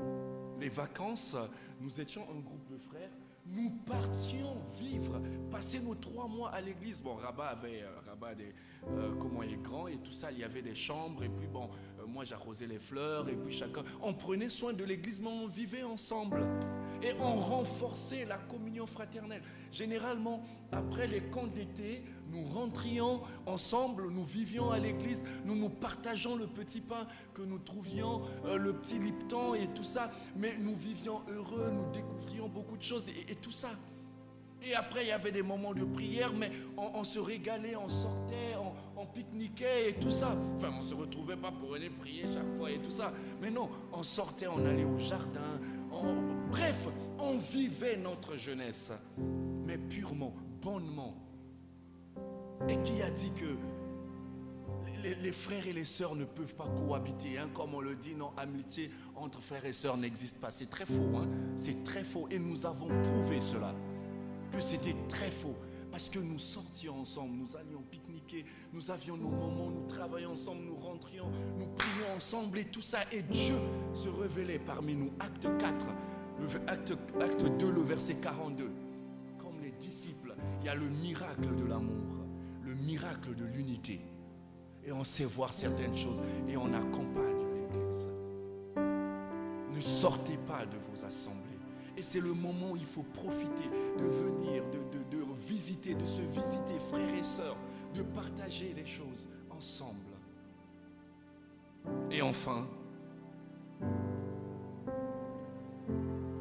les 0.59 0.71
vacances, 0.71 1.37
nous 1.81 2.01
étions 2.01 2.27
un 2.31 2.41
groupe 2.41 2.67
de 2.71 2.79
frères, 2.79 3.11
nous 3.47 3.71
partions 3.87 4.57
vivre, 4.79 5.21
passer 5.51 5.81
nos 5.81 5.95
trois 5.95 6.27
mois 6.27 6.51
à 6.51 6.61
l'église. 6.61 7.03
Bon, 7.03 7.17
Rabat 7.17 7.49
avait, 7.49 7.85
Rabat 8.07 8.35
des, 8.35 8.55
euh, 8.89 9.13
comment 9.19 9.43
il 9.43 9.55
est 9.55 9.63
grand 9.63 9.89
et 9.89 9.99
tout 9.99 10.13
ça. 10.13 10.33
Il 10.33 10.39
y 10.39 10.45
avait 10.45 10.63
des 10.63 10.75
chambres 10.75 11.23
et 11.23 11.29
puis 11.29 11.47
bon, 11.47 11.69
euh, 11.99 12.07
moi 12.07 12.25
j'arrosais 12.25 12.67
les 12.67 12.79
fleurs 12.79 13.29
et 13.29 13.35
puis 13.35 13.55
chacun. 13.55 13.85
On 14.03 14.15
prenait 14.15 14.49
soin 14.49 14.73
de 14.73 14.85
l'église, 14.85 15.21
mais 15.21 15.29
on 15.29 15.47
vivait 15.47 15.83
ensemble 15.83 16.47
et 17.03 17.13
on 17.21 17.37
renforçait 17.37 18.25
la 18.25 18.37
communion 18.37 18.87
fraternelle. 18.87 19.43
Généralement, 19.73 20.43
après 20.73 21.07
les 21.07 21.23
camps 21.23 21.47
d'été, 21.47 22.05
nous 22.29 22.45
rentrions 22.45 23.23
ensemble, 23.47 24.11
nous 24.11 24.25
vivions 24.25 24.71
à 24.71 24.79
l'église, 24.79 25.25
nous 25.45 25.57
nous 25.57 25.71
partageons 25.71 26.37
le 26.37 26.47
petit 26.47 26.81
pain 26.81 27.07
que 27.35 27.43
nous 27.43 27.59
trouvions, 27.59 28.23
euh, 28.45 28.57
le 28.57 28.75
petit 28.75 28.99
lipton 28.99 29.55
et 29.55 29.69
tout 29.75 29.85
ça, 29.85 30.11
mais 30.37 30.57
nous 30.59 30.77
vivions 30.77 31.21
heureux, 31.29 31.71
nous 31.71 31.91
découvrions 31.93 32.49
beaucoup 32.49 32.77
de 32.77 32.83
choses 32.83 33.09
et 33.09 33.35
tout 33.37 33.53
ça. 33.53 33.71
Et 34.63 34.75
après, 34.75 35.05
il 35.05 35.09
y 35.09 35.13
avait 35.13 35.33
des 35.33 35.43
moments 35.43 35.73
de 35.73 35.85
prière, 35.85 36.33
mais 36.33 36.51
on, 36.77 37.03
se 37.03 37.19
régalait, 37.19 37.77
on 37.77 37.89
sortait, 37.89 38.55
on, 38.97 39.07
pique-niquait 39.07 39.91
et 39.91 39.95
tout 39.95 40.11
ça. 40.11 40.37
Enfin, 40.57 40.71
on 40.75 40.83
ne 40.83 40.89
se 40.89 40.95
retrouvait 40.95 41.37
pas 41.37 41.51
pour 41.51 41.75
aller 41.75 41.89
prier 41.89 42.25
chaque 42.33 42.57
fois 42.59 42.71
et 42.71 42.79
tout 42.79 42.91
ça. 42.91 43.13
Mais 43.41 43.51
non, 43.51 43.71
on 43.93 44.03
sortait, 44.03 44.47
on 44.47 44.65
allait 44.65 44.85
au 44.85 44.99
jardin. 44.99 45.59
bref, 46.51 46.87
on 47.19 47.39
vivait 47.39 47.97
notre 47.97 48.37
jeunesse, 48.37 48.93
mais 49.67 49.79
purement, 49.79 50.35
bonnement. 50.63 51.15
Et 52.69 52.77
qui 52.83 53.01
a 53.01 53.11
dit 53.11 53.33
que 53.33 53.57
les, 55.03 55.33
frères 55.33 55.67
et 55.67 55.73
les 55.73 55.87
sœurs 55.87 56.15
ne 56.15 56.25
peuvent 56.25 56.55
pas 56.55 56.69
cohabiter, 56.69 57.39
hein, 57.39 57.49
comme 57.55 57.75
on 57.75 57.81
le 57.81 57.97
dit, 57.97 58.15
non, 58.15 58.33
amitié 58.37 58.91
entre 59.17 59.41
frères 59.41 59.65
et 59.65 59.73
sœurs 59.73 59.97
n'existe 59.97 60.37
pas. 60.37 60.51
C'est 60.51 60.69
très 60.69 60.85
faux, 60.85 61.17
hein. 61.17 61.27
c'est 61.57 61.83
très 61.83 62.05
faux. 62.05 62.29
Et 62.31 62.39
nous 62.39 62.67
avons 62.67 62.89
prouvé 63.03 63.41
cela 63.41 63.75
c'était 64.61 64.97
très 65.09 65.31
faux. 65.31 65.57
Parce 65.91 66.09
que 66.09 66.21
nous 66.21 66.39
sortions 66.39 67.01
ensemble, 67.01 67.37
nous 67.37 67.57
allions 67.57 67.83
pique-niquer, 67.91 68.45
nous 68.73 68.91
avions 68.93 69.17
nos 69.17 69.31
moments, 69.31 69.71
nous 69.71 69.87
travaillions 69.89 70.33
ensemble, 70.33 70.63
nous 70.63 70.77
rentrions, 70.77 71.27
nous 71.59 71.67
prions 71.67 72.15
ensemble 72.17 72.61
et 72.61 72.65
tout 72.67 72.81
ça. 72.81 73.01
Et 73.11 73.23
Dieu 73.23 73.57
se 73.95 74.09
révélait 74.09 74.61
parmi 74.61 74.95
nous. 74.95 75.11
Acte 75.19 75.49
4, 75.59 75.87
le, 76.39 76.47
acte, 76.69 76.93
acte 77.21 77.45
2, 77.59 77.71
le 77.71 77.83
verset 77.83 78.15
42. 78.15 78.71
Comme 79.39 79.61
les 79.61 79.73
disciples, 79.73 80.35
il 80.61 80.67
y 80.67 80.69
a 80.69 80.77
le 80.77 80.89
miracle 80.89 81.55
de 81.57 81.65
l'amour, 81.65 82.25
le 82.65 82.75
miracle 82.75 83.35
de 83.35 83.45
l'unité. 83.45 84.01
Et 84.85 84.93
on 84.93 85.03
sait 85.03 85.25
voir 85.25 85.53
certaines 85.53 85.97
choses 85.97 86.23
et 86.49 86.57
on 86.57 86.73
accompagne 86.73 87.47
l'Église. 87.53 88.09
Ne 88.77 89.81
sortez 89.81 90.37
pas 90.47 90.65
de 90.67 90.77
vos 90.89 91.05
assemblées. 91.05 91.50
Et 92.01 92.03
c'est 92.03 92.21
le 92.21 92.33
moment 92.33 92.71
où 92.71 92.77
il 92.77 92.87
faut 92.87 93.03
profiter 93.03 93.69
de 93.99 94.05
venir, 94.07 94.63
de, 94.73 95.19
de 95.19 95.23
visiter, 95.47 95.93
de 95.95 96.07
se 96.07 96.23
visiter, 96.23 96.79
frères 96.89 97.15
et 97.15 97.23
sœurs, 97.23 97.59
de 97.95 98.01
partager 98.01 98.73
les 98.75 98.87
choses 98.87 99.29
ensemble. 99.51 99.99
Et 102.11 102.23
enfin, 102.23 102.67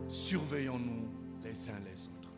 surveillons-nous 0.07 1.09
les 1.43 1.69
uns 1.69 1.79
les 1.93 2.07
autres. 2.07 2.31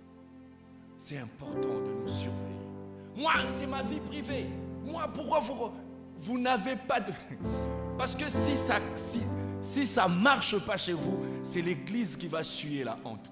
C'est 0.97 1.19
important 1.19 1.79
de 1.79 2.01
nous 2.01 2.07
surveiller. 2.07 2.69
Moi, 3.15 3.33
c'est 3.51 3.67
ma 3.67 3.83
vie 3.83 3.99
privée. 3.99 4.47
Moi, 4.83 5.07
pourquoi 5.13 5.41
vous, 5.41 5.69
vous 6.17 6.39
n'avez 6.39 6.75
pas 6.75 6.99
de... 6.99 7.11
Parce 7.99 8.15
que 8.15 8.27
si 8.27 8.57
ça 8.57 8.79
si, 8.95 9.19
si 9.61 9.85
ça 9.85 10.07
marche 10.07 10.57
pas 10.65 10.77
chez 10.77 10.93
vous, 10.93 11.19
c'est 11.43 11.61
l'église 11.61 12.15
qui 12.15 12.27
va 12.27 12.43
suer 12.43 12.83
la 12.83 12.97
honte. 13.05 13.29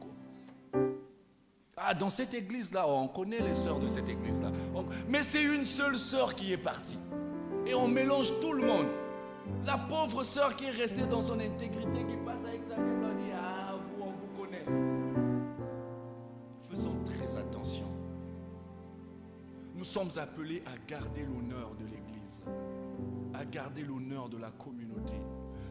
Ah, 1.75 1.93
dans 1.93 2.09
cette 2.09 2.33
église-là, 2.33 2.87
on 2.87 3.07
connaît 3.07 3.39
les 3.39 3.53
sœurs 3.53 3.79
de 3.79 3.87
cette 3.87 4.09
église-là. 4.09 4.51
Mais 5.07 5.23
c'est 5.23 5.43
une 5.43 5.65
seule 5.65 5.97
sœur 5.97 6.35
qui 6.35 6.51
est 6.51 6.57
partie. 6.57 6.97
Et 7.65 7.73
on 7.73 7.87
mélange 7.87 8.31
tout 8.41 8.53
le 8.53 8.65
monde. 8.65 8.87
La 9.65 9.77
pauvre 9.77 10.23
sœur 10.23 10.55
qui 10.55 10.65
est 10.65 10.71
restée 10.71 11.07
dans 11.07 11.21
son 11.21 11.39
intégrité, 11.39 12.05
qui 12.05 12.17
passe 12.25 12.43
à 12.45 12.53
examiner, 12.53 13.05
on 13.05 13.17
dit, 13.17 13.31
ah, 13.33 13.75
vous, 13.75 14.03
on 14.03 14.11
vous 14.11 14.43
connaît. 14.43 14.65
Faisons 16.69 16.95
très 17.05 17.37
attention. 17.37 17.87
Nous 19.73 19.85
sommes 19.85 20.11
appelés 20.17 20.61
à 20.65 20.77
garder 20.85 21.23
l'honneur 21.23 21.73
de 21.75 21.85
l'Église, 21.85 22.43
à 23.33 23.45
garder 23.45 23.83
l'honneur 23.83 24.27
de 24.27 24.37
la 24.37 24.51
communauté. 24.51 25.15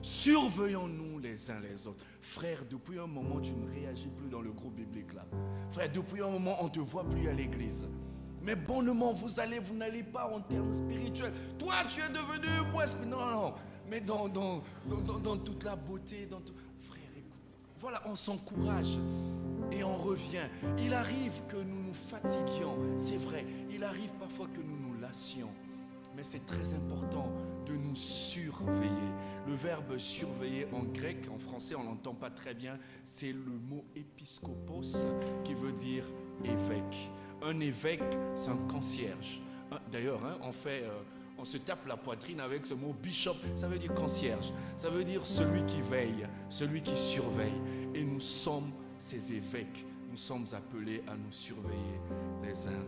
Surveillons-nous 0.02 1.18
les 1.18 1.50
uns 1.50 1.60
les 1.60 1.86
autres. 1.86 2.04
Frère, 2.22 2.64
depuis 2.68 2.98
un 2.98 3.06
moment, 3.06 3.40
tu 3.40 3.52
ne 3.54 3.68
réagis 3.68 4.08
plus 4.08 4.28
dans 4.28 4.40
le 4.40 4.52
groupe 4.52 4.74
biblique 4.74 5.12
là. 5.14 5.24
Frère, 5.72 5.90
depuis 5.90 6.22
un 6.22 6.28
moment, 6.28 6.56
on 6.60 6.64
ne 6.64 6.70
te 6.70 6.80
voit 6.80 7.08
plus 7.08 7.28
à 7.28 7.32
l'église. 7.32 7.86
Mais 8.42 8.54
bonnement, 8.54 9.12
vous 9.12 9.40
allez, 9.40 9.58
vous 9.58 9.74
n'allez 9.74 10.02
pas 10.02 10.30
en 10.32 10.40
termes 10.40 10.72
spirituels. 10.72 11.32
Toi, 11.58 11.74
tu 11.88 12.00
es 12.00 12.08
devenu 12.08 12.70
moi. 12.72 12.84
Non, 13.06 13.26
non, 13.26 13.54
mais 13.90 14.00
dans, 14.00 14.28
dans, 14.28 14.62
dans, 14.86 15.36
toute 15.36 15.64
la 15.64 15.76
beauté, 15.76 16.26
dans 16.26 16.40
tout... 16.40 16.54
Frère, 16.82 17.00
voilà, 17.80 18.02
on 18.06 18.14
s'encourage 18.14 18.98
et 19.72 19.82
on 19.82 19.96
revient. 19.96 20.48
Il 20.78 20.94
arrive 20.94 21.42
que 21.48 21.56
nous 21.56 21.82
nous 21.82 21.94
fatiguions, 21.94 22.76
c'est 22.96 23.16
vrai. 23.16 23.44
Il 23.70 23.82
arrive 23.82 24.10
parfois 24.18 24.46
que 24.46 24.60
nous 24.60 24.76
nous 24.76 25.00
lassions. 25.00 25.50
Mais 26.18 26.24
c'est 26.24 26.44
très 26.44 26.74
important 26.74 27.30
de 27.64 27.76
nous 27.76 27.94
surveiller. 27.94 28.90
Le 29.46 29.54
verbe 29.54 29.96
surveiller 29.98 30.66
en 30.72 30.82
grec, 30.82 31.28
en 31.32 31.38
français 31.38 31.76
on 31.76 31.84
n'entend 31.84 32.12
pas 32.12 32.28
très 32.28 32.54
bien, 32.54 32.76
c'est 33.04 33.30
le 33.30 33.52
mot 33.70 33.84
épiscopos 33.94 35.06
qui 35.44 35.54
veut 35.54 35.70
dire 35.70 36.02
évêque. 36.42 37.10
Un 37.40 37.60
évêque, 37.60 38.02
c'est 38.34 38.50
un 38.50 38.56
concierge. 38.68 39.40
D'ailleurs, 39.92 40.24
hein, 40.26 40.38
on 40.42 40.50
fait... 40.50 40.82
Euh, 40.82 41.02
on 41.40 41.44
se 41.44 41.56
tape 41.56 41.86
la 41.86 41.96
poitrine 41.96 42.40
avec 42.40 42.66
ce 42.66 42.74
mot 42.74 42.92
bishop. 43.00 43.36
Ça 43.54 43.68
veut 43.68 43.78
dire 43.78 43.94
concierge. 43.94 44.52
Ça 44.76 44.90
veut 44.90 45.04
dire 45.04 45.24
celui 45.24 45.64
qui 45.66 45.80
veille, 45.82 46.26
celui 46.48 46.82
qui 46.82 46.96
surveille. 46.96 47.60
Et 47.94 48.02
nous 48.02 48.18
sommes 48.18 48.72
ces 48.98 49.32
évêques. 49.34 49.86
Nous 50.10 50.16
sommes 50.16 50.46
appelés 50.52 51.00
à 51.06 51.14
nous 51.14 51.30
surveiller 51.30 52.00
les 52.42 52.66
uns 52.66 52.84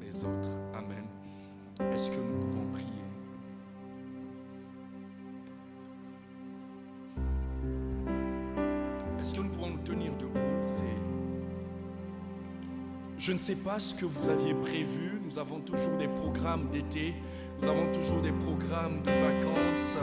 les 0.00 0.24
autres. 0.24 0.50
Amen. 0.74 1.17
Est-ce 1.80 2.10
que 2.10 2.16
nous 2.16 2.40
pouvons 2.40 2.66
prier? 2.72 2.86
Est-ce 9.20 9.34
que 9.34 9.40
nous 9.40 9.50
pouvons 9.50 9.70
nous 9.70 9.78
tenir 9.78 10.12
debout? 10.16 10.38
Je 13.28 13.34
ne 13.34 13.38
sais 13.38 13.56
pas 13.56 13.78
ce 13.78 13.94
que 13.94 14.06
vous 14.06 14.30
aviez 14.30 14.54
prévu. 14.54 15.20
Nous 15.22 15.38
avons 15.38 15.60
toujours 15.60 15.98
des 15.98 16.08
programmes 16.08 16.70
d'été. 16.70 17.14
Nous 17.60 17.68
avons 17.68 17.92
toujours 17.92 18.22
des 18.22 18.32
programmes 18.32 19.02
de 19.02 19.10
vacances. 19.10 19.96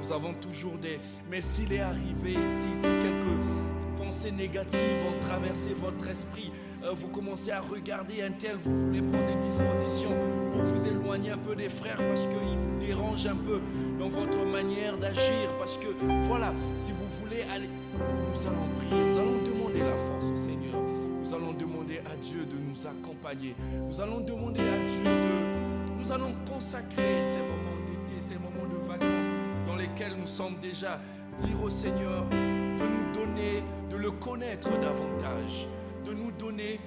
Nous 0.00 0.12
avons 0.12 0.32
toujours 0.32 0.78
des... 0.78 0.98
Mais 1.30 1.42
s'il 1.42 1.74
est 1.74 1.80
arrivé, 1.80 2.32
si, 2.32 2.82
quelques 2.82 3.98
pensées 3.98 4.32
négatives 4.32 5.04
ont 5.06 5.20
traversé 5.26 5.74
votre 5.74 6.08
esprit, 6.08 6.52
vous 6.96 7.08
commencez 7.08 7.50
à 7.50 7.60
regarder 7.60 8.22
un 8.22 8.30
tel, 8.32 8.56
vous 8.56 8.74
voulez 8.74 9.02
prendre 9.02 9.26
des 9.26 9.46
dispositions 9.46 10.14
pour 10.52 10.62
vous 10.62 10.86
éloigner 10.86 11.30
un 11.30 11.38
peu 11.38 11.54
des 11.54 11.68
frères 11.68 11.98
parce 11.98 12.26
qu'ils 12.26 12.58
vous 12.58 12.78
dérangent 12.80 13.26
un 13.26 13.36
peu 13.36 13.60
dans 13.98 14.08
votre 14.08 14.44
manière 14.46 14.96
d'agir. 14.98 15.50
Parce 15.58 15.76
que 15.76 15.88
voilà, 16.24 16.52
si 16.76 16.92
vous 16.92 17.06
voulez 17.20 17.42
aller, 17.52 17.68
nous 17.94 18.46
allons 18.46 18.68
prier, 18.78 19.04
nous 19.04 19.18
allons 19.18 19.42
demander 19.44 19.80
la 19.80 19.96
force 19.96 20.30
au 20.32 20.36
Seigneur. 20.36 20.74
Nous 21.22 21.34
allons 21.34 21.52
demander 21.52 21.98
à 21.98 22.16
Dieu 22.16 22.44
de 22.44 22.58
nous 22.58 22.86
accompagner. 22.86 23.54
Nous 23.88 24.00
allons 24.00 24.20
demander 24.20 24.60
à 24.60 24.88
Dieu 24.88 25.04
de 25.04 25.70
nous 26.00 26.12
allons 26.12 26.34
consacrer 26.50 27.24
ces 27.24 27.38
moments 27.38 27.78
d'été, 27.86 28.20
ces 28.20 28.34
moments 28.34 28.66
de 28.66 28.88
vacances 28.88 29.32
dans 29.66 29.76
lesquels 29.76 30.16
nous 30.18 30.26
sommes 30.26 30.56
déjà, 30.60 31.00
dire 31.38 31.62
au 31.62 31.68
Seigneur 31.68 32.26
de 32.30 32.86
nous 32.86 33.12
donner, 33.12 33.62
de 33.90 33.96
le 33.96 34.10
connaître 34.10 34.70
davantage, 34.80 35.68
de 36.04 36.12
nous 36.12 36.32
donner, 36.32 36.80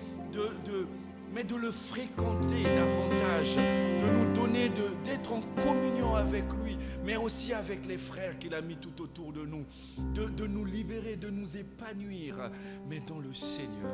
mais 1.33 1.43
de 1.43 1.55
le 1.55 1.71
fréquenter 1.71 2.63
davantage, 2.63 3.55
de 3.55 4.09
nous 4.11 4.33
donner 4.33 4.69
d'être 5.03 5.33
en 5.33 5.41
communion 5.63 6.15
avec 6.15 6.43
lui, 6.63 6.77
mais 7.03 7.17
aussi 7.17 7.53
avec 7.53 7.85
les 7.87 7.97
frères 7.97 8.37
qu'il 8.37 8.53
a 8.53 8.61
mis 8.61 8.77
tout 8.77 9.01
autour 9.01 9.33
de 9.33 9.45
nous, 9.45 9.65
de, 10.13 10.25
de 10.25 10.47
nous 10.47 10.65
libérer, 10.65 11.15
de 11.15 11.29
nous 11.29 11.57
épanouir, 11.57 12.51
mais 12.89 13.01
dans 13.07 13.19
le 13.19 13.33
Seigneur. 13.33 13.91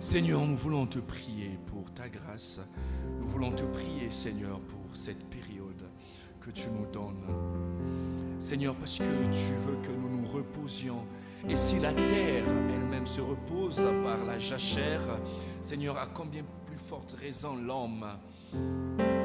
Seigneur, 0.00 0.44
nous 0.44 0.56
voulons 0.56 0.86
te 0.86 0.98
prier 0.98 1.58
pour 1.66 1.92
ta 1.94 2.08
grâce. 2.08 2.60
Nous 3.20 3.26
voulons 3.26 3.52
te 3.52 3.62
prier, 3.62 4.10
Seigneur, 4.10 4.58
pour 4.60 4.96
cette 4.96 5.24
période 5.26 5.84
que 6.40 6.50
tu 6.50 6.66
nous 6.70 6.86
donnes. 6.92 7.22
Seigneur, 8.40 8.74
parce 8.74 8.98
que 8.98 9.04
tu 9.04 9.54
veux 9.60 9.76
que 9.76 9.92
nous 9.92 10.18
nous 10.18 10.26
reposions. 10.26 11.06
Et 11.48 11.56
si 11.56 11.78
la 11.78 11.92
terre 11.92 12.44
elle-même 12.74 13.06
se 13.06 13.20
repose 13.20 13.84
par 14.04 14.24
la 14.24 14.38
jachère, 14.38 15.18
Seigneur, 15.60 15.96
à 15.98 16.06
combien 16.06 16.42
plus 16.66 16.78
forte 16.78 17.16
raison 17.20 17.56
l'homme 17.56 18.06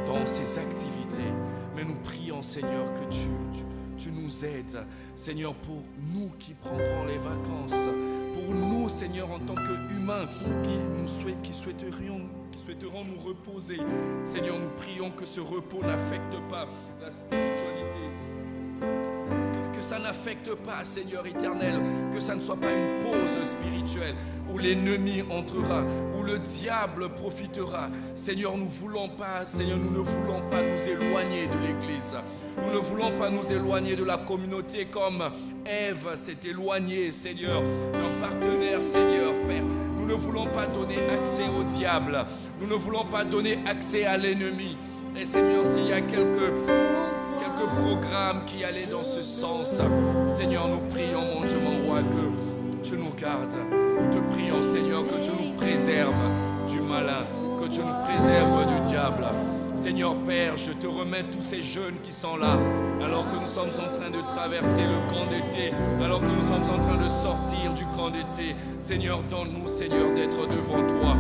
dans 0.05 0.25
ses 0.25 0.59
activités. 0.59 1.31
Mais 1.75 1.83
nous 1.83 1.95
prions, 2.03 2.41
Seigneur, 2.41 2.91
que 2.93 3.05
tu, 3.09 4.11
nous 4.11 4.45
aides, 4.45 4.85
Seigneur, 5.15 5.53
pour 5.55 5.83
nous 5.97 6.29
qui 6.39 6.53
prendrons 6.53 7.05
les 7.07 7.17
vacances 7.17 7.87
pour 8.33 8.55
nous, 8.55 8.87
Seigneur, 8.87 9.29
en 9.31 9.39
tant 9.39 9.55
qu'humains 9.55 10.27
qui, 10.63 10.77
nous 10.77 11.07
souhaiterions 11.07 12.29
qui 12.51 12.75
nous 12.83 13.21
reposer. 13.21 13.77
Seigneur, 14.23 14.57
nous 14.59 14.69
prions 14.77 15.11
que 15.11 15.25
ce 15.25 15.39
repos 15.39 15.81
n'affecte 15.81 16.35
pas 16.49 16.67
la 17.01 17.11
spiritualité. 17.11 17.76
Ça 19.87 19.99
n'affecte 19.99 20.53
pas, 20.53 20.83
Seigneur 20.83 21.25
éternel, 21.25 21.79
que 22.13 22.19
ça 22.19 22.35
ne 22.35 22.41
soit 22.41 22.57
pas 22.57 22.73
une 22.73 23.05
pause 23.05 23.41
spirituelle 23.41 24.15
où 24.53 24.57
l'ennemi 24.57 25.21
entrera, 25.31 25.81
où 26.13 26.23
le 26.23 26.39
diable 26.39 27.07
profitera. 27.13 27.87
Seigneur, 28.13 28.57
nous 28.57 28.67
voulons 28.67 29.07
pas, 29.07 29.45
Seigneur, 29.45 29.77
nous 29.77 29.91
ne 29.91 29.99
voulons 29.99 30.41
pas 30.49 30.61
nous 30.61 30.89
éloigner 30.89 31.47
de 31.47 31.65
l'Église. 31.65 32.17
Nous 32.57 32.73
ne 32.73 32.79
voulons 32.79 33.17
pas 33.17 33.29
nous 33.29 33.49
éloigner 33.49 33.95
de 33.95 34.03
la 34.03 34.17
communauté 34.17 34.87
comme 34.87 35.23
Ève 35.65 36.17
s'est 36.17 36.49
éloignée, 36.49 37.09
Seigneur, 37.13 37.61
d'un 37.93 38.27
partenaire, 38.27 38.83
Seigneur, 38.83 39.31
Père. 39.47 39.63
Nous 39.97 40.05
ne 40.05 40.15
voulons 40.15 40.47
pas 40.47 40.65
donner 40.65 40.97
accès 40.97 41.47
au 41.47 41.63
diable. 41.63 42.25
Nous 42.59 42.67
ne 42.67 42.75
voulons 42.75 43.05
pas 43.05 43.23
donner 43.23 43.59
accès 43.65 44.03
à 44.03 44.17
l'ennemi. 44.17 44.75
Et 45.19 45.25
Seigneur, 45.25 45.65
s'il 45.65 45.87
y 45.87 45.93
a 45.93 46.01
quelques, 46.01 46.53
quelques 46.53 47.69
programmes 47.75 48.45
qui 48.45 48.63
allaient 48.63 48.85
dans 48.85 49.03
ce 49.03 49.23
sens, 49.23 49.81
Seigneur, 50.37 50.67
nous 50.67 50.87
prions, 50.89 51.21
mon 51.21 51.41
Dieu, 51.41 51.57
mon 51.59 51.95
que 51.95 52.87
tu 52.87 52.97
nous 52.97 53.13
gardes. 53.19 53.55
Nous 53.71 54.13
te 54.13 54.19
prions, 54.31 54.61
Seigneur, 54.71 55.03
que 55.03 55.13
tu 55.13 55.31
nous 55.31 55.53
préserves 55.53 56.13
du 56.69 56.79
malin, 56.81 57.21
que 57.59 57.67
tu 57.67 57.79
nous 57.79 58.05
préserves 58.05 58.67
du 58.67 58.89
diable. 58.91 59.25
Seigneur 59.87 60.15
Père, 60.27 60.57
je 60.57 60.73
te 60.73 60.85
remets 60.85 61.23
tous 61.31 61.41
ces 61.41 61.63
jeunes 61.63 61.95
qui 62.03 62.11
sont 62.11 62.35
là, 62.35 62.59
alors 63.01 63.25
que 63.25 63.39
nous 63.39 63.47
sommes 63.47 63.69
en 63.69 63.97
train 63.97 64.09
de 64.09 64.21
traverser 64.27 64.81
le 64.81 65.09
camp 65.09 65.25
d'été, 65.27 65.71
alors 66.03 66.21
que 66.21 66.27
nous 66.27 66.41
sommes 66.41 66.69
en 66.69 66.77
train 66.77 67.01
de 67.01 67.07
sortir 67.07 67.73
du 67.73 67.85
camp 67.95 68.09
d'été. 68.09 68.53
Seigneur, 68.79 69.21
donne-nous, 69.31 69.65
Seigneur, 69.65 70.13
d'être 70.13 70.45
devant 70.45 70.85
toi. 70.85 71.15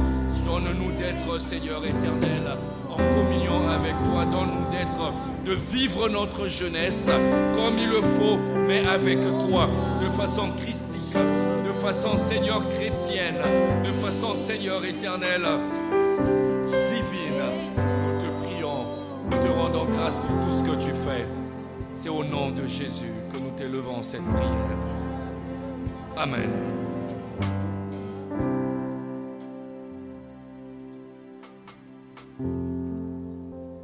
Donne-nous 0.45 0.91
d'être, 0.97 1.39
Seigneur 1.39 1.85
éternel, 1.85 2.57
en 2.91 2.97
communion 2.97 3.69
avec 3.69 3.95
toi. 4.03 4.25
Donne-nous 4.25 4.69
d'être, 4.69 5.13
de 5.45 5.53
vivre 5.53 6.09
notre 6.09 6.47
jeunesse 6.47 7.09
comme 7.53 7.79
il 7.79 7.87
le 7.87 8.01
faut, 8.01 8.37
mais 8.67 8.85
avec 8.85 9.21
toi, 9.47 9.69
de 10.03 10.09
façon 10.09 10.51
christique 10.57 10.87
façon, 11.77 12.17
Seigneur, 12.17 12.67
chrétienne, 12.69 13.37
de 13.85 13.91
façon, 13.93 14.35
Seigneur, 14.35 14.83
éternelle, 14.83 15.47
grâce 19.97 20.17
pour 20.17 20.45
tout 20.45 20.51
ce 20.51 20.63
que 20.63 20.75
tu 20.75 20.91
fais. 21.05 21.27
C'est 21.95 22.09
au 22.09 22.23
nom 22.23 22.51
de 22.51 22.67
Jésus 22.67 23.11
que 23.31 23.37
nous 23.37 23.51
t'élevons 23.51 24.03
cette 24.03 24.23
prière. 24.23 24.77
Amen. 26.15 26.49